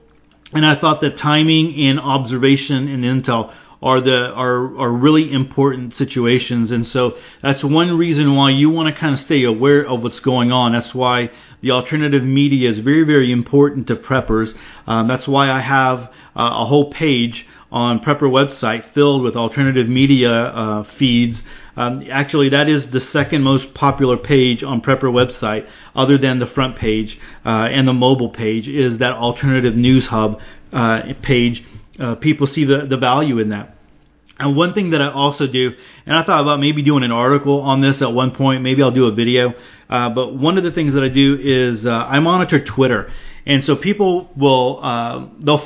and 0.53 0.65
I 0.65 0.79
thought 0.79 1.01
that 1.01 1.17
timing 1.17 1.75
and 1.87 1.99
observation 1.99 2.87
and 2.87 3.03
intel 3.03 3.53
are 3.81 4.01
the 4.01 4.25
are 4.33 4.77
are 4.77 4.91
really 4.91 5.31
important 5.31 5.93
situations. 5.93 6.71
And 6.71 6.85
so 6.85 7.13
that's 7.41 7.63
one 7.63 7.97
reason 7.97 8.35
why 8.35 8.51
you 8.51 8.69
want 8.69 8.93
to 8.93 8.99
kind 8.99 9.13
of 9.13 9.19
stay 9.19 9.43
aware 9.43 9.87
of 9.87 10.01
what's 10.01 10.19
going 10.19 10.51
on. 10.51 10.73
That's 10.73 10.93
why 10.93 11.29
the 11.61 11.71
alternative 11.71 12.23
media 12.23 12.69
is 12.71 12.79
very 12.79 13.03
very 13.03 13.31
important 13.31 13.87
to 13.87 13.95
preppers. 13.95 14.51
Um, 14.85 15.07
that's 15.07 15.27
why 15.27 15.49
I 15.49 15.61
have 15.61 15.99
uh, 16.35 16.63
a 16.63 16.65
whole 16.65 16.91
page 16.91 17.45
on 17.71 17.99
prepper 17.99 18.23
website 18.23 18.93
filled 18.93 19.23
with 19.23 19.35
alternative 19.35 19.87
media 19.87 20.31
uh, 20.31 20.83
feeds 20.97 21.41
um, 21.79 22.03
actually, 22.11 22.49
that 22.49 22.67
is 22.67 22.91
the 22.91 22.99
second 22.99 23.41
most 23.41 23.73
popular 23.73 24.17
page 24.17 24.63
on 24.63 24.81
Prepper 24.81 25.03
website, 25.03 25.65
other 25.95 26.17
than 26.17 26.39
the 26.39 26.47
front 26.47 26.77
page 26.77 27.17
uh, 27.45 27.69
and 27.71 27.87
the 27.87 27.93
mobile 27.93 28.31
page, 28.31 28.67
is 28.67 28.99
that 28.99 29.13
alternative 29.13 29.75
news 29.75 30.07
hub 30.07 30.39
uh, 30.73 30.99
page. 31.23 31.63
Uh, 31.97 32.15
people 32.15 32.47
see 32.47 32.65
the, 32.65 32.85
the 32.89 32.97
value 32.97 33.39
in 33.39 33.49
that. 33.49 33.75
And 34.39 34.57
one 34.57 34.73
thing 34.73 34.91
that 34.91 35.01
I 35.01 35.09
also 35.09 35.47
do, 35.47 35.71
and 36.05 36.17
I 36.17 36.23
thought 36.25 36.41
about 36.41 36.59
maybe 36.59 36.83
doing 36.83 37.03
an 37.03 37.11
article 37.11 37.61
on 37.61 37.81
this 37.81 38.01
at 38.01 38.11
one 38.11 38.31
point, 38.31 38.61
maybe 38.61 38.81
I'll 38.83 38.91
do 38.91 39.05
a 39.05 39.13
video, 39.13 39.53
uh, 39.89 40.09
but 40.09 40.35
one 40.35 40.57
of 40.57 40.65
the 40.65 40.71
things 40.71 40.93
that 40.95 41.03
I 41.03 41.09
do 41.09 41.37
is 41.41 41.85
uh, 41.85 41.89
I 41.89 42.19
monitor 42.19 42.63
Twitter. 42.63 43.09
And 43.45 43.63
so 43.63 43.77
people 43.77 44.29
will, 44.37 44.83
uh, 44.83 45.27
they'll, 45.39 45.65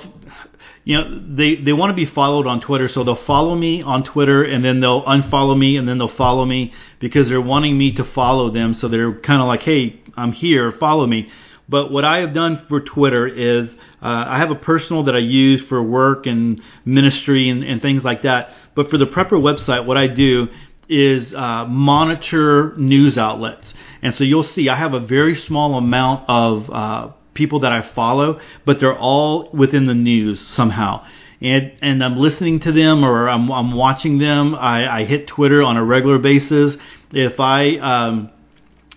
you 0.83 0.97
know 0.97 1.21
they 1.35 1.55
they 1.55 1.73
want 1.73 1.91
to 1.91 1.95
be 1.95 2.11
followed 2.11 2.45
on 2.47 2.61
Twitter, 2.61 2.89
so 2.91 3.03
they'll 3.03 3.25
follow 3.25 3.55
me 3.55 3.81
on 3.81 4.03
Twitter 4.03 4.43
and 4.43 4.63
then 4.63 4.81
they'll 4.81 5.03
unfollow 5.03 5.57
me 5.57 5.77
and 5.77 5.87
then 5.87 5.97
they'll 5.97 6.15
follow 6.15 6.45
me 6.45 6.73
because 6.99 7.27
they're 7.29 7.41
wanting 7.41 7.77
me 7.77 7.95
to 7.95 8.03
follow 8.13 8.51
them. 8.51 8.73
So 8.73 8.87
they're 8.89 9.19
kind 9.19 9.41
of 9.41 9.47
like, 9.47 9.61
hey, 9.61 10.01
I'm 10.15 10.33
here, 10.33 10.73
follow 10.79 11.07
me. 11.07 11.29
But 11.69 11.91
what 11.91 12.03
I 12.03 12.19
have 12.19 12.33
done 12.33 12.65
for 12.67 12.81
Twitter 12.81 13.25
is 13.25 13.69
uh, 14.01 14.25
I 14.27 14.37
have 14.39 14.51
a 14.51 14.55
personal 14.55 15.05
that 15.05 15.15
I 15.15 15.19
use 15.19 15.63
for 15.69 15.81
work 15.81 16.25
and 16.25 16.59
ministry 16.83 17.49
and, 17.49 17.63
and 17.63 17.81
things 17.81 18.03
like 18.03 18.23
that. 18.23 18.49
But 18.75 18.89
for 18.89 18.97
the 18.97 19.05
Prepper 19.05 19.33
website, 19.33 19.85
what 19.85 19.97
I 19.97 20.07
do 20.07 20.47
is 20.89 21.33
uh, 21.33 21.65
monitor 21.65 22.73
news 22.77 23.17
outlets. 23.17 23.73
And 24.01 24.13
so 24.15 24.25
you'll 24.25 24.49
see 24.53 24.67
I 24.67 24.77
have 24.77 24.93
a 24.93 24.99
very 24.99 25.41
small 25.47 25.77
amount 25.77 26.25
of 26.27 26.69
uh, 26.69 27.13
people 27.33 27.61
that 27.61 27.71
I 27.71 27.93
follow, 27.93 28.39
but 28.65 28.77
they're 28.79 28.97
all 28.97 29.49
within 29.53 29.87
the 29.87 29.93
news 29.93 30.39
somehow. 30.55 31.05
And 31.41 31.73
and 31.81 32.03
I'm 32.03 32.17
listening 32.17 32.61
to 32.61 32.71
them 32.71 33.03
or 33.03 33.29
I'm 33.29 33.51
I'm 33.51 33.75
watching 33.75 34.19
them. 34.19 34.55
I, 34.55 35.01
I 35.01 35.05
hit 35.05 35.27
Twitter 35.27 35.61
on 35.61 35.75
a 35.75 35.83
regular 35.83 36.17
basis. 36.17 36.77
If 37.11 37.39
I 37.39 37.75
um, 37.77 38.31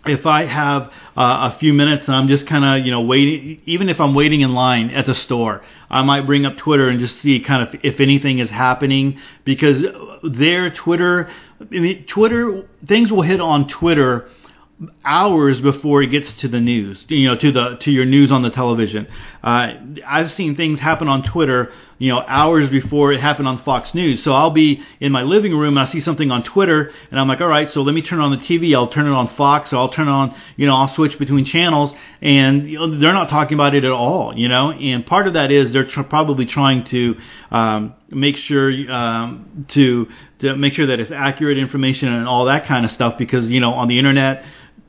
if 0.09 0.27
I 0.27 0.47
have 0.47 0.83
uh, 1.17 1.53
a 1.53 1.57
few 1.59 1.73
minutes 1.73 2.05
and 2.07 2.17
I'm 2.17 2.29
just 2.29 2.49
kind 2.49 2.65
of 2.65 2.87
you 2.87 2.93
know 2.93 3.03
waiting, 3.03 3.61
even 3.67 3.89
if 3.89 4.01
I'm 4.01 4.15
waiting 4.15 4.43
in 4.43 4.55
line 4.55 4.91
at 4.91 5.07
the 5.07 5.15
store, 5.15 5.63
I 5.91 6.03
might 6.03 6.27
bring 6.27 6.47
up 6.47 6.55
Twitter 6.63 6.89
and 6.89 7.01
just 7.01 7.21
see 7.21 7.43
kind 7.47 7.67
of 7.69 7.81
if 7.83 8.01
anything 8.01 8.39
is 8.39 8.51
happening 8.51 9.19
because 9.45 9.85
there 10.23 10.73
Twitter, 10.85 11.29
I 11.61 11.65
mean 11.65 12.07
Twitter 12.13 12.69
things 12.87 13.11
will 13.11 13.23
hit 13.23 13.41
on 13.41 13.69
Twitter 13.69 14.29
hours 15.05 15.61
before 15.61 16.03
it 16.03 16.09
gets 16.09 16.33
to 16.43 16.49
the 16.49 16.61
news, 16.61 17.05
you 17.09 17.29
know, 17.29 17.37
to 17.39 17.51
the 17.51 17.79
to 17.81 17.91
your 17.91 18.05
news 18.05 18.31
on 18.31 18.43
the 18.43 18.51
television. 18.51 19.07
Uh, 19.43 19.69
I've 20.07 20.31
seen 20.33 20.55
things 20.55 20.81
happen 20.81 21.09
on 21.09 21.23
Twitter, 21.33 21.71
you 21.99 22.13
know, 22.13 22.21
hours 22.21 22.69
before 22.69 23.13
it 23.15 23.21
happened 23.21 23.49
on 23.49 23.63
Fox 23.65 23.95
News. 23.95 24.23
So 24.23 24.33
I'll 24.33 24.53
be 24.53 24.83
in 25.01 25.13
my 25.13 25.23
living 25.23 25.53
room 25.53 25.79
and 25.79 25.89
I 25.89 25.91
see 25.91 26.01
something 26.01 26.31
on 26.31 26.45
Twitter, 26.45 26.91
and 27.11 27.19
I'm 27.19 27.27
like, 27.27 27.41
all 27.41 27.47
right, 27.47 27.69
so 27.73 27.81
let 27.81 27.95
me 27.95 28.03
turn 28.03 28.21
on 28.21 28.33
the 28.33 28.37
TV. 28.37 28.75
I'll 28.75 28.91
turn 28.91 29.07
it 29.07 29.13
on 29.13 29.35
Fox, 29.35 29.73
or 29.73 29.77
I'll 29.77 29.93
turn 29.93 30.09
on, 30.09 30.37
you 30.57 30.67
know, 30.67 30.75
I'll 30.75 30.95
switch 30.95 31.19
between 31.19 31.47
channels, 31.47 31.93
and 32.21 32.69
you 32.69 32.79
know, 32.79 33.01
they're 33.01 33.15
not 33.15 33.31
talking 33.31 33.55
about 33.55 33.75
it 33.75 33.85
at 33.85 33.93
all, 33.93 34.37
you 34.37 34.49
know. 34.49 34.73
And 34.73 35.07
part 35.07 35.27
of 35.27 35.35
that 35.35 35.51
is 35.51 35.73
they're 35.73 35.89
tr- 35.89 36.03
probably 36.03 36.45
trying 36.45 36.85
to 36.91 37.15
um, 37.51 37.95
make 38.11 38.37
sure 38.37 38.71
um, 38.93 39.67
to 39.73 40.07
to 40.41 40.55
make 40.55 40.75
sure 40.75 40.89
that 40.89 41.01
it's 41.01 41.11
accurate 41.11 41.57
information 41.57 42.13
and 42.13 42.29
all 42.29 42.45
that 42.45 42.69
kind 42.69 42.85
of 42.85 42.91
stuff 42.91 43.15
because 43.17 43.49
you 43.49 43.61
know 43.61 43.71
on 43.71 43.89
the 43.89 43.99
internet 43.99 44.43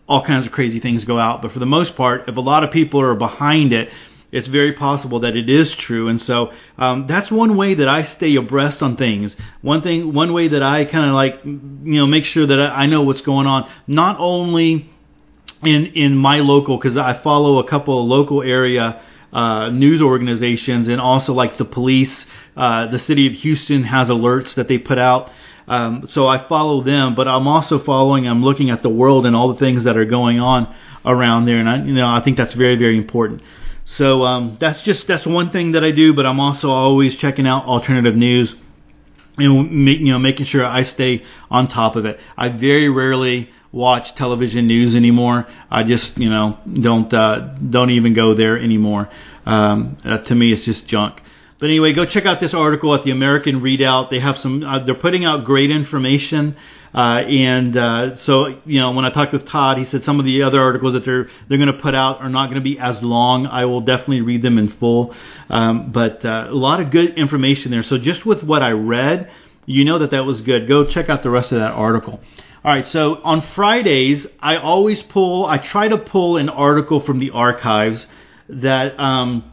all 0.07 0.25
kinds 0.25 0.45
of 0.45 0.51
crazy 0.51 0.79
things 0.79 1.03
go 1.05 1.19
out. 1.19 1.41
But 1.41 1.51
for 1.51 1.59
the 1.59 1.65
most 1.65 1.95
part, 1.95 2.27
if 2.27 2.35
a 2.35 2.41
lot 2.41 2.63
of 2.63 2.71
people 2.71 3.01
are 3.01 3.15
behind 3.15 3.73
it, 3.73 3.89
it's 4.31 4.47
very 4.47 4.73
possible 4.73 5.21
that 5.21 5.35
it 5.35 5.49
is 5.49 5.73
true. 5.79 6.09
And 6.09 6.19
so 6.19 6.51
um, 6.77 7.05
that's 7.07 7.31
one 7.31 7.55
way 7.55 7.75
that 7.75 7.87
I 7.87 8.03
stay 8.03 8.35
abreast 8.35 8.81
on 8.81 8.97
things. 8.97 9.35
One 9.61 9.81
thing, 9.81 10.13
one 10.13 10.33
way 10.33 10.49
that 10.49 10.61
I 10.61 10.85
kind 10.85 11.09
of 11.09 11.13
like, 11.13 11.45
you 11.45 11.99
know, 11.99 12.07
make 12.07 12.25
sure 12.25 12.45
that 12.45 12.59
I, 12.59 12.87
know 12.87 13.03
what's 13.03 13.21
going 13.21 13.47
on. 13.47 13.69
Not 13.87 14.17
only 14.19 14.89
in 15.63 15.91
in 15.95 16.15
my 16.15 16.37
local, 16.37 16.77
because 16.77 16.97
I 16.97 17.19
follow 17.23 17.59
a 17.59 17.69
couple 17.69 18.01
of 18.01 18.07
local 18.07 18.43
area 18.43 19.01
uh, 19.31 19.69
news 19.69 20.01
organizations, 20.01 20.87
and 20.87 20.99
also 20.99 21.31
like 21.33 21.57
the 21.57 21.65
police. 21.65 22.25
Uh, 22.55 22.89
the 22.89 22.99
city 22.99 23.27
of 23.27 23.33
Houston 23.33 23.83
has 23.83 24.09
alerts 24.09 24.55
that 24.55 24.67
they 24.67 24.77
put 24.77 24.97
out. 24.97 25.29
Um, 25.67 26.07
so 26.13 26.27
I 26.27 26.47
follow 26.47 26.83
them, 26.83 27.15
but 27.15 27.27
I'm 27.27 27.47
also 27.47 27.79
following. 27.83 28.27
I'm 28.27 28.43
looking 28.43 28.69
at 28.69 28.81
the 28.83 28.89
world 28.89 29.25
and 29.25 29.35
all 29.35 29.53
the 29.53 29.59
things 29.59 29.83
that 29.83 29.97
are 29.97 30.05
going 30.05 30.39
on 30.39 30.73
around 31.05 31.45
there, 31.45 31.59
and 31.59 31.69
I, 31.69 31.83
you 31.83 31.93
know, 31.93 32.07
I 32.07 32.21
think 32.23 32.37
that's 32.37 32.53
very, 32.53 32.77
very 32.77 32.97
important. 32.97 33.41
So 33.97 34.23
um, 34.23 34.57
that's 34.59 34.81
just 34.83 35.07
that's 35.07 35.25
one 35.25 35.51
thing 35.51 35.73
that 35.73 35.83
I 35.83 35.91
do, 35.91 36.13
but 36.13 36.25
I'm 36.25 36.39
also 36.39 36.69
always 36.69 37.17
checking 37.17 37.47
out 37.47 37.65
alternative 37.65 38.15
news 38.15 38.53
and 39.37 39.85
make, 39.85 39.99
you 39.99 40.11
know 40.11 40.19
making 40.19 40.47
sure 40.47 40.65
I 40.65 40.83
stay 40.83 41.23
on 41.49 41.69
top 41.69 41.95
of 41.95 42.05
it. 42.05 42.17
I 42.35 42.49
very 42.49 42.89
rarely 42.89 43.49
watch 43.71 44.15
television 44.17 44.67
news 44.67 44.95
anymore. 44.95 45.47
I 45.69 45.83
just 45.83 46.17
you 46.17 46.29
know 46.29 46.57
don't 46.81 47.13
uh, 47.13 47.55
don't 47.69 47.91
even 47.91 48.13
go 48.13 48.35
there 48.35 48.59
anymore. 48.59 49.09
Um, 49.45 49.97
uh, 50.03 50.17
to 50.25 50.35
me, 50.35 50.51
it's 50.51 50.65
just 50.65 50.87
junk. 50.87 51.21
But 51.59 51.67
anyway, 51.67 51.93
go 51.93 52.05
check 52.05 52.25
out 52.25 52.39
this 52.39 52.53
article 52.53 52.93
at 52.93 53.03
the 53.03 53.11
American 53.11 53.61
Redoubt. 53.61 54.11
They 54.11 54.19
have 54.19 54.35
some. 54.37 54.63
Uh, 54.63 54.85
they're 54.85 54.93
putting 54.93 55.25
out 55.25 55.43
great 55.43 55.71
information. 55.71 56.55
Uh, 56.93 57.19
and 57.21 57.75
uh, 57.75 58.15
so, 58.25 58.47
you 58.65 58.79
know, 58.79 58.91
when 58.91 59.05
I 59.05 59.11
talked 59.11 59.33
with 59.33 59.47
Todd, 59.47 59.77
he 59.77 59.85
said 59.85 60.03
some 60.03 60.19
of 60.19 60.25
the 60.25 60.43
other 60.43 60.61
articles 60.61 60.93
that 60.93 61.03
they're 61.03 61.27
they're 61.49 61.57
going 61.57 61.71
to 61.73 61.81
put 61.81 61.95
out 61.95 62.21
are 62.21 62.29
not 62.29 62.45
going 62.47 62.61
to 62.61 62.63
be 62.63 62.77
as 62.79 62.95
long. 63.01 63.47
I 63.47 63.65
will 63.65 63.81
definitely 63.81 64.21
read 64.21 64.41
them 64.41 64.57
in 64.57 64.75
full. 64.79 65.15
Um, 65.49 65.91
but 65.91 66.23
uh, 66.23 66.47
a 66.49 66.55
lot 66.55 66.79
of 66.79 66.91
good 66.91 67.17
information 67.17 67.71
there. 67.71 67.83
So 67.83 67.97
just 67.97 68.25
with 68.25 68.43
what 68.43 68.61
I 68.61 68.71
read, 68.71 69.29
you 69.65 69.83
know 69.83 69.99
that 69.99 70.11
that 70.11 70.25
was 70.25 70.41
good. 70.41 70.67
Go 70.67 70.85
check 70.89 71.09
out 71.09 71.23
the 71.23 71.29
rest 71.31 71.51
of 71.51 71.59
that 71.59 71.71
article. 71.71 72.19
All 72.63 72.73
right, 72.73 72.85
so 72.91 73.15
on 73.23 73.47
Fridays, 73.55 74.25
I 74.39 74.57
always 74.57 75.01
pull. 75.11 75.45
I 75.45 75.57
try 75.71 75.87
to 75.87 75.97
pull 75.97 76.37
an 76.37 76.49
article 76.49 77.03
from 77.03 77.19
the 77.19 77.31
archives 77.31 78.05
that. 78.47 78.99
Um, 78.99 79.51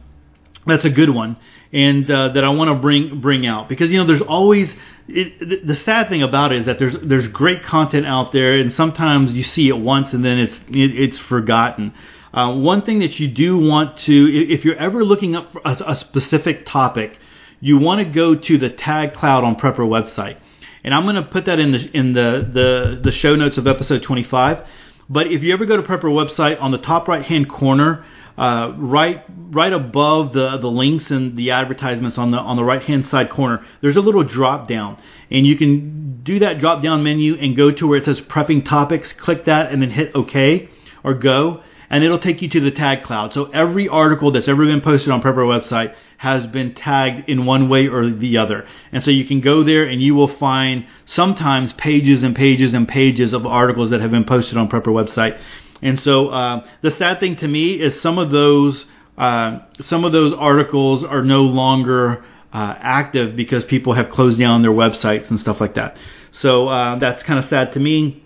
that's 0.67 0.85
a 0.85 0.89
good 0.89 1.13
one, 1.13 1.37
and 1.75 2.09
uh, 2.09 2.29
that 2.33 2.43
I 2.45 2.49
want 2.49 2.69
to 2.69 2.81
bring 2.81 3.19
bring 3.19 3.45
out 3.45 3.67
because 3.67 3.89
you 3.89 3.97
know 3.97 4.07
there's 4.07 4.23
always 4.25 4.73
it, 5.09 5.67
the, 5.67 5.75
sad 5.75 6.07
thing 6.07 6.23
about 6.23 6.53
it 6.53 6.61
is 6.61 6.65
that 6.67 6.77
there's 6.79 6.95
there's 7.07 7.27
great 7.27 7.63
content 7.63 8.05
out 8.05 8.31
there, 8.31 8.57
and 8.57 8.71
sometimes 8.71 9.33
you 9.33 9.43
see 9.43 9.67
it 9.67 9.77
once 9.77 10.13
and 10.13 10.23
then 10.23 10.39
it's 10.39 10.57
it, 10.69 10.91
it's 10.95 11.19
forgotten. 11.27 11.93
Uh, 12.33 12.55
one 12.55 12.81
thing 12.81 12.99
that 12.99 13.19
you 13.19 13.29
do 13.29 13.57
want 13.57 13.97
to, 14.05 14.11
if 14.11 14.65
you're 14.65 14.77
ever 14.77 15.05
looking 15.05 15.35
up 15.35 15.53
a, 15.63 15.71
a 15.71 15.95
specific 16.09 16.65
topic, 16.65 17.11
you 17.59 17.77
want 17.77 18.05
to 18.05 18.13
go 18.13 18.35
to 18.35 18.57
the 18.57 18.69
Tag 18.69 19.13
Cloud 19.13 19.43
on 19.43 19.55
Prepper 19.55 19.79
website, 19.79 20.37
and 20.83 20.93
I'm 20.93 21.03
going 21.03 21.15
to 21.15 21.29
put 21.29 21.45
that 21.45 21.59
in 21.59 21.71
the 21.73 21.97
in 21.97 22.13
the, 22.13 22.49
the 22.53 23.01
the 23.03 23.11
show 23.11 23.35
notes 23.35 23.57
of 23.57 23.67
episode 23.67 24.01
25. 24.07 24.65
But 25.09 25.27
if 25.27 25.43
you 25.43 25.53
ever 25.53 25.65
go 25.65 25.77
to 25.77 25.83
Prepper 25.83 26.05
website, 26.05 26.59
on 26.59 26.71
the 26.71 26.79
top 26.79 27.07
right 27.07 27.23
hand 27.23 27.49
corner, 27.49 28.05
uh, 28.37 28.73
right 28.77 29.23
right 29.29 29.73
above 29.73 30.33
the 30.33 30.57
the 30.59 30.67
links 30.67 31.09
and 31.09 31.37
the 31.37 31.51
advertisements 31.51 32.17
on 32.17 32.31
the 32.31 32.37
on 32.37 32.57
the 32.57 32.63
right 32.63 32.81
hand 32.81 33.05
side 33.05 33.29
corner, 33.29 33.65
there's 33.81 33.95
a 33.95 34.01
little 34.01 34.23
drop 34.23 34.67
down, 34.67 35.01
and 35.31 35.45
you 35.45 35.57
can 35.57 36.21
do 36.23 36.39
that 36.39 36.59
drop 36.59 36.83
down 36.83 37.03
menu 37.03 37.35
and 37.35 37.55
go 37.55 37.71
to 37.71 37.87
where 37.87 37.97
it 37.97 38.05
says 38.05 38.19
prepping 38.29 38.67
topics. 38.67 39.13
Click 39.19 39.45
that 39.45 39.71
and 39.71 39.81
then 39.81 39.91
hit 39.91 40.11
OK 40.15 40.69
or 41.03 41.13
go, 41.13 41.61
and 41.89 42.03
it'll 42.03 42.19
take 42.19 42.41
you 42.41 42.49
to 42.49 42.59
the 42.59 42.71
tag 42.71 43.03
cloud. 43.03 43.31
So 43.33 43.45
every 43.51 43.87
article 43.87 44.31
that's 44.31 44.49
ever 44.49 44.65
been 44.65 44.81
posted 44.81 45.11
on 45.11 45.21
Prepper 45.21 45.45
website 45.45 45.93
has 46.17 46.47
been 46.47 46.73
tagged 46.73 47.29
in 47.29 47.45
one 47.45 47.69
way 47.69 47.87
or 47.87 48.09
the 48.09 48.37
other. 48.37 48.65
And 48.91 49.03
so 49.03 49.11
you 49.11 49.25
can 49.25 49.41
go 49.41 49.63
there 49.63 49.83
and 49.83 50.01
you 50.01 50.15
will 50.15 50.35
find 50.39 50.85
sometimes 51.05 51.73
pages 51.77 52.23
and 52.23 52.35
pages 52.35 52.73
and 52.73 52.87
pages 52.87 53.33
of 53.33 53.45
articles 53.45 53.91
that 53.91 54.01
have 54.01 54.11
been 54.11 54.25
posted 54.25 54.57
on 54.57 54.69
Prepper 54.69 54.87
website. 54.87 55.39
And 55.81 55.99
so 55.99 56.29
uh, 56.29 56.65
the 56.81 56.91
sad 56.91 57.19
thing 57.19 57.35
to 57.37 57.47
me 57.47 57.73
is 57.73 58.01
some 58.01 58.17
of 58.17 58.31
those 58.31 58.85
uh, 59.17 59.59
some 59.81 60.03
of 60.03 60.11
those 60.11 60.33
articles 60.37 61.05
are 61.07 61.23
no 61.23 61.41
longer 61.41 62.25
uh, 62.53 62.73
active 62.79 63.35
because 63.35 63.63
people 63.69 63.93
have 63.93 64.09
closed 64.09 64.39
down 64.39 64.61
their 64.61 64.71
websites 64.71 65.29
and 65.29 65.39
stuff 65.39 65.57
like 65.59 65.75
that. 65.75 65.95
So 66.31 66.67
uh, 66.67 66.99
that's 66.99 67.23
kind 67.23 67.39
of 67.39 67.49
sad 67.49 67.73
to 67.73 67.79
me 67.79 68.21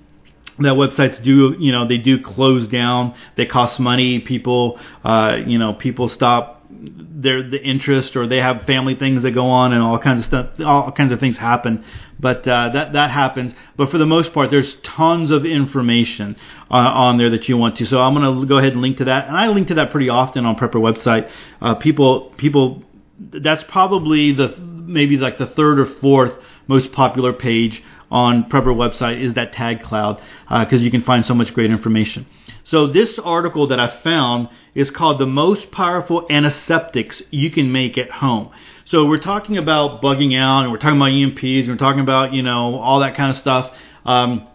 that 0.59 0.73
websites 0.73 1.23
do 1.23 1.55
you 1.57 1.71
know 1.71 1.87
they 1.87 1.97
do 1.97 2.21
close 2.21 2.67
down 2.67 3.15
they 3.37 3.45
cost 3.45 3.79
money 3.79 4.19
people 4.19 4.77
uh 5.05 5.37
you 5.47 5.57
know 5.57 5.73
people 5.73 6.09
stop 6.09 6.58
their 6.69 7.49
the 7.49 7.61
interest 7.61 8.15
or 8.15 8.27
they 8.27 8.37
have 8.37 8.61
family 8.67 8.93
things 8.95 9.23
that 9.23 9.31
go 9.31 9.45
on 9.45 9.73
and 9.73 9.81
all 9.81 9.97
kinds 9.99 10.19
of 10.19 10.25
stuff 10.25 10.47
all 10.63 10.91
kinds 10.91 11.11
of 11.11 11.19
things 11.19 11.37
happen. 11.37 11.83
But 12.19 12.47
uh, 12.47 12.69
that 12.73 12.93
that 12.93 13.09
happens. 13.11 13.53
But 13.75 13.89
for 13.89 13.97
the 13.97 14.05
most 14.05 14.33
part 14.33 14.51
there's 14.51 14.75
tons 14.95 15.31
of 15.31 15.45
information 15.45 16.35
uh, 16.69 16.75
on 16.75 17.17
there 17.17 17.31
that 17.31 17.49
you 17.49 17.57
want 17.57 17.77
to. 17.77 17.85
So 17.85 17.97
I'm 17.97 18.13
to 18.13 18.47
go 18.47 18.59
ahead 18.59 18.73
and 18.73 18.81
link 18.81 18.97
to 18.97 19.05
that. 19.05 19.27
And 19.27 19.35
I 19.35 19.47
link 19.47 19.69
to 19.69 19.75
that 19.75 19.91
pretty 19.91 20.09
often 20.09 20.45
on 20.45 20.55
Prepper 20.55 20.75
website. 20.75 21.29
Uh, 21.59 21.75
people 21.75 22.33
people 22.37 22.83
that's 23.19 23.63
probably 23.69 24.33
the 24.33 24.55
maybe 24.57 25.17
like 25.17 25.39
the 25.39 25.47
third 25.47 25.79
or 25.79 25.87
fourth 25.99 26.33
most 26.67 26.91
popular 26.91 27.33
page 27.33 27.81
on 28.11 28.43
Prepper 28.49 28.75
website 28.75 29.23
is 29.23 29.33
that 29.35 29.53
tag 29.53 29.81
cloud 29.81 30.21
because 30.47 30.79
uh, 30.79 30.83
you 30.83 30.91
can 30.91 31.03
find 31.03 31.25
so 31.25 31.33
much 31.33 31.53
great 31.53 31.71
information. 31.71 32.27
So 32.69 32.87
this 32.87 33.19
article 33.23 33.67
that 33.69 33.79
I 33.79 34.01
found 34.03 34.49
is 34.75 34.91
called 34.91 35.19
the 35.19 35.25
most 35.25 35.71
powerful 35.71 36.27
antiseptics 36.29 37.23
you 37.31 37.51
can 37.51 37.71
make 37.71 37.97
at 37.97 38.11
home. 38.11 38.51
So 38.85 39.05
we're 39.05 39.21
talking 39.21 39.57
about 39.57 40.01
bugging 40.01 40.37
out 40.37 40.63
and 40.63 40.71
we're 40.71 40.77
talking 40.77 40.97
about 40.97 41.11
EMPs 41.11 41.61
and 41.61 41.69
we're 41.69 41.77
talking 41.77 42.01
about, 42.01 42.33
you 42.33 42.43
know, 42.43 42.75
all 42.75 42.99
that 42.99 43.15
kind 43.17 43.31
of 43.31 43.37
stuff. 43.37 43.73
Um, 44.05 44.47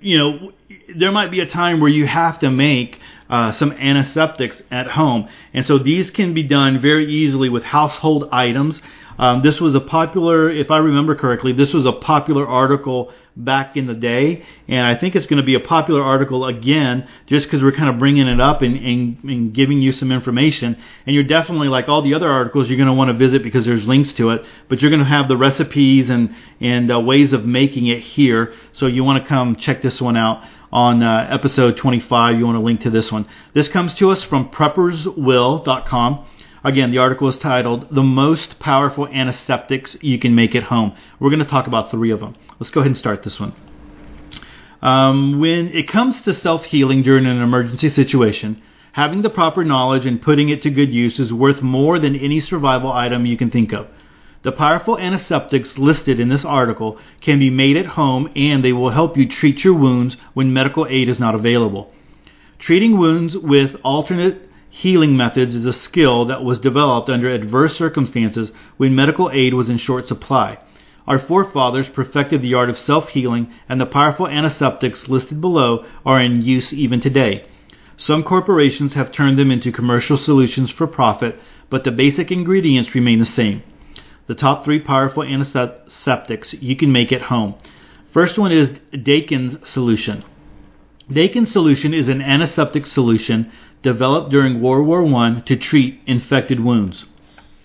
you 0.00 0.18
know, 0.18 0.52
there 0.98 1.12
might 1.12 1.30
be 1.30 1.40
a 1.40 1.46
time 1.48 1.80
where 1.80 1.90
you 1.90 2.06
have 2.06 2.40
to 2.40 2.50
make 2.50 2.98
uh, 3.30 3.52
some 3.52 3.72
antiseptics 3.72 4.60
at 4.70 4.88
home. 4.88 5.28
And 5.54 5.64
so 5.64 5.78
these 5.78 6.10
can 6.10 6.34
be 6.34 6.42
done 6.42 6.82
very 6.82 7.06
easily 7.06 7.48
with 7.48 7.62
household 7.62 8.28
items. 8.32 8.80
Um, 9.18 9.42
this 9.42 9.60
was 9.60 9.74
a 9.74 9.80
popular, 9.80 10.50
if 10.50 10.70
I 10.70 10.78
remember 10.78 11.14
correctly, 11.14 11.52
this 11.52 11.72
was 11.72 11.86
a 11.86 11.92
popular 11.92 12.46
article 12.46 13.12
back 13.36 13.76
in 13.76 13.86
the 13.86 13.94
day, 13.94 14.44
and 14.68 14.86
I 14.86 14.98
think 14.98 15.14
it's 15.14 15.26
going 15.26 15.40
to 15.40 15.46
be 15.46 15.54
a 15.54 15.60
popular 15.60 16.02
article 16.02 16.46
again, 16.46 17.08
just 17.26 17.46
because 17.46 17.62
we're 17.62 17.76
kind 17.76 17.88
of 17.88 17.98
bringing 17.98 18.26
it 18.26 18.40
up 18.40 18.62
and, 18.62 18.76
and, 18.76 19.24
and 19.24 19.54
giving 19.54 19.80
you 19.80 19.92
some 19.92 20.12
information. 20.12 20.76
And 21.06 21.14
you're 21.14 21.24
definitely 21.24 21.68
like 21.68 21.88
all 21.88 22.02
the 22.02 22.14
other 22.14 22.30
articles, 22.30 22.68
you're 22.68 22.76
going 22.76 22.88
to 22.88 22.94
want 22.94 23.10
to 23.10 23.16
visit 23.16 23.42
because 23.42 23.64
there's 23.64 23.86
links 23.86 24.12
to 24.18 24.30
it, 24.30 24.42
but 24.68 24.80
you're 24.80 24.90
going 24.90 25.02
to 25.02 25.08
have 25.08 25.28
the 25.28 25.36
recipes 25.36 26.10
and 26.10 26.30
and 26.60 26.92
uh, 26.92 27.00
ways 27.00 27.32
of 27.32 27.44
making 27.44 27.86
it 27.86 28.00
here. 28.00 28.52
So 28.74 28.86
you 28.86 29.04
want 29.04 29.22
to 29.22 29.28
come 29.28 29.56
check 29.60 29.82
this 29.82 29.98
one 30.00 30.16
out 30.16 30.42
on 30.72 31.02
uh, 31.02 31.28
episode 31.30 31.76
25. 31.80 32.38
You 32.38 32.46
want 32.46 32.56
to 32.56 32.62
link 32.62 32.80
to 32.82 32.90
this 32.90 33.10
one. 33.12 33.28
This 33.54 33.68
comes 33.72 33.94
to 33.98 34.08
us 34.10 34.24
from 34.28 34.50
prepperswill.com. 34.50 36.26
Again, 36.64 36.92
the 36.92 36.98
article 36.98 37.28
is 37.28 37.36
titled 37.42 37.88
The 37.90 38.04
Most 38.04 38.54
Powerful 38.60 39.08
Antiseptics 39.08 39.96
You 40.00 40.20
Can 40.20 40.36
Make 40.36 40.54
at 40.54 40.64
Home. 40.64 40.96
We're 41.18 41.30
going 41.30 41.44
to 41.44 41.50
talk 41.50 41.66
about 41.66 41.90
three 41.90 42.12
of 42.12 42.20
them. 42.20 42.36
Let's 42.60 42.70
go 42.70 42.80
ahead 42.80 42.92
and 42.92 42.96
start 42.96 43.24
this 43.24 43.40
one. 43.40 43.52
Um, 44.80 45.40
when 45.40 45.70
it 45.74 45.90
comes 45.90 46.22
to 46.24 46.32
self 46.32 46.62
healing 46.62 47.02
during 47.02 47.26
an 47.26 47.42
emergency 47.42 47.88
situation, 47.88 48.62
having 48.92 49.22
the 49.22 49.30
proper 49.30 49.64
knowledge 49.64 50.06
and 50.06 50.22
putting 50.22 50.50
it 50.50 50.62
to 50.62 50.70
good 50.70 50.92
use 50.94 51.18
is 51.18 51.32
worth 51.32 51.62
more 51.62 51.98
than 51.98 52.14
any 52.14 52.38
survival 52.38 52.92
item 52.92 53.26
you 53.26 53.36
can 53.36 53.50
think 53.50 53.72
of. 53.72 53.88
The 54.44 54.52
powerful 54.52 54.98
antiseptics 54.98 55.74
listed 55.76 56.20
in 56.20 56.28
this 56.28 56.44
article 56.46 56.98
can 57.24 57.40
be 57.40 57.50
made 57.50 57.76
at 57.76 57.86
home 57.86 58.30
and 58.36 58.64
they 58.64 58.72
will 58.72 58.90
help 58.90 59.16
you 59.16 59.28
treat 59.28 59.64
your 59.64 59.74
wounds 59.74 60.16
when 60.34 60.52
medical 60.52 60.86
aid 60.88 61.08
is 61.08 61.18
not 61.18 61.34
available. 61.34 61.92
Treating 62.60 62.98
wounds 62.98 63.36
with 63.40 63.70
alternate 63.82 64.48
healing 64.72 65.14
methods 65.14 65.54
is 65.54 65.66
a 65.66 65.72
skill 65.72 66.24
that 66.24 66.42
was 66.42 66.58
developed 66.58 67.10
under 67.10 67.32
adverse 67.32 67.72
circumstances 67.72 68.50
when 68.78 68.94
medical 68.94 69.30
aid 69.30 69.52
was 69.52 69.68
in 69.68 69.76
short 69.76 70.06
supply. 70.06 70.58
Our 71.06 71.18
forefathers 71.18 71.88
perfected 71.94 72.40
the 72.40 72.54
art 72.54 72.70
of 72.70 72.78
self 72.78 73.10
healing, 73.10 73.52
and 73.68 73.78
the 73.78 73.86
powerful 73.86 74.26
antiseptics 74.26 75.04
listed 75.08 75.40
below 75.42 75.84
are 76.06 76.20
in 76.22 76.40
use 76.40 76.72
even 76.72 77.02
today. 77.02 77.44
Some 77.98 78.22
corporations 78.22 78.94
have 78.94 79.12
turned 79.12 79.38
them 79.38 79.50
into 79.50 79.70
commercial 79.70 80.16
solutions 80.16 80.72
for 80.76 80.86
profit, 80.86 81.38
but 81.68 81.84
the 81.84 81.92
basic 81.92 82.30
ingredients 82.30 82.94
remain 82.94 83.18
the 83.18 83.26
same. 83.26 83.62
The 84.26 84.34
top 84.34 84.64
three 84.64 84.80
powerful 84.80 85.22
antiseptics 85.22 86.54
you 86.60 86.76
can 86.76 86.90
make 86.90 87.12
at 87.12 87.22
home. 87.22 87.56
First 88.14 88.38
one 88.38 88.52
is 88.52 88.70
Dakin's 89.04 89.56
solution. 89.70 90.24
Dakin's 91.12 91.52
solution 91.52 91.92
is 91.92 92.08
an 92.08 92.22
antiseptic 92.22 92.86
solution 92.86 93.50
developed 93.82 94.30
during 94.30 94.62
World 94.62 94.86
War 94.86 95.04
I 95.04 95.42
to 95.46 95.56
treat 95.56 96.00
infected 96.06 96.60
wounds. 96.60 97.04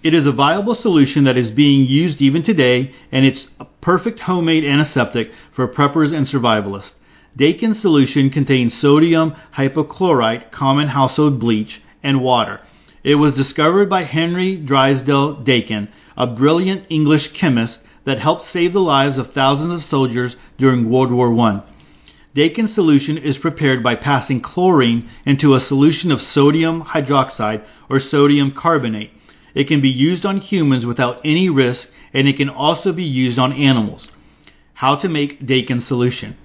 It 0.04 0.14
is 0.14 0.26
a 0.26 0.32
viable 0.32 0.76
solution 0.76 1.24
that 1.26 1.38
is 1.38 1.52
being 1.52 1.86
used 1.86 2.22
even 2.22 2.44
today, 2.44 2.94
and 3.12 3.26
it's 3.26 3.48
a 3.60 3.66
perfect 3.82 4.20
homemade 4.22 4.64
antiseptic 4.64 5.30
for 5.56 5.68
preppers 5.68 6.14
and 6.14 6.28
survivalists. 6.28 6.92
Dakin's 7.36 7.82
solution 7.82 8.30
contains 8.30 8.80
sodium 8.82 9.34
hypochlorite, 9.56 10.52
common 10.52 10.90
household 10.90 11.40
bleach, 11.40 11.82
and 12.04 12.22
water. 12.22 12.60
It 13.04 13.16
was 13.16 13.34
discovered 13.34 13.90
by 13.90 14.04
Henry 14.04 14.58
Drysdale 14.58 15.44
Dakin, 15.44 15.90
a 16.18 16.28
brilliant 16.28 16.86
English 16.90 17.30
chemist 17.40 17.80
that 18.06 18.20
helped 18.20 18.46
save 18.46 18.74
the 18.74 18.80
lives 18.80 19.18
of 19.18 19.34
thousands 19.34 19.84
of 19.84 19.90
soldiers 19.90 20.36
during 20.58 20.90
World 20.90 21.12
War 21.12 21.34
I. 21.40 21.64
Dakin's 22.38 22.76
solution 22.76 23.18
is 23.18 23.36
prepared 23.40 23.82
by 23.82 23.96
passing 23.96 24.42
chlorine 24.42 25.10
into 25.26 25.56
a 25.56 25.60
solution 25.60 26.12
of 26.12 26.22
sodium 26.22 26.84
hydroxide 26.84 27.66
or 27.90 28.00
sodium 28.00 28.54
carbonate. 28.56 29.10
It 29.56 29.68
can 29.68 29.82
be 29.82 29.90
used 29.90 30.24
on 30.24 30.38
humans 30.38 30.86
without 30.86 31.20
any 31.26 31.50
risk 31.50 31.88
and 32.14 32.28
it 32.28 32.38
can 32.38 32.48
also 32.48 32.94
be 32.94 33.04
used 33.04 33.40
on 33.40 33.54
animals. 33.54 34.10
How 34.76 35.02
to 35.02 35.10
make 35.10 35.48
Dakin's 35.48 35.88
solution. 35.88 36.38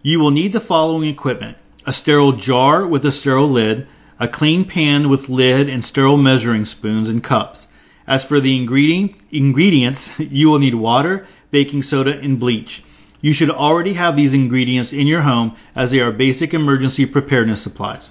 You 0.00 0.20
will 0.20 0.30
need 0.30 0.52
the 0.52 0.60
following 0.60 1.10
equipment. 1.10 1.56
A 1.88 1.92
sterile 1.92 2.36
jar 2.40 2.86
with 2.86 3.04
a 3.04 3.10
sterile 3.10 3.52
lid, 3.52 3.88
a 4.20 4.28
clean 4.28 4.64
pan 4.64 5.10
with 5.10 5.28
lid 5.28 5.68
and 5.68 5.82
sterile 5.82 6.18
measuring 6.18 6.66
spoons 6.66 7.08
and 7.08 7.24
cups. 7.24 7.66
As 8.06 8.24
for 8.28 8.40
the 8.40 8.56
ingredient, 8.56 9.16
ingredients, 9.32 10.08
you 10.18 10.46
will 10.46 10.60
need 10.60 10.76
water, 10.76 11.26
baking 11.50 11.82
soda, 11.82 12.12
and 12.12 12.38
bleach. 12.38 12.84
You 13.22 13.32
should 13.32 13.50
already 13.50 13.94
have 13.94 14.16
these 14.16 14.34
ingredients 14.34 14.92
in 14.92 15.06
your 15.06 15.22
home 15.22 15.56
as 15.76 15.92
they 15.92 15.98
are 16.00 16.10
basic 16.10 16.52
emergency 16.52 17.06
preparedness 17.06 17.62
supplies. 17.62 18.10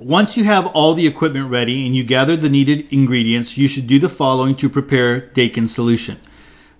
Once 0.00 0.30
you 0.36 0.44
have 0.44 0.64
all 0.66 0.94
the 0.94 1.06
equipment 1.06 1.50
ready 1.50 1.84
and 1.84 1.96
you 1.96 2.04
gather 2.04 2.36
the 2.36 2.48
needed 2.48 2.86
ingredients, 2.92 3.52
you 3.56 3.68
should 3.68 3.88
do 3.88 3.98
the 3.98 4.08
following 4.08 4.56
to 4.56 4.68
prepare 4.68 5.32
Dakin's 5.32 5.74
solution. 5.74 6.20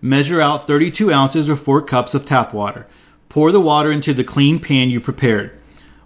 Measure 0.01 0.41
out 0.41 0.69
32 0.69 1.13
ounces 1.13 1.49
or 1.49 1.57
4 1.57 1.85
cups 1.87 2.15
of 2.15 2.25
tap 2.25 2.55
water. 2.55 2.87
Pour 3.29 3.51
the 3.51 3.61
water 3.61 3.91
into 3.91 4.15
the 4.15 4.25
clean 4.25 4.61
pan 4.61 4.89
you 4.89 5.01
prepared. 5.01 5.51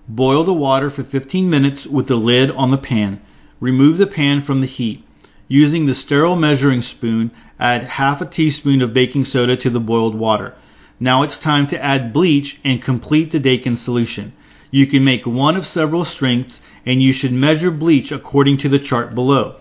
Boil 0.09 0.47
the 0.47 0.53
water 0.55 0.91
for 0.91 1.05
15 1.05 1.51
minutes 1.51 1.87
with 1.87 2.09
the 2.09 2.15
lid 2.15 2.51
on 2.51 2.71
the 2.71 2.79
pan. 2.79 3.21
Remove 3.61 3.99
the 3.99 4.07
pan 4.07 4.43
from 4.47 4.63
the 4.63 4.67
heat. 4.67 5.05
Using 5.49 5.87
the 5.87 5.95
sterile 5.95 6.37
measuring 6.37 6.81
spoon, 6.81 7.33
add 7.59 7.85
half 7.85 8.21
a 8.23 8.27
teaspoon 8.27 8.81
of 8.81 8.95
baking 8.95 9.25
soda 9.25 9.57
to 9.59 9.71
the 9.71 9.81
boiled 9.81 10.15
water. 10.15 10.55
Now 10.99 11.23
it's 11.23 11.39
time 11.43 11.67
to 11.69 11.83
add 11.83 12.13
bleach 12.13 12.57
and 12.65 12.83
complete 12.83 13.33
the 13.33 13.39
Dakin 13.39 13.77
solution. 13.77 14.33
You 14.71 14.87
can 14.87 15.05
make 15.05 15.27
one 15.27 15.57
of 15.57 15.65
several 15.65 16.05
strengths 16.05 16.61
and 16.85 17.03
you 17.03 17.13
should 17.13 17.33
measure 17.33 17.71
bleach 17.71 18.11
according 18.11 18.59
to 18.59 18.69
the 18.69 18.79
chart 18.79 19.15
below. 19.15 19.61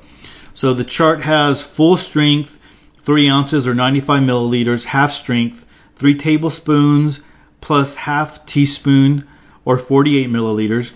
So 0.55 0.73
the 0.73 0.85
chart 0.85 1.21
has 1.23 1.65
full 1.75 1.97
strength, 1.97 2.49
3 3.05 3.29
ounces 3.29 3.67
or 3.67 3.73
95 3.73 4.21
milliliters, 4.23 4.85
half 4.85 5.11
strength, 5.11 5.57
3 5.99 6.17
tablespoons 6.17 7.19
plus 7.61 7.95
half 7.97 8.45
teaspoon 8.45 9.27
or 9.65 9.77
48 9.77 10.29
milliliters. 10.29 10.89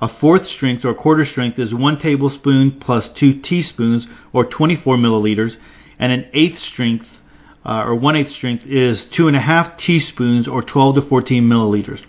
A 0.00 0.08
fourth 0.08 0.46
strength 0.46 0.84
or 0.84 0.94
quarter 0.94 1.24
strength 1.24 1.58
is 1.58 1.74
1 1.74 1.98
tablespoon 1.98 2.80
plus 2.80 3.08
2 3.18 3.40
teaspoons 3.42 4.06
or 4.32 4.44
24 4.44 4.96
milliliters. 4.96 5.56
And 5.98 6.10
an 6.10 6.26
eighth 6.32 6.58
strength 6.58 7.06
uh, 7.64 7.84
or 7.84 7.94
one 7.94 8.16
eighth 8.16 8.32
strength 8.32 8.64
is 8.66 9.04
2.5 9.18 9.78
teaspoons 9.78 10.48
or 10.48 10.62
12 10.62 10.96
to 10.96 11.08
14 11.08 11.42
milliliters. 11.44 12.00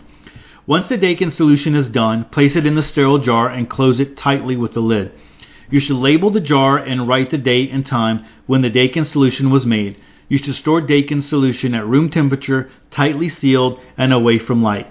Once 0.66 0.88
the 0.88 0.98
Dakin 0.98 1.30
solution 1.30 1.76
is 1.76 1.90
done, 1.90 2.26
place 2.32 2.56
it 2.56 2.66
in 2.66 2.76
the 2.76 2.82
sterile 2.82 3.20
jar 3.20 3.50
and 3.50 3.70
close 3.70 4.00
it 4.00 4.18
tightly 4.18 4.56
with 4.56 4.74
the 4.74 4.80
lid. 4.80 5.12
You 5.70 5.80
should 5.80 5.98
label 5.98 6.32
the 6.32 6.40
jar 6.40 6.78
and 6.78 7.08
write 7.08 7.32
the 7.32 7.38
date 7.38 7.72
and 7.72 7.86
time 7.86 8.26
when 8.48 8.62
the 8.62 8.70
Dakin 8.70 9.06
solution 9.06 9.52
was 9.52 9.66
made. 9.66 9.98
You 10.30 10.40
should 10.42 10.56
store 10.56 10.82
Dakin 10.82 11.22
solution 11.22 11.74
at 11.74 11.86
room 11.86 12.10
temperature, 12.10 12.70
tightly 12.96 13.28
sealed, 13.28 13.80
and 13.98 14.14
away 14.14 14.40
from 14.40 14.64
light. 14.64 14.88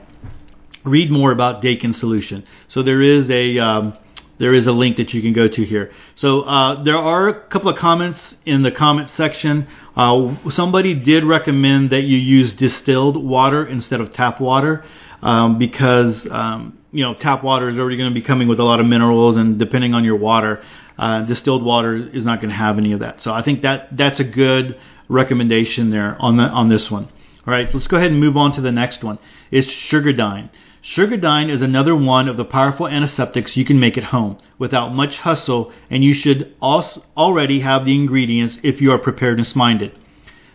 Read 0.85 1.11
more 1.11 1.33
about 1.33 1.63
Dakin 1.63 1.93
solution. 1.93 2.45
So 2.69 2.83
there 2.83 3.01
is 3.01 3.31
a 3.31 3.59
um, 3.59 3.97
there 4.43 4.53
is 4.53 4.67
a 4.67 4.73
link 4.73 4.97
that 4.97 5.11
you 5.11 5.23
can 5.23 5.33
go 5.33 5.47
to 5.47 5.65
here. 5.65 5.93
So 6.17 6.41
uh, 6.41 6.83
there 6.83 6.97
are 6.97 7.29
a 7.29 7.49
couple 7.49 7.69
of 7.69 7.79
comments 7.79 8.35
in 8.45 8.65
the 8.65 8.73
comment 8.73 9.11
section. 9.17 9.69
Uh, 9.95 10.35
somebody 10.51 10.99
did 10.99 11.23
recommend 11.23 11.91
that 11.91 12.03
you 12.03 12.19
use 12.19 12.53
distilled 12.59 13.23
water 13.23 13.65
instead 13.65 14.01
of 14.01 14.13
tap 14.13 14.41
water 14.41 14.85
um, 15.23 15.61
because 15.61 16.27
um, 16.29 16.77
you 16.91 17.05
know 17.05 17.15
tap 17.15 17.45
water 17.45 17.71
is 17.71 17.79
already 17.79 17.97
going 17.97 18.13
to 18.13 18.21
be 18.21 18.27
coming 18.27 18.49
with 18.49 18.59
a 18.59 18.65
lot 18.65 18.81
of 18.81 18.87
minerals, 18.87 19.37
and 19.37 19.61
depending 19.61 19.95
on 19.95 20.03
your 20.03 20.17
water, 20.17 20.61
uh, 20.99 21.25
distilled 21.25 21.65
water 21.65 21.95
is 22.13 22.25
not 22.25 22.41
going 22.41 22.51
to 22.51 22.57
have 22.57 22.79
any 22.79 22.93
of 22.93 22.99
that. 22.99 23.19
So 23.23 23.31
I 23.31 23.45
think 23.45 23.63
that 23.63 23.97
that's 23.97 24.19
a 24.19 24.25
good 24.25 24.77
recommendation 25.09 25.93
there 25.93 26.17
on 26.19 26.37
the 26.37 26.43
on 26.43 26.69
this 26.69 26.89
one. 26.91 27.09
All 27.47 27.55
right, 27.55 27.69
let's 27.73 27.87
go 27.87 27.97
ahead 27.97 28.11
and 28.11 28.19
move 28.19 28.37
on 28.37 28.57
to 28.57 28.61
the 28.61 28.73
next 28.73 29.05
one. 29.05 29.21
It's 29.53 29.71
sugar 29.89 30.13
Sugardyne. 30.13 30.51
Sugardyne 30.85 31.49
is 31.49 31.63
another 31.63 31.95
one 31.95 32.29
of 32.29 32.37
the 32.37 32.45
powerful 32.45 32.89
antiseptics 32.89 33.57
you 33.57 33.65
can 33.65 33.79
make 33.79 33.97
at 33.97 34.05
home 34.05 34.37
without 34.59 34.93
much 34.93 35.15
hustle, 35.19 35.73
and 35.89 36.03
you 36.03 36.13
should 36.13 36.53
also 36.61 37.05
already 37.17 37.61
have 37.61 37.85
the 37.85 37.95
ingredients 37.95 38.59
if 38.65 38.81
you 38.81 38.91
are 38.91 38.99
preparedness 38.99 39.55
minded. 39.55 39.97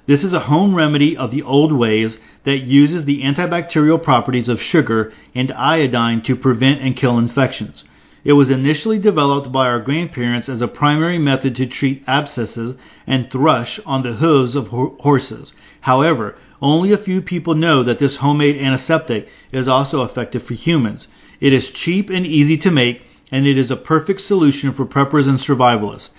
This 0.05 0.25
is 0.25 0.33
a 0.33 0.41
home 0.41 0.75
remedy 0.75 1.15
of 1.15 1.31
the 1.31 1.43
old 1.43 1.71
ways 1.71 2.17
that 2.43 2.57
uses 2.57 3.05
the 3.05 3.21
antibacterial 3.21 4.03
properties 4.03 4.49
of 4.49 4.59
sugar 4.59 5.13
and 5.33 5.49
iodine 5.53 6.21
to 6.23 6.35
prevent 6.35 6.81
and 6.81 6.97
kill 6.97 7.17
infections. 7.17 7.85
It 8.27 8.33
was 8.33 8.49
initially 8.49 8.99
developed 8.99 9.53
by 9.53 9.67
our 9.67 9.79
grandparents 9.79 10.49
as 10.49 10.61
a 10.61 10.67
primary 10.67 11.17
method 11.17 11.55
to 11.55 11.65
treat 11.65 12.03
abscesses 12.07 12.75
and 13.07 13.31
thrush 13.31 13.79
on 13.85 14.03
the 14.03 14.15
hooves 14.15 14.53
of 14.53 14.67
ho- 14.67 14.97
horses. 14.99 15.53
However, 15.79 16.35
only 16.61 16.91
a 16.91 16.97
few 16.97 17.21
people 17.21 17.55
know 17.55 17.83
that 17.83 17.99
this 17.99 18.17
homemade 18.17 18.61
antiseptic 18.61 19.27
is 19.53 19.69
also 19.69 20.03
effective 20.03 20.43
for 20.43 20.55
humans. 20.55 21.07
It 21.39 21.53
is 21.53 21.69
cheap 21.73 22.09
and 22.09 22.27
easy 22.27 22.57
to 22.63 22.69
make, 22.69 22.99
and 23.31 23.47
it 23.47 23.57
is 23.57 23.71
a 23.71 23.77
perfect 23.77 24.19
solution 24.19 24.73
for 24.73 24.85
preppers 24.85 25.25
and 25.25 25.39
survivalists. 25.39 26.09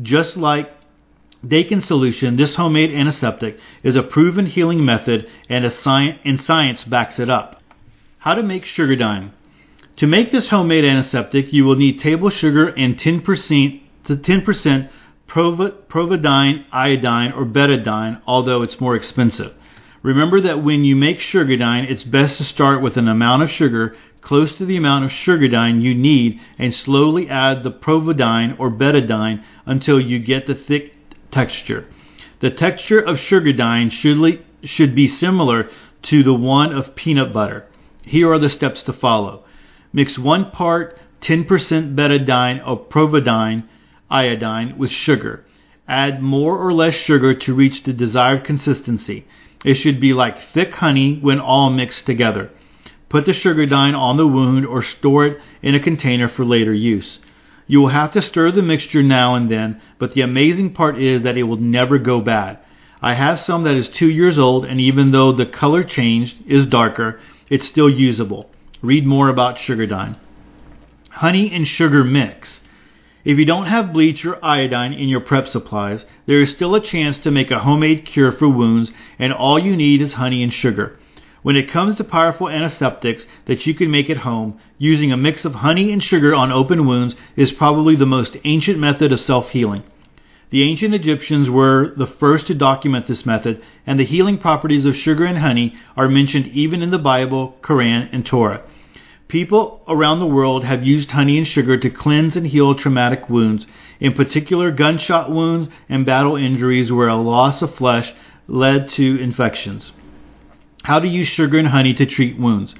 Just 0.00 0.38
like 0.38 0.70
Dakin 1.46 1.82
solution, 1.82 2.38
this 2.38 2.56
homemade 2.56 2.94
antiseptic 2.94 3.58
is 3.84 3.94
a 3.94 4.02
proven 4.02 4.46
healing 4.46 4.86
method 4.86 5.26
and, 5.50 5.66
sci- 5.66 6.18
and 6.24 6.40
science 6.40 6.84
backs 6.84 7.18
it 7.18 7.28
up. 7.28 7.60
How 8.20 8.32
to 8.32 8.42
make 8.42 8.64
Sugardyne. 8.64 9.32
To 9.98 10.06
make 10.06 10.30
this 10.30 10.48
homemade 10.48 10.84
antiseptic, 10.84 11.52
you 11.52 11.64
will 11.64 11.74
need 11.74 11.98
table 11.98 12.30
sugar 12.30 12.68
and 12.68 12.96
10% 12.96 13.80
to 14.06 14.16
10% 14.16 14.90
providine, 15.28 16.64
iodine, 16.70 17.32
or 17.32 17.44
betadine, 17.44 18.20
although 18.24 18.62
it's 18.62 18.80
more 18.80 18.94
expensive. 18.94 19.52
Remember 20.04 20.40
that 20.42 20.62
when 20.62 20.84
you 20.84 20.94
make 20.94 21.18
Sugardyne, 21.18 21.90
it's 21.90 22.04
best 22.04 22.38
to 22.38 22.44
start 22.44 22.80
with 22.80 22.96
an 22.96 23.08
amount 23.08 23.42
of 23.42 23.48
sugar 23.50 23.96
close 24.22 24.56
to 24.56 24.64
the 24.64 24.76
amount 24.76 25.04
of 25.04 25.10
Sugardyne 25.10 25.82
you 25.82 25.94
need 25.94 26.38
and 26.58 26.72
slowly 26.72 27.28
add 27.28 27.64
the 27.64 27.72
providine 27.72 28.58
or 28.58 28.70
betadine 28.70 29.42
until 29.66 30.00
you 30.00 30.20
get 30.20 30.46
the 30.46 30.54
thick 30.54 30.92
texture. 31.32 31.86
The 32.40 32.50
texture 32.50 33.00
of 33.00 33.16
Sugardyne 33.16 33.90
should, 33.90 34.44
should 34.62 34.94
be 34.94 35.08
similar 35.08 35.64
to 36.08 36.22
the 36.22 36.34
one 36.34 36.72
of 36.72 36.94
peanut 36.94 37.34
butter. 37.34 37.66
Here 38.02 38.30
are 38.32 38.38
the 38.38 38.48
steps 38.48 38.84
to 38.84 38.92
follow. 38.92 39.44
Mix 39.92 40.18
one 40.18 40.50
part 40.50 40.98
10% 41.22 41.46
betadine 41.96 42.66
or 42.66 42.86
providine 42.86 43.64
iodine 44.10 44.78
with 44.78 44.90
sugar. 44.90 45.44
Add 45.88 46.22
more 46.22 46.58
or 46.58 46.72
less 46.72 46.94
sugar 46.94 47.34
to 47.34 47.54
reach 47.54 47.82
the 47.84 47.92
desired 47.92 48.44
consistency. 48.44 49.26
It 49.64 49.76
should 49.76 50.00
be 50.00 50.12
like 50.12 50.36
thick 50.52 50.72
honey 50.74 51.18
when 51.20 51.40
all 51.40 51.70
mixed 51.70 52.06
together. 52.06 52.50
Put 53.08 53.24
the 53.24 53.32
Sugardyne 53.32 53.96
on 53.96 54.18
the 54.18 54.26
wound 54.26 54.66
or 54.66 54.84
store 54.84 55.26
it 55.26 55.38
in 55.62 55.74
a 55.74 55.82
container 55.82 56.28
for 56.28 56.44
later 56.44 56.74
use. 56.74 57.18
You 57.66 57.80
will 57.80 57.88
have 57.88 58.12
to 58.12 58.22
stir 58.22 58.52
the 58.52 58.62
mixture 58.62 59.02
now 59.02 59.34
and 59.34 59.50
then, 59.50 59.80
but 59.98 60.12
the 60.12 60.20
amazing 60.20 60.74
part 60.74 61.00
is 61.00 61.22
that 61.22 61.36
it 61.36 61.44
will 61.44 61.56
never 61.56 61.98
go 61.98 62.20
bad. 62.20 62.58
I 63.00 63.14
have 63.14 63.38
some 63.38 63.64
that 63.64 63.76
is 63.76 63.88
two 63.88 64.08
years 64.08 64.38
old, 64.38 64.64
and 64.64 64.80
even 64.80 65.12
though 65.12 65.32
the 65.32 65.46
color 65.46 65.84
changed, 65.84 66.34
is 66.46 66.66
darker, 66.66 67.20
it's 67.48 67.68
still 67.68 67.88
usable. 67.88 68.50
Read 68.80 69.04
more 69.04 69.28
about 69.28 69.56
Sugardyne. 69.56 70.16
Honey 71.10 71.50
and 71.52 71.66
sugar 71.66 72.04
mix. 72.04 72.60
If 73.24 73.36
you 73.36 73.44
don't 73.44 73.66
have 73.66 73.92
bleach 73.92 74.24
or 74.24 74.42
iodine 74.44 74.92
in 74.92 75.08
your 75.08 75.20
prep 75.20 75.46
supplies, 75.46 76.04
there 76.26 76.40
is 76.40 76.54
still 76.54 76.76
a 76.76 76.80
chance 76.80 77.18
to 77.24 77.32
make 77.32 77.50
a 77.50 77.58
homemade 77.58 78.06
cure 78.06 78.30
for 78.30 78.48
wounds, 78.48 78.92
and 79.18 79.32
all 79.32 79.58
you 79.58 79.76
need 79.76 80.00
is 80.00 80.14
honey 80.14 80.44
and 80.44 80.52
sugar. 80.52 80.96
When 81.42 81.56
it 81.56 81.72
comes 81.72 81.96
to 81.96 82.04
powerful 82.04 82.48
antiseptics 82.48 83.26
that 83.48 83.66
you 83.66 83.74
can 83.74 83.90
make 83.90 84.08
at 84.10 84.18
home, 84.18 84.60
using 84.78 85.10
a 85.10 85.16
mix 85.16 85.44
of 85.44 85.54
honey 85.54 85.92
and 85.92 86.00
sugar 86.00 86.32
on 86.32 86.52
open 86.52 86.86
wounds 86.86 87.16
is 87.36 87.52
probably 87.58 87.96
the 87.96 88.06
most 88.06 88.36
ancient 88.44 88.78
method 88.78 89.12
of 89.12 89.18
self 89.18 89.46
healing. 89.50 89.82
The 90.50 90.62
ancient 90.62 90.94
Egyptians 90.94 91.50
were 91.50 91.92
the 91.96 92.06
first 92.06 92.46
to 92.46 92.54
document 92.54 93.06
this 93.06 93.26
method, 93.26 93.60
and 93.86 94.00
the 94.00 94.04
healing 94.04 94.38
properties 94.38 94.86
of 94.86 94.94
sugar 94.94 95.26
and 95.26 95.38
honey 95.38 95.74
are 95.94 96.08
mentioned 96.08 96.46
even 96.48 96.80
in 96.80 96.90
the 96.90 96.98
Bible, 96.98 97.56
Quran, 97.62 98.08
and 98.12 98.24
Torah. 98.24 98.62
People 99.28 99.82
around 99.86 100.20
the 100.20 100.26
world 100.26 100.64
have 100.64 100.82
used 100.82 101.10
honey 101.10 101.36
and 101.36 101.46
sugar 101.46 101.78
to 101.78 101.90
cleanse 101.90 102.34
and 102.34 102.46
heal 102.46 102.74
traumatic 102.74 103.28
wounds, 103.28 103.66
in 104.00 104.14
particular 104.14 104.70
gunshot 104.70 105.30
wounds 105.30 105.68
and 105.86 106.06
battle 106.06 106.36
injuries 106.36 106.90
where 106.90 107.08
a 107.08 107.16
loss 107.16 107.60
of 107.60 107.74
flesh 107.74 108.10
led 108.46 108.88
to 108.96 109.22
infections. 109.22 109.92
How 110.84 110.98
to 110.98 111.06
use 111.06 111.28
sugar 111.28 111.58
and 111.58 111.68
honey 111.68 111.92
to 111.92 112.06
treat 112.06 112.40
wounds. 112.40 112.74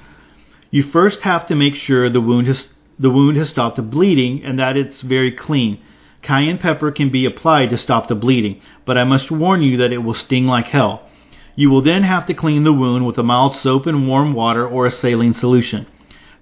You 0.71 0.83
first 0.91 1.19
have 1.21 1.47
to 1.49 1.55
make 1.55 1.75
sure 1.75 2.09
the 2.09 2.21
wound 2.21 2.47
has 2.47 2.67
the 2.97 3.11
wound 3.11 3.37
has 3.37 3.49
stopped 3.49 3.79
bleeding 3.89 4.43
and 4.43 4.59
that 4.59 4.75
it's 4.75 5.01
very 5.01 5.31
clean. 5.31 5.79
Cayenne 6.21 6.57
pepper 6.57 6.91
can 6.91 7.09
be 7.09 7.25
applied 7.25 7.69
to 7.69 7.77
stop 7.77 8.07
the 8.07 8.15
bleeding, 8.15 8.61
but 8.85 8.97
I 8.97 9.03
must 9.03 9.31
warn 9.31 9.61
you 9.61 9.77
that 9.77 9.91
it 9.91 9.99
will 9.99 10.13
sting 10.13 10.45
like 10.45 10.65
hell. 10.65 11.07
You 11.55 11.69
will 11.69 11.81
then 11.81 12.03
have 12.03 12.25
to 12.27 12.33
clean 12.33 12.63
the 12.63 12.73
wound 12.73 13.05
with 13.05 13.17
a 13.17 13.23
mild 13.23 13.55
soap 13.55 13.85
and 13.85 14.07
warm 14.07 14.33
water 14.33 14.67
or 14.67 14.85
a 14.85 14.91
saline 14.91 15.33
solution. 15.33 15.87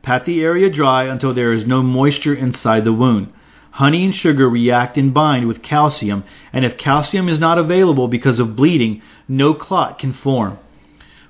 Pat 0.04 0.26
the 0.26 0.42
area 0.42 0.70
dry 0.70 1.06
until 1.06 1.34
there 1.34 1.52
is 1.52 1.68
no 1.68 1.82
moisture 1.82 2.34
inside 2.34 2.86
the 2.86 2.94
wound. 2.94 3.34
Honey 3.72 4.06
and 4.06 4.14
sugar 4.14 4.50
react 4.50 4.98
and 4.98 5.14
bind 5.14 5.48
with 5.48 5.62
calcium, 5.62 6.24
and 6.52 6.66
if 6.66 6.78
calcium 6.78 7.30
is 7.30 7.40
not 7.40 7.60
available 7.60 8.08
because 8.08 8.40
of 8.40 8.56
bleeding, 8.56 9.02
no 9.28 9.54
clot 9.54 10.00
can 10.00 10.14
form. 10.14 10.58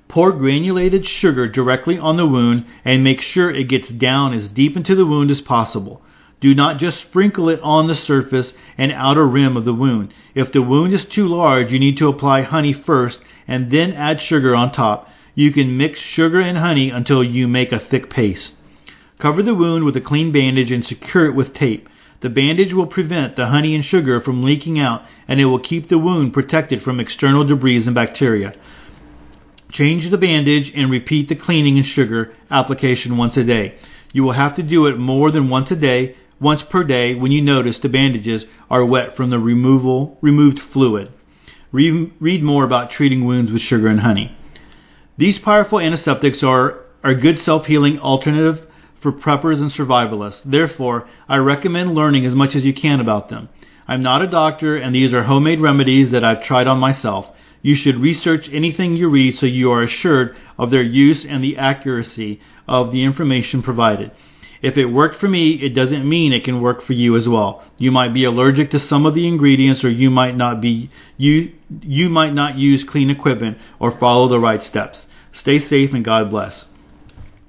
Pour 0.07 0.31
granulated 0.31 1.05
sugar 1.05 1.49
directly 1.49 1.97
on 1.97 2.15
the 2.15 2.25
wound 2.25 2.65
and 2.85 3.03
make 3.03 3.19
sure 3.19 3.51
it 3.51 3.67
gets 3.67 3.89
down 3.89 4.33
as 4.33 4.47
deep 4.47 4.77
into 4.77 4.95
the 4.95 5.05
wound 5.05 5.29
as 5.29 5.41
possible. 5.41 6.01
Do 6.39 6.53
not 6.53 6.77
just 6.77 7.01
sprinkle 7.01 7.49
it 7.49 7.59
on 7.63 7.87
the 7.87 7.95
surface 7.95 8.53
and 8.77 8.91
outer 8.91 9.27
rim 9.27 9.57
of 9.57 9.65
the 9.65 9.73
wound. 9.73 10.13
If 10.35 10.51
the 10.51 10.61
wound 10.61 10.93
is 10.93 11.05
too 11.05 11.27
large, 11.27 11.71
you 11.71 11.79
need 11.79 11.97
to 11.97 12.07
apply 12.07 12.43
honey 12.43 12.73
first 12.73 13.19
and 13.47 13.71
then 13.71 13.93
add 13.93 14.21
sugar 14.21 14.55
on 14.55 14.71
top. 14.71 15.07
You 15.33 15.51
can 15.51 15.77
mix 15.77 15.99
sugar 15.99 16.39
and 16.39 16.57
honey 16.57 16.91
until 16.91 17.23
you 17.23 17.47
make 17.47 17.71
a 17.71 17.79
thick 17.79 18.09
paste. 18.11 18.53
Cover 19.19 19.41
the 19.41 19.55
wound 19.55 19.83
with 19.83 19.97
a 19.97 20.01
clean 20.01 20.31
bandage 20.31 20.71
and 20.71 20.85
secure 20.85 21.25
it 21.25 21.35
with 21.35 21.55
tape. 21.55 21.89
The 22.21 22.29
bandage 22.29 22.73
will 22.73 22.87
prevent 22.87 23.35
the 23.35 23.47
honey 23.47 23.73
and 23.73 23.83
sugar 23.83 24.21
from 24.21 24.43
leaking 24.43 24.79
out 24.79 25.01
and 25.27 25.39
it 25.39 25.45
will 25.45 25.59
keep 25.59 25.89
the 25.89 25.97
wound 25.97 26.33
protected 26.33 26.83
from 26.83 26.99
external 26.99 27.47
debris 27.47 27.83
and 27.85 27.95
bacteria. 27.95 28.53
Change 29.71 30.09
the 30.09 30.17
bandage 30.17 30.71
and 30.75 30.91
repeat 30.91 31.29
the 31.29 31.35
cleaning 31.35 31.77
and 31.77 31.85
sugar 31.85 32.33
application 32.49 33.17
once 33.17 33.37
a 33.37 33.43
day. 33.43 33.75
You 34.13 34.23
will 34.23 34.33
have 34.33 34.55
to 34.55 34.63
do 34.63 34.85
it 34.85 34.97
more 34.97 35.31
than 35.31 35.49
once 35.49 35.71
a 35.71 35.75
day, 35.75 36.15
once 36.39 36.61
per 36.69 36.83
day 36.83 37.15
when 37.15 37.31
you 37.31 37.41
notice 37.41 37.79
the 37.81 37.89
bandages 37.89 38.45
are 38.69 38.85
wet 38.85 39.15
from 39.15 39.29
the 39.29 39.39
removal 39.39 40.17
removed 40.21 40.59
fluid. 40.71 41.11
Read, 41.71 42.11
read 42.19 42.43
more 42.43 42.63
about 42.63 42.91
treating 42.91 43.25
wounds 43.25 43.51
with 43.51 43.61
sugar 43.61 43.87
and 43.87 43.99
honey. 43.99 44.35
These 45.17 45.39
powerful 45.43 45.79
antiseptics 45.79 46.43
are 46.43 46.81
a 47.03 47.15
good 47.15 47.39
self-healing 47.39 47.99
alternative 47.99 48.67
for 49.01 49.11
preppers 49.11 49.57
and 49.57 49.71
survivalists. 49.71 50.41
Therefore, 50.45 51.07
I 51.27 51.37
recommend 51.37 51.93
learning 51.93 52.25
as 52.25 52.33
much 52.33 52.55
as 52.55 52.63
you 52.63 52.73
can 52.73 52.99
about 52.99 53.29
them. 53.29 53.49
I'm 53.87 54.03
not 54.03 54.21
a 54.21 54.29
doctor, 54.29 54.75
and 54.75 54.93
these 54.93 55.13
are 55.13 55.23
homemade 55.23 55.61
remedies 55.61 56.11
that 56.11 56.23
I've 56.23 56.43
tried 56.43 56.67
on 56.67 56.79
myself. 56.79 57.25
You 57.61 57.75
should 57.75 57.97
research 57.97 58.49
anything 58.51 58.95
you 58.95 59.09
read 59.09 59.35
so 59.35 59.45
you 59.45 59.71
are 59.71 59.83
assured 59.83 60.35
of 60.57 60.71
their 60.71 60.83
use 60.83 61.25
and 61.27 61.43
the 61.43 61.57
accuracy 61.57 62.39
of 62.67 62.91
the 62.91 63.03
information 63.03 63.63
provided. 63.63 64.11
If 64.61 64.77
it 64.77 64.85
worked 64.85 65.19
for 65.19 65.27
me, 65.27 65.59
it 65.61 65.75
doesn't 65.75 66.07
mean 66.07 66.33
it 66.33 66.43
can 66.43 66.61
work 66.61 66.83
for 66.83 66.93
you 66.93 67.15
as 67.15 67.27
well. 67.29 67.63
You 67.77 67.91
might 67.91 68.13
be 68.13 68.25
allergic 68.25 68.71
to 68.71 68.79
some 68.79 69.05
of 69.05 69.13
the 69.13 69.27
ingredients 69.27 69.83
or 69.83 69.89
you 69.89 70.09
might 70.09 70.35
not 70.35 70.61
be 70.61 70.89
you 71.17 71.53
you 71.81 72.09
might 72.09 72.33
not 72.33 72.57
use 72.57 72.85
clean 72.87 73.09
equipment 73.09 73.57
or 73.79 73.97
follow 73.99 74.27
the 74.27 74.39
right 74.39 74.61
steps. 74.61 75.05
Stay 75.33 75.59
safe 75.59 75.91
and 75.93 76.03
God 76.03 76.31
bless. 76.31 76.65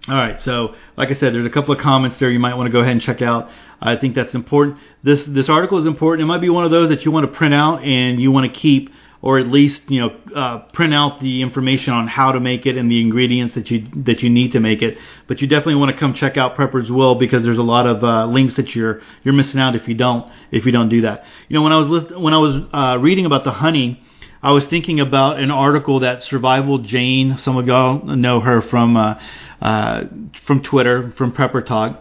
All 0.08 0.14
right, 0.14 0.40
so 0.40 0.74
like 0.96 1.10
I 1.10 1.12
said, 1.12 1.34
there's 1.34 1.46
a 1.46 1.50
couple 1.50 1.74
of 1.74 1.80
comments 1.82 2.16
there 2.18 2.30
you 2.30 2.38
might 2.38 2.54
want 2.54 2.66
to 2.66 2.72
go 2.72 2.80
ahead 2.80 2.92
and 2.92 3.00
check 3.02 3.20
out. 3.20 3.48
I 3.80 3.96
think 3.96 4.14
that's 4.14 4.34
important. 4.34 4.78
This 5.04 5.28
this 5.32 5.48
article 5.48 5.78
is 5.78 5.86
important. 5.86 6.24
It 6.24 6.26
might 6.26 6.40
be 6.40 6.48
one 6.48 6.64
of 6.64 6.70
those 6.70 6.88
that 6.88 7.02
you 7.02 7.10
want 7.10 7.30
to 7.30 7.36
print 7.36 7.54
out 7.54 7.84
and 7.84 8.18
you 8.18 8.30
want 8.30 8.52
to 8.52 8.58
keep 8.58 8.90
or 9.20 9.38
at 9.38 9.48
least 9.48 9.80
you 9.88 10.00
know 10.00 10.10
uh, 10.34 10.58
print 10.72 10.94
out 10.94 11.20
the 11.20 11.42
information 11.42 11.92
on 11.92 12.06
how 12.06 12.32
to 12.32 12.40
make 12.40 12.66
it 12.66 12.76
and 12.76 12.90
the 12.90 13.00
ingredients 13.00 13.54
that 13.54 13.70
you 13.70 13.86
that 14.04 14.20
you 14.20 14.30
need 14.30 14.52
to 14.52 14.60
make 14.60 14.82
it. 14.82 14.96
But 15.26 15.40
you 15.40 15.48
definitely 15.48 15.76
want 15.76 15.94
to 15.94 15.98
come 15.98 16.14
check 16.14 16.36
out 16.36 16.56
Prepper's 16.56 16.90
Will 16.90 17.16
because 17.16 17.44
there's 17.44 17.58
a 17.58 17.62
lot 17.62 17.86
of 17.86 18.04
uh, 18.04 18.26
links 18.26 18.56
that 18.56 18.68
you're 18.70 19.00
you're 19.24 19.34
missing 19.34 19.60
out 19.60 19.74
if 19.74 19.88
you 19.88 19.94
don't 19.94 20.30
if 20.52 20.64
you 20.64 20.72
don't 20.72 20.88
do 20.88 21.02
that. 21.02 21.24
You 21.48 21.54
know 21.54 21.62
when 21.62 21.72
I 21.72 21.78
was 21.78 21.88
list- 21.88 22.20
when 22.20 22.32
I 22.32 22.38
was 22.38 22.62
uh, 22.72 22.98
reading 23.00 23.26
about 23.26 23.44
the 23.44 23.52
honey. 23.52 24.02
I 24.40 24.52
was 24.52 24.62
thinking 24.70 25.00
about 25.00 25.40
an 25.40 25.50
article 25.50 25.98
that 25.98 26.22
Survival 26.22 26.78
Jane, 26.78 27.38
some 27.42 27.56
of 27.56 27.66
y'all 27.66 28.04
know 28.04 28.38
her 28.38 28.62
from 28.70 28.96
uh, 28.96 29.14
uh, 29.60 30.04
from 30.46 30.62
Twitter, 30.62 31.12
from 31.18 31.32
Prepper 31.32 31.66
Talk, 31.66 32.00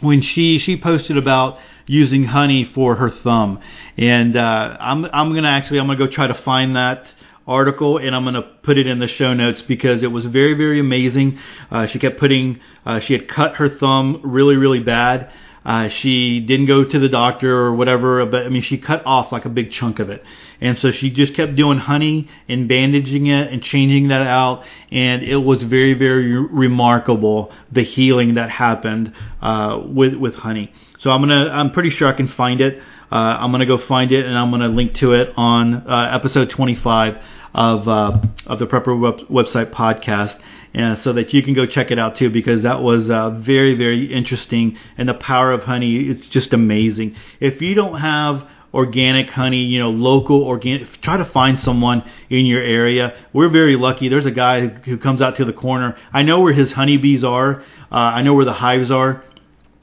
when 0.00 0.22
she 0.22 0.58
she 0.58 0.80
posted 0.80 1.18
about 1.18 1.58
using 1.90 2.22
honey 2.22 2.70
for 2.72 2.94
her 2.94 3.10
thumb. 3.10 3.60
And 3.98 4.36
uh, 4.36 4.76
I'm 4.78 5.04
I'm 5.06 5.34
gonna 5.34 5.48
actually 5.48 5.80
I'm 5.80 5.88
gonna 5.88 5.98
go 5.98 6.06
try 6.10 6.28
to 6.28 6.40
find 6.44 6.76
that 6.76 7.02
article 7.48 7.98
and 7.98 8.14
I'm 8.14 8.22
gonna 8.22 8.42
put 8.62 8.78
it 8.78 8.86
in 8.86 9.00
the 9.00 9.08
show 9.08 9.34
notes 9.34 9.62
because 9.66 10.04
it 10.04 10.06
was 10.06 10.24
very 10.26 10.54
very 10.54 10.78
amazing. 10.78 11.38
Uh, 11.68 11.88
she 11.92 11.98
kept 11.98 12.20
putting 12.20 12.60
uh, 12.86 13.00
she 13.04 13.12
had 13.12 13.28
cut 13.28 13.56
her 13.56 13.68
thumb 13.68 14.20
really 14.24 14.56
really 14.56 14.80
bad. 14.80 15.30
Uh, 15.62 15.88
she 16.00 16.40
didn't 16.40 16.66
go 16.66 16.84
to 16.84 16.98
the 16.98 17.08
doctor 17.08 17.54
or 17.54 17.74
whatever, 17.74 18.24
but 18.24 18.46
I 18.46 18.48
mean, 18.48 18.62
she 18.62 18.78
cut 18.78 19.04
off 19.04 19.30
like 19.30 19.44
a 19.44 19.50
big 19.50 19.72
chunk 19.72 19.98
of 19.98 20.08
it. 20.08 20.22
And 20.58 20.78
so 20.78 20.90
she 20.90 21.10
just 21.10 21.36
kept 21.36 21.54
doing 21.54 21.76
honey 21.76 22.30
and 22.48 22.66
bandaging 22.66 23.26
it 23.26 23.52
and 23.52 23.62
changing 23.62 24.08
that 24.08 24.22
out. 24.22 24.64
And 24.90 25.22
it 25.22 25.36
was 25.36 25.62
very, 25.62 25.92
very 25.92 26.34
remarkable 26.34 27.52
the 27.70 27.84
healing 27.84 28.36
that 28.36 28.48
happened, 28.48 29.12
uh, 29.42 29.80
with, 29.84 30.14
with 30.14 30.34
honey. 30.34 30.72
So 31.02 31.08
I'm 31.08 31.22
gonna, 31.22 31.48
I'm 31.50 31.72
pretty 31.72 31.90
sure 31.90 32.08
I 32.08 32.16
can 32.16 32.28
find 32.28 32.60
it. 32.60 32.78
Uh, 33.10 33.14
I'm 33.14 33.50
gonna 33.50 33.66
go 33.66 33.78
find 33.88 34.12
it 34.12 34.26
and 34.26 34.36
I'm 34.36 34.50
gonna 34.50 34.68
link 34.68 34.94
to 34.96 35.12
it 35.12 35.30
on, 35.36 35.74
uh, 35.88 36.10
episode 36.12 36.50
25 36.54 37.14
of, 37.54 37.88
uh, 37.88 38.20
of 38.46 38.58
the 38.58 38.66
Prepper 38.66 38.98
web- 39.00 39.26
website 39.28 39.72
podcast 39.72 40.38
and 40.74 40.98
so 41.02 41.12
that 41.14 41.32
you 41.32 41.42
can 41.42 41.54
go 41.54 41.66
check 41.66 41.90
it 41.90 41.98
out 41.98 42.16
too 42.18 42.30
because 42.30 42.62
that 42.62 42.82
was 42.82 43.10
uh, 43.10 43.30
very 43.44 43.76
very 43.76 44.12
interesting. 44.12 44.76
And 44.98 45.08
the 45.08 45.14
power 45.14 45.52
of 45.52 45.62
honey 45.62 46.06
it's 46.08 46.28
just 46.28 46.52
amazing. 46.52 47.16
If 47.40 47.62
you 47.62 47.74
don't 47.74 47.98
have 47.98 48.46
organic 48.72 49.28
honey 49.30 49.62
you 49.64 49.80
know 49.80 49.90
local 49.90 50.44
organic 50.44 50.86
try 51.02 51.16
to 51.16 51.28
find 51.32 51.58
someone 51.58 52.04
in 52.28 52.46
your 52.46 52.62
area. 52.62 53.14
We're 53.32 53.50
very 53.50 53.76
lucky. 53.76 54.10
There's 54.10 54.26
a 54.26 54.30
guy 54.30 54.66
who 54.68 54.98
comes 54.98 55.22
out 55.22 55.38
to 55.38 55.44
the 55.46 55.52
corner. 55.52 55.96
I 56.12 56.22
know 56.22 56.40
where 56.40 56.52
his 56.52 56.72
honeybees 56.72 57.24
are. 57.24 57.62
Uh, 57.90 57.96
i 57.96 58.22
know 58.22 58.34
where 58.34 58.44
the 58.44 58.52
hives 58.52 58.90
are 58.92 59.24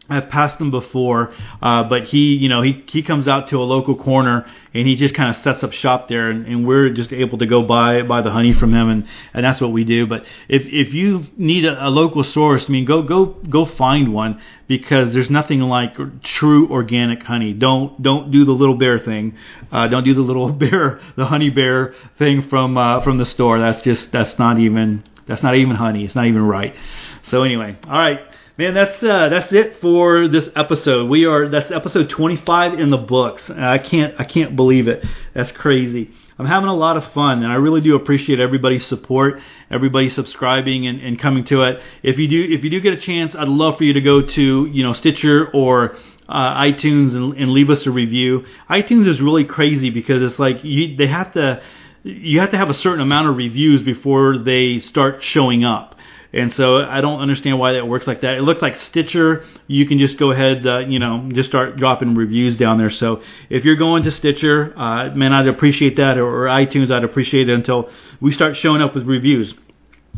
I've 0.09 0.29
passed 0.29 0.59
him 0.59 0.71
before, 0.71 1.33
uh, 1.61 1.83
but 1.89 2.03
he, 2.03 2.35
you 2.35 2.47
know, 2.47 2.61
he 2.61 2.83
he 2.87 3.03
comes 3.03 3.27
out 3.27 3.49
to 3.49 3.57
a 3.57 3.65
local 3.65 3.95
corner 3.95 4.45
and 4.73 4.87
he 4.87 4.95
just 4.95 5.15
kind 5.15 5.35
of 5.35 5.41
sets 5.41 5.63
up 5.63 5.71
shop 5.71 6.07
there, 6.07 6.29
and, 6.29 6.45
and 6.45 6.67
we're 6.67 6.93
just 6.93 7.11
able 7.11 7.39
to 7.39 7.47
go 7.47 7.63
buy 7.63 8.03
buy 8.03 8.21
the 8.21 8.29
honey 8.29 8.53
from 8.57 8.73
him, 8.73 8.89
and 8.89 9.05
and 9.33 9.43
that's 9.43 9.59
what 9.59 9.71
we 9.71 9.83
do. 9.83 10.07
But 10.07 10.21
if 10.47 10.61
if 10.65 10.93
you 10.93 11.23
need 11.35 11.65
a, 11.65 11.87
a 11.87 11.89
local 11.89 12.23
source, 12.23 12.63
I 12.67 12.71
mean, 12.71 12.85
go 12.85 13.01
go 13.01 13.35
go 13.49 13.65
find 13.77 14.13
one 14.13 14.39
because 14.67 15.13
there's 15.13 15.29
nothing 15.29 15.59
like 15.61 15.95
true 16.39 16.69
organic 16.69 17.23
honey. 17.23 17.53
Don't 17.53 18.01
don't 18.01 18.31
do 18.31 18.45
the 18.45 18.51
little 18.51 18.77
bear 18.77 18.99
thing. 18.99 19.35
Uh, 19.71 19.87
don't 19.87 20.03
do 20.03 20.13
the 20.13 20.21
little 20.21 20.51
bear, 20.53 21.01
the 21.17 21.25
honey 21.25 21.49
bear 21.49 21.93
thing 22.17 22.47
from 22.49 22.77
uh, 22.77 23.03
from 23.03 23.17
the 23.17 23.25
store. 23.25 23.59
That's 23.59 23.83
just 23.83 24.07
that's 24.13 24.37
not 24.39 24.59
even 24.59 25.03
that's 25.27 25.43
not 25.43 25.55
even 25.55 25.75
honey. 25.75 26.05
It's 26.05 26.15
not 26.15 26.27
even 26.27 26.43
right. 26.43 26.73
So 27.29 27.43
anyway, 27.43 27.77
all 27.85 27.99
right. 27.99 28.19
Man, 28.57 28.73
that's 28.73 29.03
uh, 29.03 29.29
that's 29.29 29.53
it 29.53 29.73
for 29.81 30.27
this 30.27 30.49
episode. 30.55 31.11
We 31.11 31.25
are 31.25 31.47
that's 31.47 31.71
episode 31.71 32.09
25 32.09 32.79
in 32.79 32.89
the 32.89 32.97
books. 32.97 33.51
I 33.55 33.77
can't 33.77 34.15
I 34.19 34.23
can't 34.23 34.55
believe 34.55 34.87
it. 34.87 35.05
That's 35.35 35.51
crazy. 35.55 36.09
I'm 36.39 36.47
having 36.47 36.67
a 36.67 36.73
lot 36.73 36.97
of 36.97 37.03
fun, 37.13 37.43
and 37.43 37.51
I 37.51 37.55
really 37.57 37.81
do 37.81 37.95
appreciate 37.95 38.39
everybody's 38.39 38.87
support, 38.87 39.35
everybody 39.69 40.09
subscribing 40.09 40.87
and, 40.87 40.99
and 40.99 41.21
coming 41.21 41.45
to 41.49 41.61
it. 41.69 41.77
If 42.01 42.17
you 42.17 42.27
do 42.27 42.47
if 42.51 42.63
you 42.63 42.71
do 42.71 42.81
get 42.81 42.93
a 42.93 42.99
chance, 42.99 43.35
I'd 43.37 43.47
love 43.47 43.77
for 43.77 43.83
you 43.83 43.93
to 43.93 44.01
go 44.01 44.21
to 44.21 44.65
you 44.65 44.83
know 44.83 44.93
Stitcher 44.93 45.49
or 45.53 45.95
uh, 46.27 46.59
iTunes 46.59 47.13
and, 47.13 47.37
and 47.37 47.51
leave 47.51 47.69
us 47.69 47.85
a 47.85 47.91
review. 47.91 48.43
iTunes 48.71 49.07
is 49.07 49.21
really 49.21 49.45
crazy 49.45 49.91
because 49.91 50.23
it's 50.23 50.39
like 50.39 50.63
you, 50.63 50.97
they 50.97 51.07
have 51.07 51.31
to 51.33 51.61
you 52.01 52.39
have 52.39 52.49
to 52.51 52.57
have 52.57 52.69
a 52.69 52.73
certain 52.73 53.01
amount 53.01 53.29
of 53.29 53.37
reviews 53.37 53.83
before 53.83 54.39
they 54.39 54.79
start 54.79 55.19
showing 55.21 55.63
up. 55.63 55.93
And 56.33 56.51
so 56.53 56.77
I 56.77 57.01
don't 57.01 57.19
understand 57.19 57.57
why 57.57 57.73
that 57.73 57.87
works 57.87 58.05
like 58.05 58.21
that. 58.21 58.37
It 58.37 58.41
looks 58.41 58.61
like 58.61 58.75
Stitcher. 58.89 59.45
You 59.67 59.87
can 59.87 59.97
just 59.97 60.19
go 60.19 60.31
ahead, 60.31 60.65
uh, 60.67 60.79
you 60.79 60.99
know, 60.99 61.29
just 61.33 61.49
start 61.49 61.77
dropping 61.77 62.15
reviews 62.15 62.57
down 62.57 62.77
there. 62.77 62.91
So 62.91 63.21
if 63.49 63.63
you're 63.63 63.77
going 63.77 64.03
to 64.03 64.11
Stitcher, 64.11 64.77
uh, 64.77 65.15
man, 65.15 65.33
I'd 65.33 65.47
appreciate 65.47 65.95
that, 65.97 66.17
or, 66.17 66.45
or 66.45 66.47
iTunes, 66.47 66.91
I'd 66.91 67.03
appreciate 67.03 67.49
it 67.49 67.53
until 67.53 67.89
we 68.21 68.31
start 68.33 68.55
showing 68.57 68.81
up 68.81 68.93
with 68.93 69.05
reviews. 69.05 69.53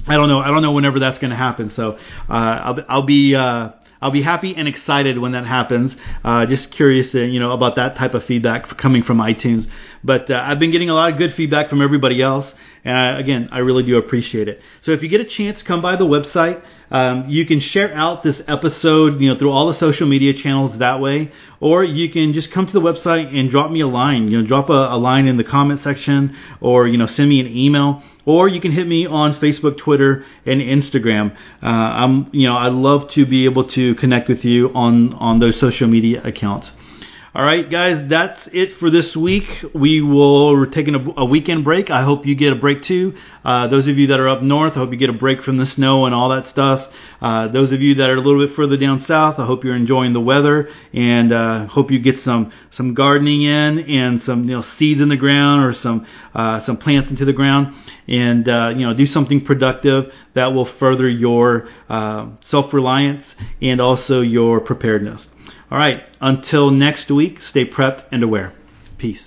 I 0.07 0.15
don't 0.15 0.29
know. 0.29 0.39
I 0.39 0.47
don't 0.47 0.61
know 0.61 0.71
whenever 0.71 0.99
that's 0.99 1.19
going 1.19 1.31
to 1.31 1.37
happen. 1.37 1.71
So 1.75 1.97
uh, 2.29 2.33
I'll, 2.33 2.79
I'll 2.87 3.05
be. 3.05 3.35
Uh, 3.35 3.69
I'll 4.01 4.11
be 4.11 4.23
happy 4.23 4.53
and 4.55 4.65
excited 4.65 5.19
when 5.19 5.33
that 5.33 5.45
happens. 5.45 5.93
Uh, 6.23 6.45
just 6.45 6.71
curious, 6.71 7.13
uh, 7.13 7.19
you 7.19 7.39
know, 7.39 7.51
about 7.51 7.75
that 7.75 7.97
type 7.97 8.13
of 8.13 8.23
feedback 8.23 8.77
coming 8.77 9.03
from 9.03 9.17
iTunes. 9.17 9.65
But 10.05 10.31
uh, 10.31 10.41
I've 10.41 10.57
been 10.57 10.71
getting 10.71 10.89
a 10.89 10.93
lot 10.93 11.11
of 11.11 11.17
good 11.17 11.33
feedback 11.35 11.69
from 11.69 11.81
everybody 11.81 12.21
else, 12.21 12.49
and 12.89 12.97
I, 12.97 13.19
again, 13.19 13.49
I 13.51 13.59
really 13.59 13.85
do 13.85 13.97
appreciate 13.97 14.47
it. 14.47 14.59
So 14.83 14.91
if 14.91 15.03
you 15.03 15.09
get 15.09 15.21
a 15.21 15.29
chance, 15.29 15.61
come 15.65 15.81
by 15.81 15.95
the 15.95 16.05
website. 16.05 16.61
Um, 16.91 17.25
you 17.29 17.45
can 17.45 17.59
share 17.59 17.93
out 17.93 18.23
this 18.23 18.41
episode, 18.47 19.21
you 19.21 19.29
know, 19.29 19.37
through 19.37 19.51
all 19.51 19.67
the 19.71 19.77
social 19.77 20.07
media 20.07 20.33
channels 20.33 20.79
that 20.79 20.99
way, 20.99 21.31
or 21.59 21.83
you 21.83 22.11
can 22.11 22.33
just 22.33 22.51
come 22.51 22.65
to 22.65 22.73
the 22.73 22.81
website 22.81 23.27
and 23.31 23.51
drop 23.51 23.69
me 23.69 23.81
a 23.81 23.87
line. 23.87 24.27
You 24.29 24.41
know, 24.41 24.47
drop 24.47 24.69
a, 24.69 24.73
a 24.73 24.97
line 24.97 25.27
in 25.27 25.37
the 25.37 25.43
comment 25.43 25.81
section, 25.81 26.35
or 26.61 26.87
you 26.87 26.97
know, 26.97 27.05
send 27.05 27.29
me 27.29 27.39
an 27.39 27.47
email 27.47 28.01
or 28.25 28.47
you 28.47 28.61
can 28.61 28.71
hit 28.71 28.85
me 28.85 29.07
on 29.07 29.39
Facebook, 29.41 29.77
Twitter, 29.77 30.23
and 30.45 30.61
Instagram. 30.61 31.35
Uh, 31.63 31.65
I'm, 31.65 32.29
you 32.31 32.47
know, 32.47 32.55
I'd 32.55 32.73
love 32.73 33.09
to 33.15 33.25
be 33.25 33.45
able 33.45 33.67
to 33.69 33.95
connect 33.95 34.29
with 34.29 34.43
you 34.43 34.69
on 34.75 35.13
on 35.15 35.39
those 35.39 35.59
social 35.59 35.87
media 35.87 36.21
accounts. 36.23 36.69
All 37.31 37.45
right, 37.45 37.69
guys, 37.69 38.09
that's 38.09 38.49
it 38.51 38.79
for 38.79 38.89
this 38.89 39.15
week. 39.15 39.43
We 39.75 40.01
will 40.01 40.51
we're 40.53 40.65
taking 40.65 40.95
a, 40.95 41.21
a 41.21 41.25
weekend 41.25 41.63
break. 41.63 41.91
I 41.91 42.03
hope 42.03 42.25
you 42.25 42.35
get 42.35 42.53
a 42.53 42.55
break 42.55 42.81
too. 42.81 43.13
Uh, 43.45 43.67
those 43.67 43.87
of 43.87 43.99
you 43.99 44.07
that 44.07 44.19
are 44.19 44.27
up 44.27 44.41
north, 44.41 44.73
I 44.73 44.77
hope 44.77 44.91
you 44.91 44.97
get 44.97 45.11
a 45.11 45.13
break 45.13 45.43
from 45.43 45.57
the 45.57 45.67
snow 45.67 46.07
and 46.07 46.15
all 46.15 46.29
that 46.29 46.47
stuff. 46.47 46.91
Uh, 47.21 47.47
those 47.49 47.71
of 47.71 47.81
you 47.81 47.93
that 47.95 48.09
are 48.09 48.15
a 48.15 48.19
little 48.19 48.43
bit 48.43 48.55
further 48.55 48.77
down 48.77 49.01
south, 49.01 49.35
I 49.37 49.45
hope 49.45 49.63
you're 49.63 49.75
enjoying 49.75 50.13
the 50.13 50.19
weather 50.19 50.69
and 50.91 51.31
uh, 51.31 51.67
hope 51.67 51.91
you 51.91 52.01
get 52.01 52.17
some 52.17 52.51
some 52.71 52.95
gardening 52.95 53.43
in 53.43 53.77
and 53.77 54.21
some 54.23 54.45
you 54.45 54.55
know 54.55 54.63
seeds 54.79 54.99
in 54.99 55.09
the 55.09 55.17
ground 55.17 55.63
or 55.63 55.73
some 55.73 56.07
uh, 56.33 56.65
some 56.65 56.77
plants 56.77 57.11
into 57.11 57.25
the 57.25 57.33
ground 57.33 57.75
and 58.07 58.49
uh, 58.49 58.69
you 58.69 58.87
know 58.87 58.95
do 58.95 59.05
something 59.05 59.45
productive 59.45 60.05
that 60.33 60.47
will 60.47 60.67
further 60.79 61.07
your 61.07 61.69
uh, 61.89 62.27
self 62.45 62.73
reliance 62.73 63.23
and 63.61 63.79
also 63.79 64.21
your 64.21 64.59
preparedness. 64.59 65.27
All 65.71 65.77
right, 65.77 66.01
until 66.19 66.71
next 66.71 67.11
week, 67.11 67.41
stay 67.41 67.65
prepped 67.65 68.03
and 68.11 68.23
aware. 68.23 68.53
Peace. 68.97 69.17